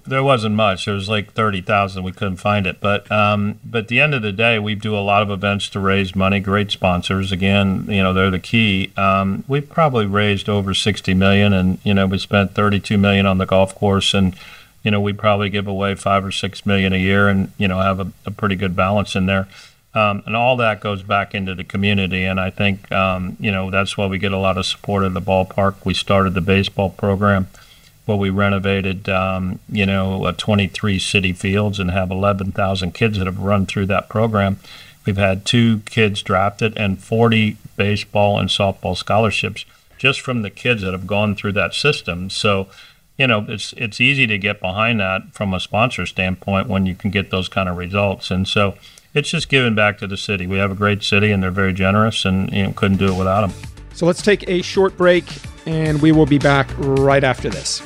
there 0.07 0.23
wasn't 0.23 0.55
much. 0.55 0.85
There 0.85 0.93
was 0.93 1.09
like 1.09 1.33
thirty 1.33 1.61
thousand. 1.61 2.03
We 2.03 2.13
couldn't 2.13 2.37
find 2.37 2.65
it, 2.65 2.79
but 2.79 3.11
um, 3.11 3.59
but 3.63 3.83
at 3.83 3.87
the 3.89 3.99
end 3.99 4.13
of 4.13 4.21
the 4.21 4.31
day, 4.31 4.57
we 4.57 4.73
do 4.73 4.97
a 4.97 4.99
lot 4.99 5.21
of 5.21 5.29
events 5.29 5.67
to 5.69 5.79
raise 5.79 6.15
money. 6.15 6.39
Great 6.39 6.71
sponsors. 6.71 7.31
Again, 7.31 7.85
you 7.89 8.01
know 8.01 8.13
they're 8.13 8.31
the 8.31 8.39
key. 8.39 8.93
Um, 8.95 9.43
we've 9.47 9.69
probably 9.69 10.05
raised 10.05 10.47
over 10.47 10.73
sixty 10.73 11.13
million, 11.13 11.51
and 11.51 11.79
you 11.83 11.93
know 11.93 12.07
we 12.07 12.17
spent 12.17 12.55
thirty-two 12.55 12.97
million 12.97 13.25
on 13.25 13.37
the 13.37 13.45
golf 13.45 13.75
course 13.75 14.13
and 14.13 14.35
you 14.85 14.91
know, 14.91 15.01
we 15.01 15.11
probably 15.13 15.49
give 15.49 15.67
away 15.67 15.95
five 15.95 16.23
or 16.23 16.31
six 16.31 16.63
million 16.63 16.93
a 16.93 16.97
year 16.97 17.27
and, 17.27 17.51
you 17.57 17.67
know, 17.67 17.79
have 17.79 17.99
a, 17.99 18.11
a 18.27 18.31
pretty 18.31 18.55
good 18.55 18.75
balance 18.75 19.15
in 19.15 19.25
there. 19.25 19.47
Um, 19.95 20.21
and 20.27 20.35
all 20.35 20.55
that 20.57 20.79
goes 20.79 21.01
back 21.01 21.33
into 21.33 21.55
the 21.55 21.63
community. 21.63 22.23
And 22.23 22.39
I 22.39 22.51
think, 22.51 22.91
um, 22.91 23.35
you 23.39 23.51
know, 23.51 23.71
that's 23.71 23.97
why 23.97 24.05
we 24.05 24.19
get 24.19 24.31
a 24.31 24.37
lot 24.37 24.59
of 24.59 24.65
support 24.67 25.03
at 25.03 25.15
the 25.15 25.21
ballpark. 25.21 25.83
We 25.83 25.95
started 25.95 26.35
the 26.35 26.41
baseball 26.41 26.91
program 26.91 27.47
where 28.05 28.17
we 28.17 28.29
renovated, 28.29 29.09
um, 29.09 29.59
you 29.67 29.87
know, 29.87 30.31
23 30.31 30.99
city 30.99 31.33
fields 31.33 31.79
and 31.79 31.89
have 31.89 32.11
11,000 32.11 32.93
kids 32.93 33.17
that 33.17 33.25
have 33.25 33.39
run 33.39 33.65
through 33.65 33.87
that 33.87 34.07
program. 34.07 34.59
We've 35.03 35.17
had 35.17 35.45
two 35.45 35.79
kids 35.79 36.21
drafted 36.21 36.77
and 36.77 37.01
40 37.01 37.57
baseball 37.75 38.37
and 38.37 38.49
softball 38.49 38.95
scholarships 38.95 39.65
just 39.97 40.21
from 40.21 40.43
the 40.43 40.51
kids 40.51 40.83
that 40.83 40.91
have 40.91 41.07
gone 41.07 41.35
through 41.35 41.53
that 41.53 41.73
system. 41.73 42.29
So, 42.29 42.67
you 43.17 43.27
know, 43.27 43.45
it's 43.47 43.73
it's 43.77 44.01
easy 44.01 44.27
to 44.27 44.37
get 44.37 44.59
behind 44.59 44.99
that 44.99 45.33
from 45.33 45.53
a 45.53 45.59
sponsor 45.59 46.05
standpoint 46.05 46.67
when 46.67 46.85
you 46.85 46.95
can 46.95 47.11
get 47.11 47.31
those 47.31 47.47
kind 47.47 47.69
of 47.69 47.77
results. 47.77 48.29
And 48.29 48.47
so 48.47 48.75
it's 49.13 49.29
just 49.29 49.47
giving 49.47 49.75
back 49.75 49.97
to 49.99 50.07
the 50.07 50.17
city. 50.17 50.45
We 50.47 50.57
have 50.57 50.71
a 50.71 50.75
great 50.75 51.01
city, 51.01 51.31
and 51.31 51.41
they're 51.41 51.51
very 51.51 51.73
generous, 51.73 52.25
and 52.25 52.51
you 52.51 52.63
know, 52.63 52.73
couldn't 52.73 52.97
do 52.97 53.13
it 53.13 53.17
without 53.17 53.47
them. 53.47 53.57
So 53.93 54.05
let's 54.05 54.21
take 54.21 54.47
a 54.49 54.61
short 54.61 54.97
break, 54.97 55.23
and 55.65 56.01
we 56.01 56.11
will 56.11 56.25
be 56.25 56.37
back 56.37 56.69
right 56.77 57.23
after 57.23 57.49
this. 57.49 57.81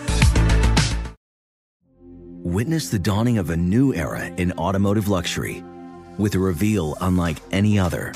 Witness 2.41 2.89
the 2.89 2.97
dawning 2.97 3.37
of 3.37 3.51
a 3.51 3.57
new 3.57 3.93
era 3.93 4.25
in 4.25 4.51
automotive 4.53 5.07
luxury 5.07 5.63
with 6.17 6.33
a 6.35 6.39
reveal 6.39 6.97
unlike 7.01 7.37
any 7.51 7.77
other 7.77 8.13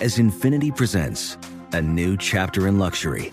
as 0.00 0.18
Infiniti 0.18 0.76
presents 0.76 1.38
a 1.72 1.80
new 1.80 2.16
chapter 2.16 2.66
in 2.66 2.78
luxury 2.78 3.32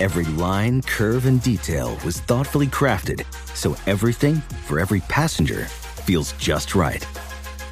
Every 0.00 0.24
line, 0.24 0.82
curve, 0.82 1.26
and 1.26 1.40
detail 1.40 1.96
was 2.04 2.18
thoughtfully 2.20 2.66
crafted 2.66 3.24
so 3.54 3.76
everything 3.86 4.36
for 4.66 4.80
every 4.80 4.98
passenger 5.02 5.66
feels 6.04 6.32
just 6.32 6.74
right. 6.74 7.06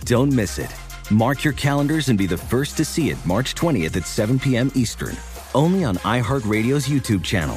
Don't 0.05 0.33
miss 0.33 0.57
it. 0.59 0.73
Mark 1.11 1.43
your 1.43 1.53
calendars 1.55 2.11
and 2.11 2.19
be 2.19 2.27
the 2.27 2.39
first 2.39 2.77
to 2.77 2.85
see 2.85 3.11
it 3.11 3.19
March 3.27 3.57
20th 3.57 3.97
at 3.97 4.07
7 4.07 4.39
p.m. 4.39 4.71
Eastern, 4.77 5.17
only 5.55 5.83
on 5.83 5.97
iHeartRadio's 5.97 6.87
YouTube 6.87 7.25
channel. 7.25 7.57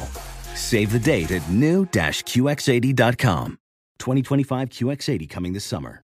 Save 0.56 0.90
the 0.90 0.98
date 0.98 1.30
at 1.30 1.48
new-QX80.com. 1.48 3.58
2025 3.98 4.68
QX80 4.70 5.30
coming 5.30 5.52
this 5.52 5.64
summer. 5.64 6.02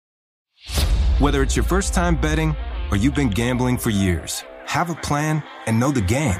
Whether 1.17 1.41
it's 1.41 1.55
your 1.55 1.65
first 1.65 1.95
time 1.95 2.15
betting 2.15 2.55
or 2.91 2.97
you've 2.97 3.15
been 3.15 3.31
gambling 3.31 3.79
for 3.79 3.89
years, 3.89 4.43
have 4.65 4.91
a 4.91 4.95
plan 4.95 5.41
and 5.65 5.79
know 5.79 5.89
the 5.91 6.01
game. 6.01 6.39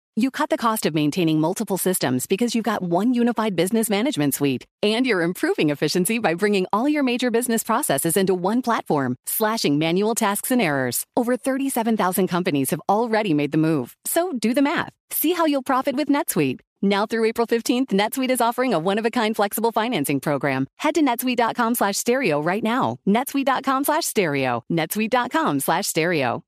You 0.21 0.29
cut 0.29 0.51
the 0.51 0.57
cost 0.57 0.85
of 0.85 0.93
maintaining 0.93 1.39
multiple 1.39 1.79
systems 1.79 2.27
because 2.27 2.53
you've 2.53 2.71
got 2.71 2.83
one 2.83 3.15
unified 3.15 3.55
business 3.55 3.89
management 3.89 4.35
suite. 4.35 4.67
And 4.83 5.03
you're 5.03 5.23
improving 5.23 5.71
efficiency 5.71 6.19
by 6.19 6.35
bringing 6.35 6.67
all 6.71 6.87
your 6.87 7.01
major 7.01 7.31
business 7.31 7.63
processes 7.63 8.15
into 8.15 8.35
one 8.35 8.61
platform, 8.61 9.15
slashing 9.25 9.79
manual 9.79 10.13
tasks 10.13 10.51
and 10.51 10.61
errors. 10.61 11.07
Over 11.17 11.37
37,000 11.37 12.27
companies 12.27 12.69
have 12.69 12.81
already 12.87 13.33
made 13.33 13.51
the 13.51 13.57
move. 13.57 13.95
So 14.05 14.31
do 14.31 14.53
the 14.53 14.61
math. 14.61 14.93
See 15.09 15.33
how 15.33 15.47
you'll 15.47 15.63
profit 15.63 15.95
with 15.95 16.07
NetSuite. 16.07 16.59
Now 16.83 17.07
through 17.07 17.25
April 17.25 17.47
15th, 17.47 17.87
NetSuite 17.87 18.29
is 18.29 18.41
offering 18.41 18.75
a 18.75 18.79
one-of-a-kind 18.79 19.35
flexible 19.35 19.71
financing 19.71 20.19
program. 20.19 20.67
Head 20.77 20.93
to 20.95 21.01
netsuite.com 21.01 21.73
slash 21.73 21.97
stereo 21.97 22.39
right 22.39 22.63
now. 22.63 22.97
netsuite.com 23.07 23.85
slash 23.85 24.05
stereo. 24.05 24.65
netsuite.com 24.71 25.61
slash 25.61 25.87
stereo. 25.87 26.43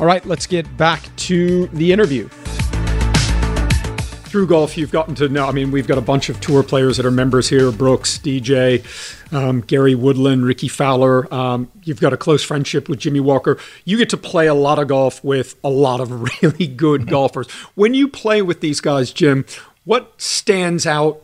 All 0.00 0.06
right, 0.06 0.26
let's 0.26 0.48
get 0.48 0.76
back 0.76 1.08
to 1.28 1.68
the 1.68 1.92
interview 1.92 2.28
through 4.36 4.46
golf, 4.46 4.76
you've 4.76 4.92
gotten 4.92 5.14
to 5.14 5.30
know. 5.30 5.46
I 5.46 5.52
mean, 5.52 5.70
we've 5.70 5.86
got 5.86 5.96
a 5.96 6.02
bunch 6.02 6.28
of 6.28 6.38
tour 6.42 6.62
players 6.62 6.98
that 6.98 7.06
are 7.06 7.10
members 7.10 7.48
here: 7.48 7.72
Brooks, 7.72 8.18
DJ, 8.18 8.84
um, 9.32 9.62
Gary 9.62 9.94
Woodland, 9.94 10.44
Rickie 10.44 10.68
Fowler. 10.68 11.32
Um, 11.32 11.70
you've 11.84 12.02
got 12.02 12.12
a 12.12 12.18
close 12.18 12.44
friendship 12.44 12.86
with 12.86 12.98
Jimmy 12.98 13.20
Walker. 13.20 13.56
You 13.86 13.96
get 13.96 14.10
to 14.10 14.18
play 14.18 14.46
a 14.46 14.52
lot 14.52 14.78
of 14.78 14.88
golf 14.88 15.24
with 15.24 15.54
a 15.64 15.70
lot 15.70 16.00
of 16.00 16.42
really 16.42 16.66
good 16.66 17.06
golfers. 17.06 17.50
When 17.76 17.94
you 17.94 18.08
play 18.08 18.42
with 18.42 18.60
these 18.60 18.82
guys, 18.82 19.10
Jim, 19.10 19.46
what 19.86 20.20
stands 20.20 20.86
out? 20.86 21.22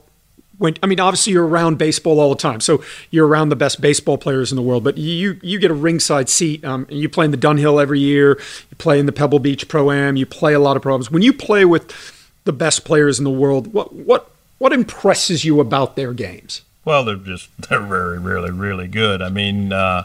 When, 0.57 0.75
I 0.83 0.87
mean, 0.87 0.99
obviously 0.99 1.35
you're 1.35 1.47
around 1.47 1.77
baseball 1.77 2.19
all 2.19 2.31
the 2.31 2.37
time, 2.37 2.61
so 2.61 2.83
you're 3.11 3.27
around 3.27 3.51
the 3.51 3.57
best 3.57 3.83
baseball 3.83 4.17
players 4.17 4.51
in 4.51 4.57
the 4.57 4.63
world. 4.63 4.85
But 4.85 4.97
you 4.97 5.39
you 5.43 5.59
get 5.59 5.71
a 5.71 5.75
ringside 5.75 6.31
seat, 6.31 6.65
um, 6.65 6.87
and 6.89 6.99
you 6.99 7.11
play 7.11 7.27
in 7.27 7.31
the 7.31 7.37
Dunhill 7.37 7.83
every 7.83 8.01
year. 8.01 8.39
You 8.71 8.77
play 8.79 8.99
in 8.99 9.05
the 9.05 9.13
Pebble 9.13 9.39
Beach 9.39 9.69
Pro 9.69 9.91
Am. 9.91 10.17
You 10.17 10.25
play 10.25 10.55
a 10.55 10.61
lot 10.61 10.79
of 10.79 10.83
pro-ams. 10.83 11.11
When 11.11 11.21
you 11.21 11.35
play 11.35 11.67
with 11.67 11.93
the 12.45 12.53
best 12.53 12.85
players 12.85 13.19
in 13.19 13.25
the 13.25 13.31
world. 13.31 13.73
What 13.73 13.95
what 13.95 14.31
what 14.59 14.73
impresses 14.73 15.45
you 15.45 15.61
about 15.61 15.97
their 15.97 16.13
games? 16.13 16.63
Well, 16.85 17.05
they're 17.05 17.17
just 17.17 17.49
they're 17.69 17.81
very 17.81 18.19
really 18.19 18.51
really 18.51 18.89
good. 18.89 19.23
I 19.23 19.29
mean, 19.29 19.73
uh, 19.73 20.05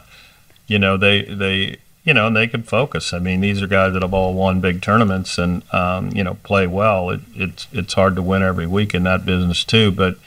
you 0.68 0.80
know 0.80 0.98
they 0.98 1.24
they 1.24 1.78
you 2.08 2.14
know, 2.14 2.28
and 2.28 2.36
they 2.38 2.48
can 2.48 2.64
focus. 2.64 3.12
I 3.12 3.20
mean, 3.20 3.42
these 3.42 3.62
are 3.62 3.68
guys 3.68 3.92
that 3.92 4.02
have 4.02 4.14
all 4.14 4.34
won 4.34 4.62
big 4.62 4.82
tournaments 4.82 5.38
and 5.38 5.62
um, 5.74 6.10
you 6.16 6.24
know 6.24 6.36
play 6.36 6.66
well. 6.66 7.10
It, 7.10 7.20
it's 7.36 7.68
it's 7.74 7.94
hard 7.96 8.16
to 8.16 8.22
win 8.22 8.42
every 8.42 8.66
week 8.66 8.94
in 8.94 9.04
that 9.04 9.26
business 9.26 9.66
too, 9.66 9.92
but 9.92 10.18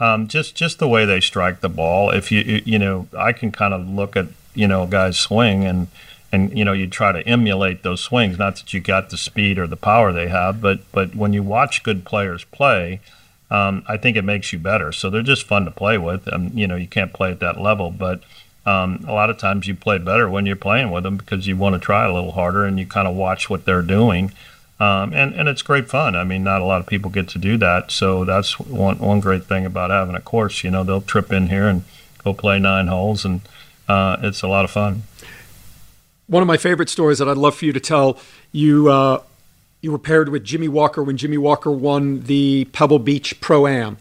um, 0.00 0.26
just 0.26 0.56
just 0.56 0.80
the 0.80 0.88
way 0.88 1.04
they 1.04 1.20
strike 1.20 1.60
the 1.60 1.68
ball. 1.68 2.10
If 2.10 2.32
you 2.32 2.60
you 2.64 2.76
know, 2.76 3.06
I 3.16 3.32
can 3.32 3.52
kind 3.52 3.72
of 3.72 3.88
look 3.88 4.16
at 4.16 4.26
you 4.56 4.66
know 4.66 4.82
a 4.82 4.86
guys 4.88 5.16
swing 5.16 5.64
and 5.64 5.86
and 6.30 6.56
you 6.56 6.64
know 6.64 6.72
you 6.72 6.86
try 6.86 7.12
to 7.12 7.26
emulate 7.26 7.82
those 7.82 8.00
swings. 8.00 8.38
Not 8.38 8.56
that 8.56 8.72
you 8.72 8.80
got 8.80 9.10
the 9.10 9.16
speed 9.16 9.58
or 9.58 9.66
the 9.66 9.76
power 9.76 10.12
they 10.12 10.28
have, 10.28 10.60
but 10.60 10.80
but 10.92 11.14
when 11.14 11.32
you 11.32 11.42
watch 11.42 11.82
good 11.82 12.04
players 12.04 12.44
play. 12.44 13.00
Um, 13.50 13.82
I 13.88 13.96
think 13.96 14.18
it 14.18 14.26
makes 14.26 14.52
you 14.52 14.58
better. 14.58 14.92
So 14.92 15.08
they're 15.08 15.22
just 15.22 15.46
fun 15.46 15.64
to 15.64 15.70
play 15.70 15.96
with. 15.96 16.26
And, 16.26 16.52
you 16.52 16.66
know, 16.66 16.76
you 16.76 16.86
can't 16.86 17.14
play 17.14 17.30
at 17.30 17.40
that 17.40 17.58
level, 17.58 17.90
but 17.90 18.22
um, 18.66 19.02
a 19.08 19.14
lot 19.14 19.30
of 19.30 19.38
times 19.38 19.66
you 19.66 19.74
play 19.74 19.96
better 19.96 20.28
when 20.28 20.44
you're 20.44 20.56
playing 20.56 20.90
with 20.90 21.04
them 21.04 21.16
because 21.16 21.46
you 21.46 21.56
want 21.56 21.74
to 21.74 21.78
try 21.78 22.04
a 22.04 22.12
little 22.12 22.32
harder 22.32 22.66
and 22.66 22.78
you 22.78 22.86
kind 22.86 23.08
of 23.08 23.16
watch 23.16 23.48
what 23.48 23.64
they're 23.64 23.80
doing. 23.80 24.32
Um, 24.80 25.12
and, 25.12 25.34
and 25.34 25.48
it's 25.48 25.62
great 25.62 25.88
fun. 25.88 26.14
I 26.14 26.24
mean, 26.24 26.44
not 26.44 26.60
a 26.60 26.64
lot 26.64 26.80
of 26.80 26.86
people 26.86 27.10
get 27.10 27.28
to 27.30 27.38
do 27.38 27.56
that. 27.56 27.90
So 27.90 28.24
that's 28.24 28.60
one, 28.60 28.98
one 28.98 29.20
great 29.20 29.44
thing 29.44 29.64
about 29.64 29.90
having 29.90 30.14
a 30.14 30.20
course. 30.20 30.62
You 30.62 30.70
know, 30.70 30.84
they'll 30.84 31.00
trip 31.00 31.32
in 31.32 31.48
here 31.48 31.66
and 31.68 31.84
go 32.22 32.34
play 32.34 32.58
nine 32.58 32.86
holes, 32.86 33.24
and 33.24 33.40
uh, 33.88 34.18
it's 34.22 34.42
a 34.42 34.48
lot 34.48 34.64
of 34.64 34.70
fun. 34.70 35.04
One 36.28 36.42
of 36.42 36.46
my 36.46 36.56
favorite 36.56 36.88
stories 36.88 37.18
that 37.18 37.28
I'd 37.28 37.36
love 37.36 37.56
for 37.56 37.64
you 37.64 37.72
to 37.72 37.80
tell 37.80 38.18
you 38.52 38.88
uh, 38.88 39.22
you 39.80 39.92
were 39.92 39.98
paired 39.98 40.28
with 40.28 40.44
Jimmy 40.44 40.68
Walker 40.68 41.02
when 41.02 41.16
Jimmy 41.16 41.38
Walker 41.38 41.70
won 41.70 42.22
the 42.22 42.66
Pebble 42.72 42.98
Beach 42.98 43.40
Pro 43.40 43.66
Am. 43.66 43.98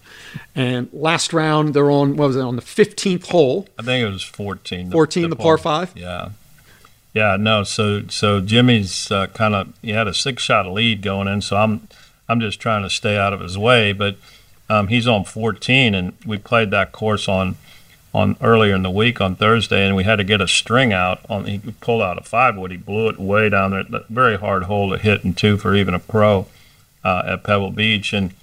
And 0.56 0.90
last 0.92 1.34
round, 1.34 1.74
they're 1.74 1.92
on, 1.92 2.16
what 2.18 2.28
was 2.28 2.36
it, 2.36 2.42
on 2.42 2.56
the 2.56 2.62
15th 2.62 3.28
hole? 3.28 3.68
I 3.78 3.84
think 3.84 4.04
it 4.06 4.12
was 4.12 4.24
14. 4.24 4.92
14, 4.92 5.24
the, 5.24 5.30
the, 5.30 5.36
the 5.36 5.42
par 5.42 5.58
five? 5.58 5.94
Yeah. 5.96 6.30
Yeah, 7.14 7.38
no. 7.40 7.64
So, 7.64 8.08
so 8.08 8.42
Jimmy's 8.42 9.12
uh, 9.12 9.28
kind 9.28 9.56
of 9.56 9.74
he 9.82 9.92
had 9.92 10.08
a 10.08 10.14
six 10.14 10.44
shot 10.44 10.68
lead 10.68 11.02
going 11.02 11.28
in. 11.28 11.42
So 11.42 11.58
I'm, 11.58 11.88
I'm 12.28 12.40
just 12.40 12.60
trying 12.60 12.84
to 12.84 12.90
stay 12.90 13.18
out 13.18 13.34
of 13.34 13.40
his 13.40 13.58
way. 13.58 13.94
But 13.94 14.18
um, 14.70 14.88
he's 14.88 15.08
on 15.08 15.24
14, 15.24 15.96
and 15.96 16.14
we 16.26 16.38
played 16.38 16.72
that 16.72 16.92
course 16.92 17.28
on 17.28 17.56
on 18.18 18.36
earlier 18.42 18.74
in 18.74 18.82
the 18.82 18.90
week 18.90 19.22
on 19.22 19.36
Thursday, 19.36 19.86
and 19.86 19.96
we 19.96 20.04
had 20.04 20.16
to 20.16 20.24
get 20.24 20.42
a 20.42 20.48
string 20.48 20.92
out. 20.92 21.20
On 21.30 21.46
he 21.46 21.60
pulled 21.80 22.02
out 22.02 22.18
a 22.18 22.24
five 22.24 22.58
wood. 22.58 22.72
He 22.72 22.78
blew 22.78 23.10
it 23.10 23.20
way 23.20 23.48
down 23.48 23.72
there. 23.72 23.84
Very 24.10 24.38
hard 24.38 24.64
hole 24.64 24.90
to 24.90 24.98
hit, 24.98 25.24
in 25.24 25.36
two 25.36 25.56
for 25.58 25.76
even 25.76 25.94
a 25.94 26.00
pro 26.00 26.48
uh, 27.04 27.24
at 27.28 27.44
Pebble 27.44 27.70
Beach. 27.70 28.14
And 28.14 28.34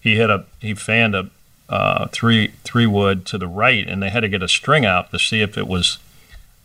he 0.00 0.14
hit 0.14 0.30
a 0.30 0.44
he 0.60 0.74
fanned 0.74 1.16
a 1.16 1.30
uh, 1.68 2.06
three 2.12 2.52
three 2.62 2.86
wood 2.86 3.26
to 3.26 3.36
the 3.36 3.48
right, 3.48 3.88
and 3.88 4.00
they 4.00 4.10
had 4.10 4.20
to 4.20 4.28
get 4.28 4.42
a 4.42 4.48
string 4.48 4.86
out 4.86 5.10
to 5.10 5.18
see 5.18 5.42
if 5.42 5.58
it 5.58 5.66
was 5.66 5.98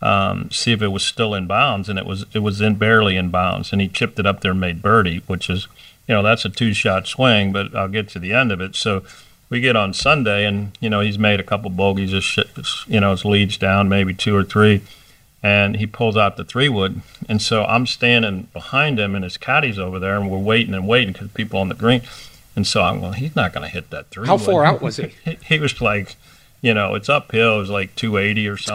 um, 0.00 0.48
see 0.52 0.70
if 0.70 0.80
it 0.80 0.88
was 0.88 1.02
still 1.02 1.34
in 1.34 1.48
bounds, 1.48 1.88
and 1.88 1.98
it 1.98 2.06
was 2.06 2.24
it 2.32 2.38
was 2.38 2.60
in 2.60 2.76
barely 2.76 3.16
in 3.16 3.30
bounds. 3.30 3.72
And 3.72 3.80
he 3.80 3.88
chipped 3.88 4.20
it 4.20 4.26
up 4.26 4.42
there 4.42 4.52
and 4.52 4.60
made 4.60 4.80
birdie, 4.80 5.24
which 5.26 5.50
is 5.50 5.66
you 6.06 6.14
know 6.14 6.22
that's 6.22 6.44
a 6.44 6.48
two 6.48 6.72
shot 6.72 7.08
swing, 7.08 7.52
but 7.52 7.74
I'll 7.74 7.88
get 7.88 8.08
to 8.10 8.20
the 8.20 8.32
end 8.32 8.52
of 8.52 8.60
it. 8.60 8.76
So 8.76 9.02
we 9.50 9.60
get 9.60 9.76
on 9.76 9.92
Sunday, 9.92 10.46
and 10.46 10.76
you 10.80 10.88
know 10.88 11.00
he's 11.00 11.18
made 11.18 11.40
a 11.40 11.42
couple 11.42 11.68
bogeys, 11.70 12.10
just 12.12 12.88
you 12.88 13.00
know 13.00 13.10
his 13.10 13.24
leads 13.24 13.58
down, 13.58 13.88
maybe 13.88 14.14
two 14.14 14.34
or 14.34 14.44
three, 14.44 14.80
and 15.42 15.76
he 15.76 15.86
pulls 15.86 16.16
out 16.16 16.36
the 16.36 16.44
three 16.44 16.68
wood, 16.68 17.02
and 17.28 17.42
so 17.42 17.64
I'm 17.64 17.86
standing 17.86 18.48
behind 18.52 18.98
him, 18.98 19.14
and 19.14 19.24
his 19.24 19.36
caddy's 19.36 19.78
over 19.78 19.98
there, 19.98 20.16
and 20.16 20.30
we're 20.30 20.38
waiting 20.38 20.72
and 20.72 20.88
waiting 20.88 21.12
because 21.12 21.28
people 21.32 21.60
on 21.60 21.68
the 21.68 21.74
green, 21.74 22.02
and 22.56 22.66
so 22.66 22.82
I'm 22.82 23.02
well, 23.02 23.12
he's 23.12 23.36
not 23.36 23.52
going 23.52 23.64
to 23.64 23.72
hit 23.72 23.90
that 23.90 24.08
three. 24.10 24.26
How 24.26 24.38
far 24.38 24.64
out 24.64 24.80
was 24.80 24.96
he? 24.96 25.08
he? 25.24 25.36
he? 25.44 25.58
was 25.58 25.80
like, 25.82 26.14
you 26.62 26.72
know, 26.72 26.94
it's 26.94 27.08
uphill. 27.08 27.56
It 27.56 27.58
was 27.58 27.70
like 27.70 27.96
280 27.96 28.46
or 28.46 28.56
something. 28.56 28.74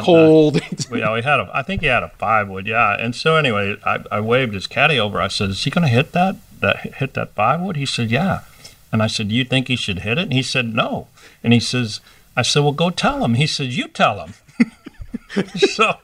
It's 0.72 0.86
cold. 0.86 0.92
you 0.92 0.98
know, 0.98 1.16
he 1.16 1.22
had 1.22 1.40
a, 1.40 1.50
I 1.54 1.64
think 1.64 1.82
he 1.82 1.88
had 1.88 2.04
a 2.04 2.10
five 2.10 2.50
wood, 2.50 2.68
yeah. 2.68 2.98
And 3.00 3.16
so 3.16 3.38
anyway, 3.38 3.78
I, 3.86 4.04
I 4.12 4.20
waved 4.20 4.54
his 4.54 4.68
caddy 4.68 5.00
over. 5.00 5.22
I 5.22 5.30
said, 5.30 5.52
"Is 5.52 5.64
he 5.64 5.72
going 5.72 5.88
to 5.88 5.94
hit 5.94 6.12
that? 6.12 6.36
That 6.60 6.96
hit 6.96 7.14
that 7.14 7.34
five 7.34 7.62
wood?" 7.62 7.78
He 7.78 7.86
said, 7.86 8.12
"Yeah." 8.12 8.42
And 8.96 9.04
I 9.04 9.08
said, 9.08 9.30
You 9.30 9.44
think 9.44 9.68
he 9.68 9.76
should 9.76 10.00
hit 10.00 10.18
it? 10.18 10.22
And 10.22 10.32
he 10.32 10.42
said, 10.42 10.74
No. 10.74 11.10
And 11.44 11.52
he 11.52 11.60
says, 11.60 12.00
I 12.38 12.44
said, 12.44 12.64
Well, 12.64 12.72
go 12.72 12.90
tell 12.90 13.26
him. 13.26 13.34
He 13.34 13.46
said, 13.46 13.68
You 13.68 13.90
tell 13.90 14.26
him. 14.26 14.34
so 15.58 15.96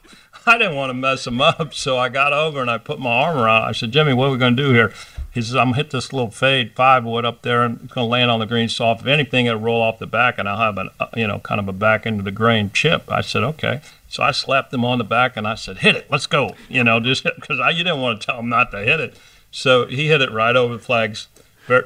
I 0.44 0.58
didn't 0.58 0.76
want 0.76 0.90
to 0.90 0.94
mess 0.94 1.26
him 1.26 1.40
up. 1.40 1.72
So 1.72 1.96
I 1.96 2.10
got 2.10 2.34
over 2.34 2.60
and 2.60 2.70
I 2.70 2.76
put 2.76 3.00
my 3.00 3.10
arm 3.10 3.38
around. 3.38 3.62
I 3.62 3.72
said, 3.72 3.92
Jimmy, 3.92 4.12
what 4.12 4.26
are 4.26 4.32
we 4.32 4.36
going 4.36 4.54
to 4.58 4.62
do 4.62 4.72
here? 4.72 4.92
He 5.32 5.40
says, 5.40 5.56
I'm 5.56 5.68
going 5.68 5.76
to 5.76 5.76
hit 5.78 5.90
this 5.90 6.12
little 6.12 6.30
fade 6.30 6.74
five 6.76 7.06
wood 7.06 7.24
up 7.24 7.40
there 7.40 7.62
and 7.62 7.80
it's 7.82 7.94
going 7.94 8.04
to 8.04 8.10
land 8.10 8.30
on 8.30 8.40
the 8.40 8.46
green 8.46 8.68
soft. 8.68 9.00
If 9.00 9.06
anything, 9.06 9.46
it'll 9.46 9.58
roll 9.58 9.80
off 9.80 9.98
the 9.98 10.06
back 10.06 10.36
and 10.36 10.46
I'll 10.46 10.58
have 10.58 10.76
a, 10.76 10.90
uh, 11.00 11.06
you 11.16 11.26
know, 11.26 11.38
kind 11.38 11.60
of 11.62 11.68
a 11.68 11.72
back 11.72 12.04
into 12.04 12.22
the 12.22 12.30
grain 12.30 12.70
chip. 12.74 13.10
I 13.10 13.22
said, 13.22 13.42
okay. 13.42 13.80
So 14.06 14.22
I 14.22 14.32
slapped 14.32 14.74
him 14.74 14.84
on 14.84 14.98
the 14.98 15.04
back 15.04 15.38
and 15.38 15.48
I 15.48 15.54
said, 15.54 15.78
hit 15.78 15.96
it. 15.96 16.10
Let's 16.10 16.26
go. 16.26 16.54
You 16.68 16.84
know, 16.84 17.00
just 17.00 17.24
because 17.24 17.58
you 17.74 17.84
didn't 17.84 18.02
want 18.02 18.20
to 18.20 18.26
tell 18.26 18.40
him 18.40 18.50
not 18.50 18.70
to 18.72 18.80
hit 18.80 19.00
it. 19.00 19.16
So 19.50 19.86
he 19.86 20.08
hit 20.08 20.20
it 20.20 20.32
right 20.32 20.56
over 20.56 20.74
the 20.74 20.82
flags 20.82 21.28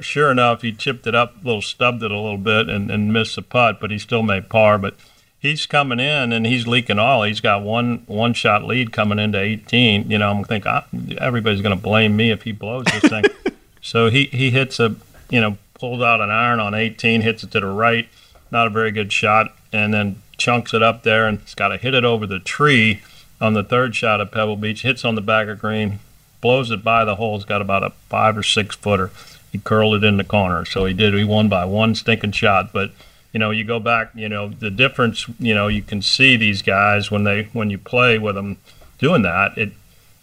sure 0.00 0.30
enough, 0.30 0.62
he 0.62 0.72
chipped 0.72 1.06
it 1.06 1.14
up, 1.14 1.36
a 1.42 1.46
little 1.46 1.62
stubbed 1.62 2.02
it 2.02 2.10
a 2.10 2.18
little 2.18 2.38
bit, 2.38 2.68
and, 2.68 2.90
and 2.90 3.12
missed 3.12 3.36
the 3.36 3.42
putt, 3.42 3.80
but 3.80 3.90
he 3.90 3.98
still 3.98 4.22
made 4.22 4.48
par. 4.48 4.78
But 4.78 4.94
he's 5.38 5.66
coming 5.66 6.00
in 6.00 6.32
and 6.32 6.46
he's 6.46 6.66
leaking 6.66 6.98
all. 6.98 7.22
He's 7.22 7.40
got 7.40 7.62
one 7.62 8.02
one 8.06 8.34
shot 8.34 8.64
lead 8.64 8.92
coming 8.92 9.18
into 9.18 9.38
18. 9.38 10.10
You 10.10 10.18
know, 10.18 10.30
I'm 10.30 10.44
thinking 10.44 10.70
ah, 10.70 10.84
everybody's 11.18 11.62
going 11.62 11.76
to 11.76 11.82
blame 11.82 12.16
me 12.16 12.30
if 12.30 12.42
he 12.42 12.52
blows 12.52 12.84
this 12.86 13.10
thing. 13.10 13.24
so 13.82 14.10
he 14.10 14.24
he 14.26 14.50
hits 14.50 14.80
a 14.80 14.96
you 15.30 15.40
know 15.40 15.58
pulls 15.74 16.02
out 16.02 16.20
an 16.20 16.30
iron 16.30 16.60
on 16.60 16.74
18, 16.74 17.20
hits 17.20 17.44
it 17.44 17.50
to 17.52 17.60
the 17.60 17.66
right, 17.66 18.08
not 18.50 18.66
a 18.66 18.70
very 18.70 18.90
good 18.90 19.12
shot, 19.12 19.54
and 19.72 19.92
then 19.92 20.22
chunks 20.38 20.74
it 20.74 20.82
up 20.82 21.02
there 21.02 21.26
and 21.26 21.40
it's 21.40 21.54
got 21.54 21.68
to 21.68 21.76
hit 21.78 21.94
it 21.94 22.04
over 22.04 22.26
the 22.26 22.38
tree 22.38 23.02
on 23.40 23.54
the 23.54 23.62
third 23.62 23.94
shot 23.94 24.20
at 24.20 24.30
Pebble 24.30 24.56
Beach. 24.56 24.82
Hits 24.82 25.04
on 25.04 25.14
the 25.14 25.20
back 25.20 25.48
of 25.48 25.58
green, 25.60 25.98
blows 26.40 26.70
it 26.70 26.82
by 26.82 27.04
the 27.04 27.16
hole. 27.16 27.36
It's 27.36 27.44
got 27.44 27.62
about 27.62 27.82
a 27.82 27.90
five 28.08 28.36
or 28.36 28.42
six 28.42 28.74
footer 28.76 29.10
he 29.56 29.62
curled 29.62 29.94
it 29.94 30.04
in 30.04 30.16
the 30.16 30.24
corner. 30.24 30.64
So 30.64 30.84
he 30.84 30.92
did. 30.92 31.14
He 31.14 31.24
won 31.24 31.48
by 31.48 31.64
one 31.64 31.94
stinking 31.94 32.32
shot. 32.32 32.72
But 32.72 32.90
you 33.32 33.40
know, 33.40 33.50
you 33.50 33.64
go 33.64 33.80
back. 33.80 34.10
You 34.14 34.28
know, 34.28 34.48
the 34.48 34.70
difference. 34.70 35.26
You 35.38 35.54
know, 35.54 35.68
you 35.68 35.82
can 35.82 36.02
see 36.02 36.36
these 36.36 36.62
guys 36.62 37.10
when 37.10 37.24
they 37.24 37.44
when 37.52 37.70
you 37.70 37.78
play 37.78 38.18
with 38.18 38.34
them 38.34 38.58
doing 38.98 39.22
that. 39.22 39.56
It, 39.56 39.72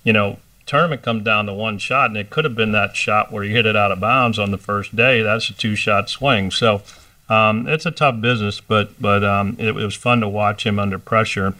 you 0.04 0.14
know, 0.14 0.38
tournament 0.66 1.02
comes 1.02 1.24
down 1.24 1.46
to 1.48 1.54
one 1.54 1.78
shot, 1.78 2.10
and 2.10 2.18
it 2.18 2.30
could 2.30 2.46
have 2.46 2.56
been 2.56 2.72
that 2.74 2.96
shot 2.96 3.32
where 3.32 3.44
you 3.44 3.52
hit 3.52 3.66
it 3.66 3.76
out 3.76 3.92
of 3.92 4.00
bounds 4.00 4.38
on 4.38 4.52
the 4.52 4.58
first 4.58 4.96
day. 4.96 5.22
That's 5.22 5.50
a 5.50 5.54
two 5.54 5.76
shot 5.76 6.10
swing. 6.10 6.52
So. 6.52 6.82
Um, 7.30 7.70
it's 7.70 7.86
a 7.86 7.90
tough 7.92 8.20
business, 8.20 8.60
but 8.60 9.02
but 9.02 9.24
um, 9.24 9.56
it, 9.58 9.68
it 9.68 9.74
was 9.74 9.96
fun 9.96 10.20
to 10.20 10.28
watch 10.28 10.66
him 10.66 10.78
under 10.78 11.00
pressure 11.00 11.56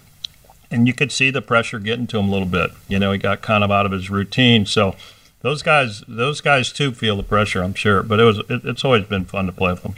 and 0.74 0.88
you 0.88 0.94
could 0.94 1.12
see 1.12 1.30
the 1.30 1.42
pressure 1.42 1.80
getting 1.80 2.08
to 2.08 2.18
him 2.18 2.28
a 2.28 2.32
little 2.32 2.48
bit. 2.48 2.72
You 2.88 2.98
know, 3.00 3.12
he 3.12 3.20
got 3.20 3.42
kind 3.42 3.64
of 3.64 3.72
out 3.72 3.86
of 3.86 3.92
his 3.92 4.10
routine. 4.10 4.66
So 4.66 4.96
those 5.44 5.62
guys, 5.62 6.04
those 6.08 6.42
guys 6.42 6.72
too 6.72 6.94
feel 6.94 7.16
the 7.16 7.24
pressure, 7.24 7.62
I'm 7.62 7.76
sure. 7.76 8.02
But 8.02 8.20
it 8.20 8.24
was, 8.24 8.40
it, 8.50 8.66
it's 8.66 8.84
always 8.84 9.04
been 9.06 9.26
fun 9.26 9.46
to 9.46 9.52
play 9.52 9.72
with 9.74 9.84
them. 9.84 9.96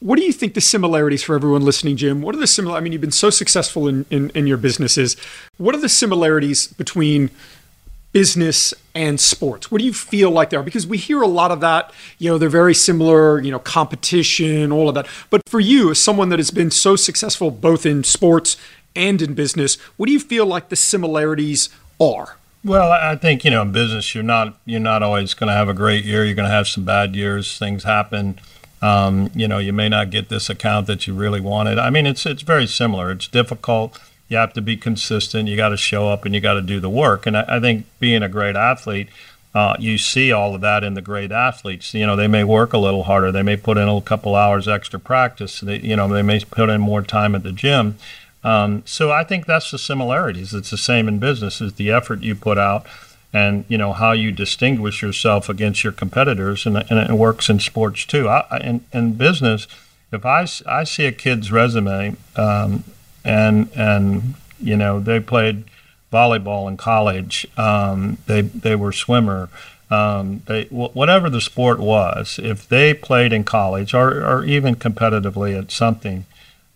What 0.00 0.18
do 0.18 0.24
you 0.24 0.32
think 0.32 0.54
the 0.54 0.60
similarities 0.60 1.22
for 1.22 1.34
everyone 1.34 1.62
listening, 1.62 1.96
Jim? 1.96 2.22
What 2.22 2.34
are 2.34 2.38
the 2.38 2.46
similar? 2.46 2.76
I 2.76 2.80
mean, 2.80 2.92
you've 2.92 3.00
been 3.00 3.10
so 3.10 3.30
successful 3.30 3.86
in, 3.86 4.04
in, 4.10 4.30
in 4.30 4.46
your 4.46 4.56
businesses. 4.56 5.16
What 5.58 5.74
are 5.74 5.80
the 5.80 5.88
similarities 5.88 6.68
between 6.68 7.30
business 8.12 8.74
and 8.94 9.20
sports? 9.20 9.70
What 9.70 9.78
do 9.78 9.84
you 9.84 9.92
feel 9.92 10.30
like 10.30 10.50
there? 10.50 10.60
are? 10.60 10.64
Because 10.64 10.86
we 10.86 10.98
hear 10.98 11.22
a 11.22 11.28
lot 11.28 11.52
of 11.52 11.60
that, 11.60 11.92
you 12.18 12.30
know, 12.30 12.38
they're 12.38 12.48
very 12.48 12.74
similar, 12.74 13.40
you 13.40 13.50
know, 13.50 13.58
competition, 13.58 14.72
all 14.72 14.88
of 14.88 14.94
that. 14.94 15.06
But 15.28 15.42
for 15.46 15.60
you, 15.60 15.90
as 15.90 16.02
someone 16.02 16.30
that 16.30 16.38
has 16.38 16.50
been 16.50 16.70
so 16.70 16.96
successful 16.96 17.50
both 17.50 17.86
in 17.86 18.02
sports 18.02 18.56
and 18.96 19.22
in 19.22 19.34
business, 19.34 19.76
what 19.96 20.06
do 20.06 20.12
you 20.12 20.20
feel 20.20 20.46
like 20.46 20.70
the 20.70 20.76
similarities 20.76 21.68
are? 22.00 22.36
Well, 22.62 22.92
I 22.92 23.16
think 23.16 23.44
you 23.44 23.50
know 23.50 23.62
in 23.62 23.72
business 23.72 24.14
you're 24.14 24.22
not 24.22 24.54
you're 24.66 24.80
not 24.80 25.02
always 25.02 25.32
going 25.32 25.48
to 25.48 25.54
have 25.54 25.68
a 25.68 25.74
great 25.74 26.04
year. 26.04 26.24
You're 26.24 26.34
going 26.34 26.48
to 26.48 26.54
have 26.54 26.68
some 26.68 26.84
bad 26.84 27.16
years. 27.16 27.58
Things 27.58 27.84
happen. 27.84 28.38
Um, 28.82 29.30
you 29.34 29.48
know, 29.48 29.58
you 29.58 29.72
may 29.72 29.88
not 29.88 30.10
get 30.10 30.28
this 30.28 30.48
account 30.48 30.86
that 30.86 31.06
you 31.06 31.14
really 31.14 31.40
wanted. 31.40 31.78
I 31.78 31.90
mean, 31.90 32.06
it's 32.06 32.26
it's 32.26 32.42
very 32.42 32.66
similar. 32.66 33.10
It's 33.10 33.28
difficult. 33.28 33.98
You 34.28 34.36
have 34.36 34.52
to 34.54 34.60
be 34.60 34.76
consistent. 34.76 35.48
You 35.48 35.56
got 35.56 35.70
to 35.70 35.76
show 35.76 36.08
up 36.08 36.24
and 36.24 36.34
you 36.34 36.40
got 36.40 36.54
to 36.54 36.62
do 36.62 36.80
the 36.80 36.90
work. 36.90 37.26
And 37.26 37.36
I, 37.36 37.44
I 37.48 37.60
think 37.60 37.86
being 37.98 38.22
a 38.22 38.28
great 38.28 38.56
athlete, 38.56 39.08
uh, 39.54 39.74
you 39.78 39.98
see 39.98 40.30
all 40.30 40.54
of 40.54 40.60
that 40.60 40.84
in 40.84 40.94
the 40.94 41.02
great 41.02 41.32
athletes. 41.32 41.94
You 41.94 42.06
know, 42.06 42.14
they 42.14 42.28
may 42.28 42.44
work 42.44 42.72
a 42.72 42.78
little 42.78 43.04
harder. 43.04 43.32
They 43.32 43.42
may 43.42 43.56
put 43.56 43.78
in 43.78 43.88
a 43.88 44.00
couple 44.00 44.36
hours 44.36 44.68
extra 44.68 45.00
practice. 45.00 45.60
They, 45.60 45.80
you 45.80 45.96
know, 45.96 46.08
they 46.08 46.22
may 46.22 46.40
put 46.40 46.68
in 46.68 46.80
more 46.80 47.02
time 47.02 47.34
at 47.34 47.42
the 47.42 47.52
gym. 47.52 47.96
Um, 48.42 48.82
so 48.86 49.10
I 49.10 49.24
think 49.24 49.46
that's 49.46 49.70
the 49.70 49.78
similarities. 49.78 50.54
It's 50.54 50.70
the 50.70 50.78
same 50.78 51.08
in 51.08 51.18
business: 51.18 51.60
is 51.60 51.74
the 51.74 51.90
effort 51.90 52.22
you 52.22 52.34
put 52.34 52.58
out, 52.58 52.86
and 53.32 53.64
you 53.68 53.76
know 53.76 53.92
how 53.92 54.12
you 54.12 54.32
distinguish 54.32 55.02
yourself 55.02 55.48
against 55.48 55.84
your 55.84 55.92
competitors, 55.92 56.66
and, 56.66 56.76
and 56.76 57.10
it 57.10 57.14
works 57.14 57.48
in 57.48 57.60
sports 57.60 58.04
too. 58.04 58.28
I, 58.28 58.60
in, 58.62 58.84
in 58.92 59.14
business, 59.14 59.66
if 60.12 60.24
I, 60.24 60.46
I 60.66 60.84
see 60.84 61.06
a 61.06 61.12
kid's 61.12 61.52
resume, 61.52 62.16
um, 62.36 62.84
and 63.24 63.68
and 63.76 64.34
you 64.58 64.76
know 64.76 65.00
they 65.00 65.20
played 65.20 65.64
volleyball 66.12 66.68
in 66.68 66.76
college, 66.76 67.46
um, 67.56 68.18
they 68.26 68.40
they 68.42 68.74
were 68.74 68.92
swimmer. 68.92 69.48
Um, 69.90 70.42
they, 70.46 70.66
whatever 70.66 71.28
the 71.28 71.40
sport 71.40 71.80
was, 71.80 72.38
if 72.40 72.68
they 72.68 72.94
played 72.94 73.32
in 73.32 73.42
college 73.42 73.92
or, 73.92 74.24
or 74.24 74.44
even 74.44 74.76
competitively 74.76 75.58
at 75.58 75.72
something, 75.72 76.26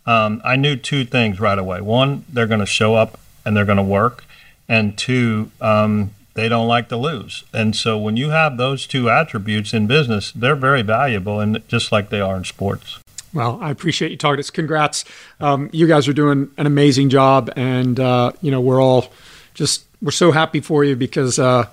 um, 0.06 0.40
I 0.44 0.56
knew 0.56 0.76
two 0.76 1.04
things 1.04 1.40
right 1.40 1.58
away. 1.58 1.80
One, 1.80 2.24
they're 2.28 2.46
going 2.46 2.60
to 2.60 2.66
show 2.66 2.94
up 2.94 3.18
and 3.44 3.56
they're 3.56 3.64
going 3.64 3.78
to 3.78 3.82
work. 3.82 4.24
and 4.68 4.96
two, 4.96 5.50
um, 5.60 6.10
they 6.34 6.48
don't 6.48 6.66
like 6.66 6.88
to 6.88 6.96
lose. 6.96 7.44
And 7.52 7.76
so 7.76 7.98
when 7.98 8.16
you 8.16 8.30
have 8.30 8.56
those 8.56 8.86
two 8.86 9.10
attributes 9.10 9.72
in 9.72 9.86
business, 9.86 10.32
they're 10.32 10.56
very 10.56 10.82
valuable, 10.82 11.40
and 11.40 11.66
just 11.68 11.92
like 11.92 12.10
they 12.10 12.20
are 12.20 12.36
in 12.36 12.44
sports. 12.44 12.98
Well, 13.32 13.58
I 13.60 13.70
appreciate 13.70 14.10
you 14.10 14.16
talking. 14.16 14.44
Congrats. 14.52 15.04
Um, 15.40 15.68
you 15.72 15.86
guys 15.86 16.06
are 16.08 16.12
doing 16.12 16.50
an 16.56 16.66
amazing 16.66 17.08
job. 17.10 17.52
And, 17.56 17.98
uh, 17.98 18.32
you 18.40 18.50
know, 18.50 18.60
we're 18.60 18.80
all 18.80 19.08
just, 19.54 19.84
we're 20.00 20.12
so 20.12 20.30
happy 20.30 20.60
for 20.60 20.84
you 20.84 20.94
because 20.94 21.38
uh, 21.38 21.66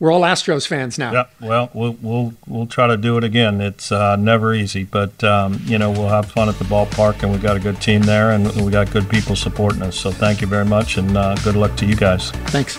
we're 0.00 0.10
all 0.10 0.22
Astros 0.22 0.66
fans 0.66 0.98
now. 0.98 1.12
Yeah, 1.12 1.26
well, 1.40 1.70
we'll 1.74 1.96
we'll 2.00 2.34
we'll 2.46 2.66
try 2.66 2.86
to 2.86 2.96
do 2.96 3.18
it 3.18 3.22
again. 3.22 3.60
It's 3.60 3.92
uh, 3.92 4.16
never 4.16 4.54
easy, 4.54 4.84
but 4.84 5.22
um, 5.22 5.60
you 5.64 5.78
know 5.78 5.90
we'll 5.90 6.08
have 6.08 6.32
fun 6.32 6.48
at 6.48 6.58
the 6.58 6.64
ballpark, 6.64 7.22
and 7.22 7.30
we've 7.30 7.42
got 7.42 7.56
a 7.56 7.60
good 7.60 7.80
team 7.82 8.00
there, 8.02 8.32
and 8.32 8.50
we 8.64 8.72
got 8.72 8.90
good 8.90 9.08
people 9.10 9.36
supporting 9.36 9.82
us. 9.82 9.96
So 9.96 10.10
thank 10.10 10.40
you 10.40 10.46
very 10.46 10.64
much, 10.64 10.96
and 10.96 11.14
uh, 11.16 11.34
good 11.44 11.54
luck 11.54 11.76
to 11.76 11.86
you 11.86 11.94
guys. 11.94 12.30
Thanks. 12.48 12.76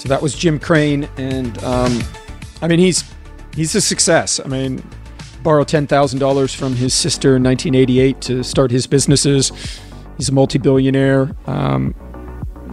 So 0.00 0.08
that 0.08 0.20
was 0.22 0.34
Jim 0.34 0.58
Crane, 0.58 1.08
and 1.18 1.62
um, 1.62 2.02
I 2.62 2.68
mean 2.68 2.78
he's 2.78 3.04
he's 3.54 3.74
a 3.74 3.82
success. 3.82 4.40
I 4.40 4.48
mean, 4.48 4.82
borrowed 5.42 5.68
ten 5.68 5.86
thousand 5.86 6.20
dollars 6.20 6.54
from 6.54 6.74
his 6.74 6.94
sister 6.94 7.36
in 7.36 7.42
1988 7.42 8.20
to 8.22 8.42
start 8.42 8.70
his 8.70 8.86
businesses. 8.86 9.52
He's 10.16 10.30
a 10.30 10.32
multi-billionaire. 10.32 11.36
Um, 11.46 11.94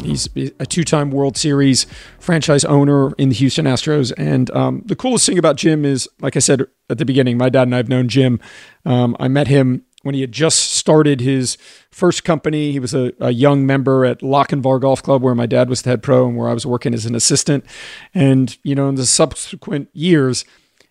He's 0.04 0.30
a 0.60 0.66
two 0.66 0.84
time 0.84 1.12
World 1.12 1.38
Series 1.38 1.86
franchise 2.20 2.66
owner 2.66 3.12
in 3.14 3.30
the 3.30 3.36
Houston 3.36 3.66
Astros. 3.66 4.14
And 4.18 4.50
um, 4.52 4.82
the 4.86 4.96
coolest 4.96 5.26
thing 5.26 5.38
about 5.38 5.58
Jim 5.58 5.86
is, 5.86 6.08
like 6.22 6.36
I 6.36 6.40
said 6.40 6.66
at 6.90 6.98
the 6.98 7.06
beginning, 7.06 7.38
my 7.38 7.50
dad 7.50 7.64
and 7.64 7.74
I 7.74 7.78
have 7.78 7.90
known 7.90 8.08
Jim. 8.08 8.40
Um, 8.86 9.16
I 9.20 9.28
met 9.28 9.48
him 9.48 9.86
when 10.04 10.16
he 10.16 10.22
had 10.22 10.32
just 10.32 10.72
started 10.72 11.20
his 11.20 11.58
first 11.92 12.24
company. 12.24 12.72
He 12.72 12.80
was 12.80 12.94
a, 12.94 13.12
a 13.20 13.32
young 13.32 13.66
member 13.66 14.06
at 14.06 14.20
Lochinvar 14.20 14.80
Golf 14.80 15.04
Club, 15.04 15.22
where 15.22 15.36
my 15.36 15.46
dad 15.46 15.70
was 15.70 15.82
the 15.82 15.90
head 15.90 16.04
pro 16.04 16.28
and 16.28 16.38
where 16.38 16.50
I 16.50 16.54
was 16.54 16.66
working 16.66 16.94
as 16.94 17.06
an 17.06 17.16
assistant. 17.16 17.66
And, 18.14 18.58
you 18.64 18.76
know, 18.76 18.88
in 18.88 18.96
the 18.96 19.06
subsequent 19.06 19.90
years, 19.94 20.46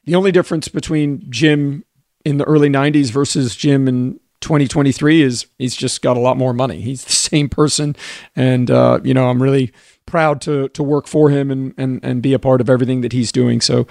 the 0.04 0.14
only 0.14 0.32
difference 0.32 0.68
between 0.68 1.24
Jim 1.30 1.84
in 2.24 2.36
the 2.36 2.44
early 2.44 2.68
90s 2.68 3.10
versus 3.10 3.56
Jim 3.56 3.88
in 3.88 4.20
2023 4.40 5.22
is 5.22 5.46
he's 5.58 5.76
just 5.76 6.02
got 6.02 6.16
a 6.16 6.20
lot 6.20 6.36
more 6.36 6.52
money. 6.52 6.80
He's 6.80 7.04
the 7.04 7.12
same 7.30 7.48
person, 7.48 7.96
and 8.36 8.70
uh, 8.70 9.00
you 9.02 9.14
know 9.14 9.28
I'm 9.28 9.42
really 9.42 9.72
proud 10.06 10.40
to 10.42 10.68
to 10.70 10.82
work 10.82 11.06
for 11.06 11.30
him 11.30 11.50
and 11.50 11.74
and 11.76 12.00
and 12.02 12.22
be 12.22 12.32
a 12.32 12.38
part 12.38 12.60
of 12.60 12.70
everything 12.70 13.00
that 13.02 13.12
he's 13.12 13.32
doing. 13.32 13.60
So 13.60 13.86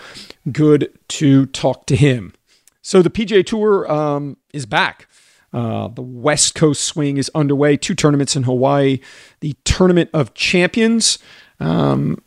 good 0.51 0.91
to 1.09 1.45
talk 1.47 1.85
to 1.87 1.95
him. 1.95 2.33
So 2.81 3.01
the 3.01 3.09
PGA 3.09 3.45
Tour 3.45 3.91
um, 3.91 4.37
is 4.53 4.65
back. 4.65 5.07
Uh, 5.53 5.87
the 5.87 6.01
West 6.01 6.55
Coast 6.55 6.83
swing 6.83 7.17
is 7.17 7.31
underway. 7.33 7.77
Two 7.77 7.95
tournaments 7.95 8.35
in 8.35 8.43
Hawaii. 8.43 8.99
The 9.39 9.55
Tournament 9.65 10.09
of 10.13 10.33
Champions. 10.33 11.19
Um, 11.59 12.21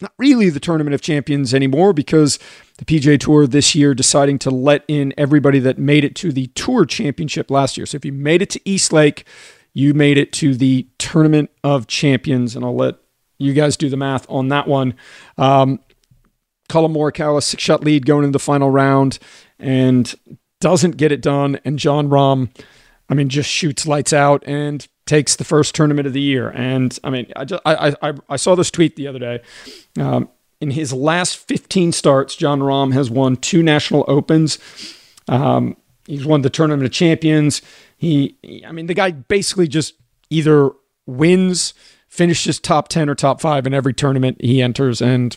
not 0.00 0.12
really 0.18 0.50
the 0.50 0.60
Tournament 0.60 0.94
of 0.94 1.00
Champions 1.00 1.52
anymore 1.52 1.92
because 1.92 2.38
the 2.78 2.84
PGA 2.84 3.18
Tour 3.18 3.46
this 3.46 3.74
year 3.74 3.94
deciding 3.94 4.38
to 4.40 4.50
let 4.50 4.84
in 4.88 5.12
everybody 5.16 5.58
that 5.60 5.78
made 5.78 6.04
it 6.04 6.14
to 6.16 6.32
the 6.32 6.46
Tour 6.48 6.84
Championship 6.86 7.50
last 7.50 7.76
year. 7.76 7.86
So 7.86 7.96
if 7.96 8.04
you 8.04 8.12
made 8.12 8.42
it 8.42 8.50
to 8.50 8.60
East 8.64 8.92
Lake, 8.92 9.26
you 9.72 9.94
made 9.94 10.18
it 10.18 10.32
to 10.34 10.54
the 10.54 10.88
Tournament 10.98 11.50
of 11.62 11.86
Champions, 11.86 12.56
and 12.56 12.64
I'll 12.64 12.76
let 12.76 12.96
you 13.38 13.52
guys 13.52 13.76
do 13.76 13.88
the 13.88 13.96
math 13.96 14.26
on 14.28 14.48
that 14.48 14.66
one. 14.66 14.94
Um, 15.38 15.80
Collin 16.68 16.92
Morikawa 16.92 17.42
six 17.42 17.62
shot 17.62 17.84
lead 17.84 18.06
going 18.06 18.24
into 18.24 18.32
the 18.32 18.38
final 18.38 18.70
round 18.70 19.18
and 19.58 20.14
doesn't 20.60 20.96
get 20.96 21.12
it 21.12 21.20
done, 21.20 21.58
and 21.64 21.78
Jon 21.78 22.08
Rahm, 22.08 22.50
I 23.08 23.14
mean, 23.14 23.28
just 23.28 23.50
shoots 23.50 23.86
lights 23.86 24.12
out 24.12 24.42
and 24.46 24.86
takes 25.10 25.34
the 25.34 25.44
first 25.44 25.74
tournament 25.74 26.06
of 26.06 26.12
the 26.12 26.20
year. 26.20 26.50
And 26.50 26.96
I 27.02 27.10
mean, 27.10 27.26
I 27.34 27.44
just 27.44 27.60
I 27.66 27.96
I, 28.00 28.14
I 28.28 28.36
saw 28.36 28.54
this 28.54 28.70
tweet 28.70 28.94
the 28.94 29.08
other 29.08 29.18
day. 29.18 29.42
Um, 29.98 30.28
in 30.60 30.70
his 30.70 30.92
last 30.92 31.36
15 31.36 31.90
starts, 31.90 32.36
Jon 32.36 32.60
Rahm 32.60 32.92
has 32.92 33.10
won 33.10 33.36
two 33.36 33.60
national 33.62 34.04
opens. 34.06 34.58
Um, 35.26 35.76
he's 36.06 36.24
won 36.24 36.42
the 36.42 36.50
tournament 36.50 36.84
of 36.84 36.92
champions. 36.92 37.60
He, 37.96 38.36
I 38.64 38.70
mean, 38.70 38.86
the 38.86 38.94
guy 38.94 39.10
basically 39.10 39.66
just 39.66 39.94
either 40.28 40.70
wins, 41.06 41.74
finishes 42.08 42.60
top 42.60 42.88
10 42.88 43.08
or 43.08 43.14
top 43.14 43.40
five 43.40 43.66
in 43.66 43.74
every 43.74 43.94
tournament 43.94 44.40
he 44.40 44.62
enters. 44.62 45.00
And 45.00 45.36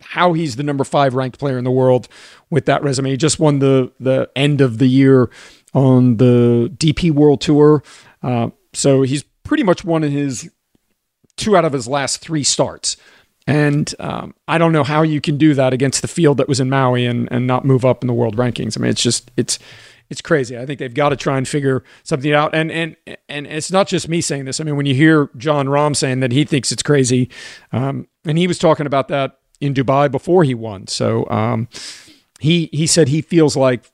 how 0.00 0.32
he's 0.32 0.56
the 0.56 0.62
number 0.62 0.84
five 0.84 1.14
ranked 1.14 1.38
player 1.38 1.58
in 1.58 1.64
the 1.64 1.70
world 1.70 2.08
with 2.48 2.64
that 2.64 2.82
resume. 2.82 3.10
He 3.10 3.16
just 3.16 3.38
won 3.38 3.58
the 3.60 3.92
the 4.00 4.30
end 4.34 4.60
of 4.62 4.78
the 4.78 4.88
year 4.88 5.30
on 5.74 6.16
the 6.16 6.72
DP 6.76 7.10
World 7.12 7.42
Tour. 7.42 7.82
Uh, 8.22 8.50
so 8.72 9.02
he's 9.02 9.24
pretty 9.44 9.62
much 9.62 9.84
won 9.84 10.02
his 10.02 10.50
two 11.36 11.56
out 11.56 11.64
of 11.64 11.72
his 11.72 11.88
last 11.88 12.20
three 12.20 12.44
starts. 12.44 12.96
And 13.46 13.92
um, 13.98 14.34
I 14.46 14.58
don't 14.58 14.72
know 14.72 14.84
how 14.84 15.02
you 15.02 15.20
can 15.20 15.38
do 15.38 15.54
that 15.54 15.72
against 15.72 16.02
the 16.02 16.08
field 16.08 16.36
that 16.36 16.48
was 16.48 16.60
in 16.60 16.70
Maui 16.70 17.06
and, 17.06 17.28
and 17.32 17.46
not 17.46 17.64
move 17.64 17.84
up 17.84 18.02
in 18.02 18.06
the 18.06 18.14
world 18.14 18.36
rankings. 18.36 18.78
I 18.78 18.82
mean, 18.82 18.90
it's 18.90 19.02
just 19.02 19.30
it's 19.36 19.58
it's 20.08 20.20
crazy. 20.20 20.58
I 20.58 20.66
think 20.66 20.78
they've 20.78 20.92
got 20.92 21.08
to 21.08 21.16
try 21.16 21.38
and 21.38 21.48
figure 21.48 21.82
something 22.02 22.32
out. 22.32 22.54
And 22.54 22.70
and 22.70 22.96
and 23.28 23.46
it's 23.46 23.72
not 23.72 23.88
just 23.88 24.08
me 24.08 24.20
saying 24.20 24.44
this. 24.44 24.60
I 24.60 24.64
mean, 24.64 24.76
when 24.76 24.86
you 24.86 24.94
hear 24.94 25.30
Jon 25.36 25.66
Rahm 25.66 25.96
saying 25.96 26.20
that 26.20 26.32
he 26.32 26.44
thinks 26.44 26.70
it's 26.70 26.82
crazy, 26.82 27.30
um, 27.72 28.06
and 28.24 28.36
he 28.36 28.46
was 28.46 28.58
talking 28.58 28.86
about 28.86 29.08
that 29.08 29.38
in 29.60 29.72
Dubai 29.72 30.10
before 30.10 30.44
he 30.44 30.54
won. 30.54 30.86
So 30.86 31.28
um, 31.30 31.68
he 32.40 32.68
he 32.72 32.86
said 32.86 33.08
he 33.08 33.22
feels 33.22 33.56
like 33.56 33.90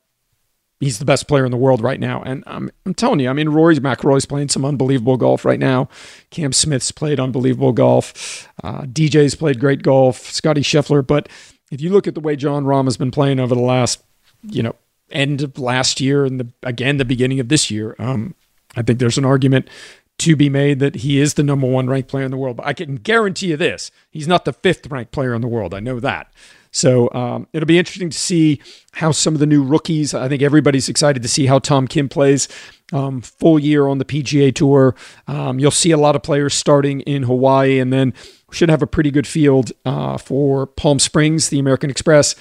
he's 0.81 0.99
the 0.99 1.05
best 1.05 1.27
player 1.27 1.45
in 1.45 1.51
the 1.51 1.57
world 1.57 1.81
right 1.81 2.01
now. 2.01 2.23
And 2.23 2.45
I'm, 2.47 2.71
I'm 2.85 2.95
telling 2.95 3.21
you, 3.21 3.31
I 3.31 3.33
mean, 3.33 3.49
Rory 3.49 3.77
McIlroy's 3.77 4.27
playing 4.27 4.49
some 4.49 4.65
unbelievable 4.65 5.17
golf 5.17 5.45
right 5.45 5.59
now. 5.59 5.89
Cam 6.31 6.53
Smith's 6.53 6.91
played 6.93 7.19
unbelievable 7.19 7.73
golf. 7.73 8.49
Uh, 8.63 8.83
DJ's 8.83 9.35
played 9.35 9.61
great 9.61 9.83
golf. 9.83 10.19
Scotty 10.19 10.63
Scheffler. 10.63 11.07
But 11.07 11.29
if 11.71 11.81
you 11.81 11.91
look 11.91 12.07
at 12.07 12.15
the 12.15 12.21
way 12.21 12.37
Jon 12.37 12.65
Rahm 12.65 12.85
has 12.85 12.97
been 12.97 13.11
playing 13.11 13.41
over 13.41 13.55
the 13.55 13.61
last, 13.61 14.03
you 14.43 14.63
know, 14.63 14.77
end 15.11 15.43
of 15.43 15.59
last 15.59 16.01
year 16.01 16.25
and 16.25 16.41
the 16.41 16.49
again 16.63 16.97
the 16.97 17.05
beginning 17.05 17.41
of 17.41 17.49
this 17.49 17.71
year, 17.71 17.97
um, 17.99 18.35
I 18.77 18.83
think 18.83 18.99
there's 18.99 19.19
an 19.19 19.25
argument 19.25 19.69
to 20.19 20.35
be 20.35 20.49
made 20.49 20.79
that 20.81 20.97
he 20.97 21.21
is 21.21 21.35
the 21.35 21.43
number 21.43 21.67
one 21.67 21.89
ranked 21.89 22.09
player 22.09 22.25
in 22.25 22.31
the 22.31 22.37
world. 22.37 22.57
But 22.57 22.67
I 22.67 22.73
can 22.73 22.97
guarantee 22.97 23.49
you 23.49 23.57
this: 23.57 23.91
he's 24.11 24.29
not 24.29 24.45
the 24.45 24.53
fifth 24.53 24.87
ranked 24.89 25.13
player 25.13 25.35
in 25.35 25.41
the 25.41 25.49
world. 25.49 25.75
I 25.75 25.81
know 25.81 26.01
that. 26.01 26.33
So 26.77 27.11
um, 27.15 27.49
it'll 27.55 27.67
be 27.67 27.79
interesting 27.79 28.11
to 28.11 28.19
see 28.19 28.61
how 28.93 29.11
some 29.11 29.33
of 29.33 29.41
the 29.41 29.47
new 29.47 29.63
rookies. 29.63 30.13
I 30.13 30.29
think 30.29 30.43
everybody's 30.43 30.91
excited 30.91 31.23
to 31.23 31.29
see 31.29 31.47
how 31.47 31.59
Tom 31.59 31.89
Kim 31.89 32.07
plays. 32.07 32.49
Um, 32.93 33.23
full 33.23 33.59
year 33.59 33.89
on 33.89 33.97
the 33.97 34.05
PGA 34.05 34.55
Tour. 34.55 34.95
Um, 35.27 35.59
you'll 35.59 35.71
see 35.71 35.91
a 35.91 35.97
lot 35.97 36.15
of 36.15 36.23
players 36.23 36.53
starting 36.53 37.01
in 37.01 37.23
Hawaii, 37.23 37.81
and 37.81 37.93
then 37.93 38.13
we 38.49 38.55
should 38.55 38.69
have 38.69 38.83
a 38.83 38.87
pretty 38.87 39.11
good 39.11 39.27
field 39.27 39.73
uh, 39.87 40.19
for 40.19 40.67
Palm 40.67 40.99
Springs, 40.99 41.49
the 41.49 41.59
American 41.59 41.89
Express. 41.91 42.37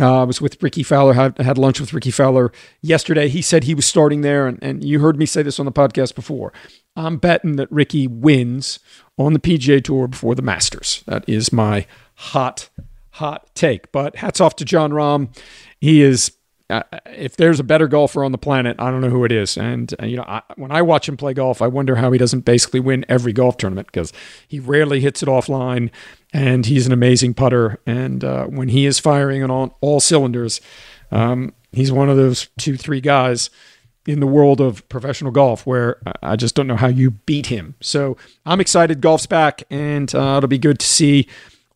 Uh, 0.00 0.22
I 0.22 0.24
was 0.24 0.40
with 0.40 0.60
Rickie 0.62 0.82
Fowler, 0.82 1.12
had, 1.12 1.38
had 1.38 1.58
lunch 1.58 1.78
with 1.78 1.92
Rickie 1.92 2.10
Fowler 2.10 2.50
yesterday. 2.80 3.28
He 3.28 3.42
said 3.42 3.64
he 3.64 3.74
was 3.74 3.84
starting 3.84 4.22
there, 4.22 4.48
and, 4.48 4.58
and 4.62 4.82
you 4.82 4.98
heard 4.98 5.16
me 5.18 5.26
say 5.26 5.42
this 5.42 5.60
on 5.60 5.66
the 5.66 5.72
podcast 5.72 6.14
before. 6.16 6.52
I'm 6.96 7.18
betting 7.18 7.56
that 7.56 7.70
Rickie 7.70 8.08
wins 8.08 8.80
on 9.18 9.34
the 9.34 9.38
PGA 9.38 9.84
Tour 9.84 10.08
before 10.08 10.34
the 10.34 10.42
Masters. 10.42 11.04
That 11.06 11.28
is 11.28 11.52
my 11.52 11.86
hot 12.14 12.70
hot 13.14 13.48
take. 13.54 13.92
But 13.92 14.16
hats 14.16 14.40
off 14.40 14.56
to 14.56 14.64
Jon 14.64 14.90
Rahm. 14.90 15.28
He 15.80 16.02
is, 16.02 16.32
uh, 16.68 16.82
if 17.06 17.36
there's 17.36 17.60
a 17.60 17.64
better 17.64 17.86
golfer 17.86 18.24
on 18.24 18.32
the 18.32 18.38
planet, 18.38 18.76
I 18.80 18.90
don't 18.90 19.00
know 19.00 19.10
who 19.10 19.24
it 19.24 19.30
is. 19.30 19.56
And, 19.56 19.94
uh, 20.02 20.06
you 20.06 20.16
know, 20.16 20.24
I, 20.26 20.42
when 20.56 20.72
I 20.72 20.82
watch 20.82 21.08
him 21.08 21.16
play 21.16 21.32
golf, 21.32 21.62
I 21.62 21.68
wonder 21.68 21.94
how 21.96 22.10
he 22.10 22.18
doesn't 22.18 22.44
basically 22.44 22.80
win 22.80 23.04
every 23.08 23.32
golf 23.32 23.56
tournament 23.56 23.86
because 23.86 24.12
he 24.48 24.58
rarely 24.58 24.98
hits 24.98 25.22
it 25.22 25.28
offline 25.28 25.90
and 26.32 26.66
he's 26.66 26.86
an 26.86 26.92
amazing 26.92 27.34
putter. 27.34 27.80
And 27.86 28.24
uh, 28.24 28.46
when 28.46 28.68
he 28.68 28.84
is 28.84 28.98
firing 28.98 29.44
on 29.44 29.50
all, 29.50 29.78
all 29.80 30.00
cylinders, 30.00 30.60
um, 31.12 31.54
he's 31.70 31.92
one 31.92 32.10
of 32.10 32.16
those 32.16 32.48
two, 32.58 32.76
three 32.76 33.00
guys 33.00 33.48
in 34.08 34.18
the 34.18 34.26
world 34.26 34.60
of 34.60 34.86
professional 34.88 35.30
golf 35.30 35.64
where 35.64 35.98
I 36.20 36.34
just 36.34 36.56
don't 36.56 36.66
know 36.66 36.76
how 36.76 36.88
you 36.88 37.12
beat 37.12 37.46
him. 37.46 37.76
So 37.80 38.16
I'm 38.44 38.60
excited. 38.60 39.00
Golf's 39.00 39.26
back, 39.26 39.62
and 39.70 40.12
uh, 40.14 40.38
it'll 40.38 40.48
be 40.48 40.58
good 40.58 40.80
to 40.80 40.86
see 40.86 41.28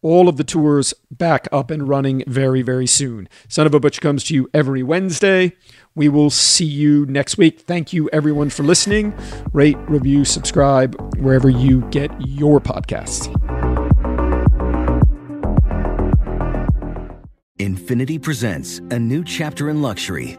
all 0.03 0.29
of 0.29 0.37
the 0.37 0.45
tours 0.45 0.95
back 1.11 1.49
up 1.51 1.71
and 1.71 1.89
running 1.89 2.23
very, 2.27 2.63
very 2.63 2.87
soon. 2.87 3.29
Son 3.49 3.67
of 3.67 3.75
a 3.75 3.81
Butch 3.81 4.01
comes 4.01 4.25
to 4.25 4.35
you 4.35 4.49
every 4.55 4.83
Wednesday. 4.83 5.53
We 5.95 6.09
will 6.09 6.31
see 6.31 6.65
you 6.65 7.07
next 7.07 7.39
week. 7.39 7.61
Thank 7.61 7.93
you, 7.93 8.09
everyone, 8.13 8.51
for 8.51 8.63
listening. 8.63 9.15
Rate, 9.53 9.79
review, 9.89 10.25
subscribe 10.25 10.95
wherever 11.19 11.49
you 11.49 11.81
get 11.91 12.11
your 12.21 12.61
podcasts. 12.61 13.27
Infiniti 17.59 18.23
presents 18.23 18.79
a 18.91 18.99
new 18.99 19.25
chapter 19.25 19.69
in 19.69 19.83
luxury, 19.83 20.39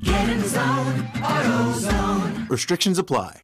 Get 0.00 0.28
in 0.28 0.46
zone, 0.46 1.08
AutoZone. 1.14 2.48
Restrictions 2.50 2.98
apply. 2.98 3.42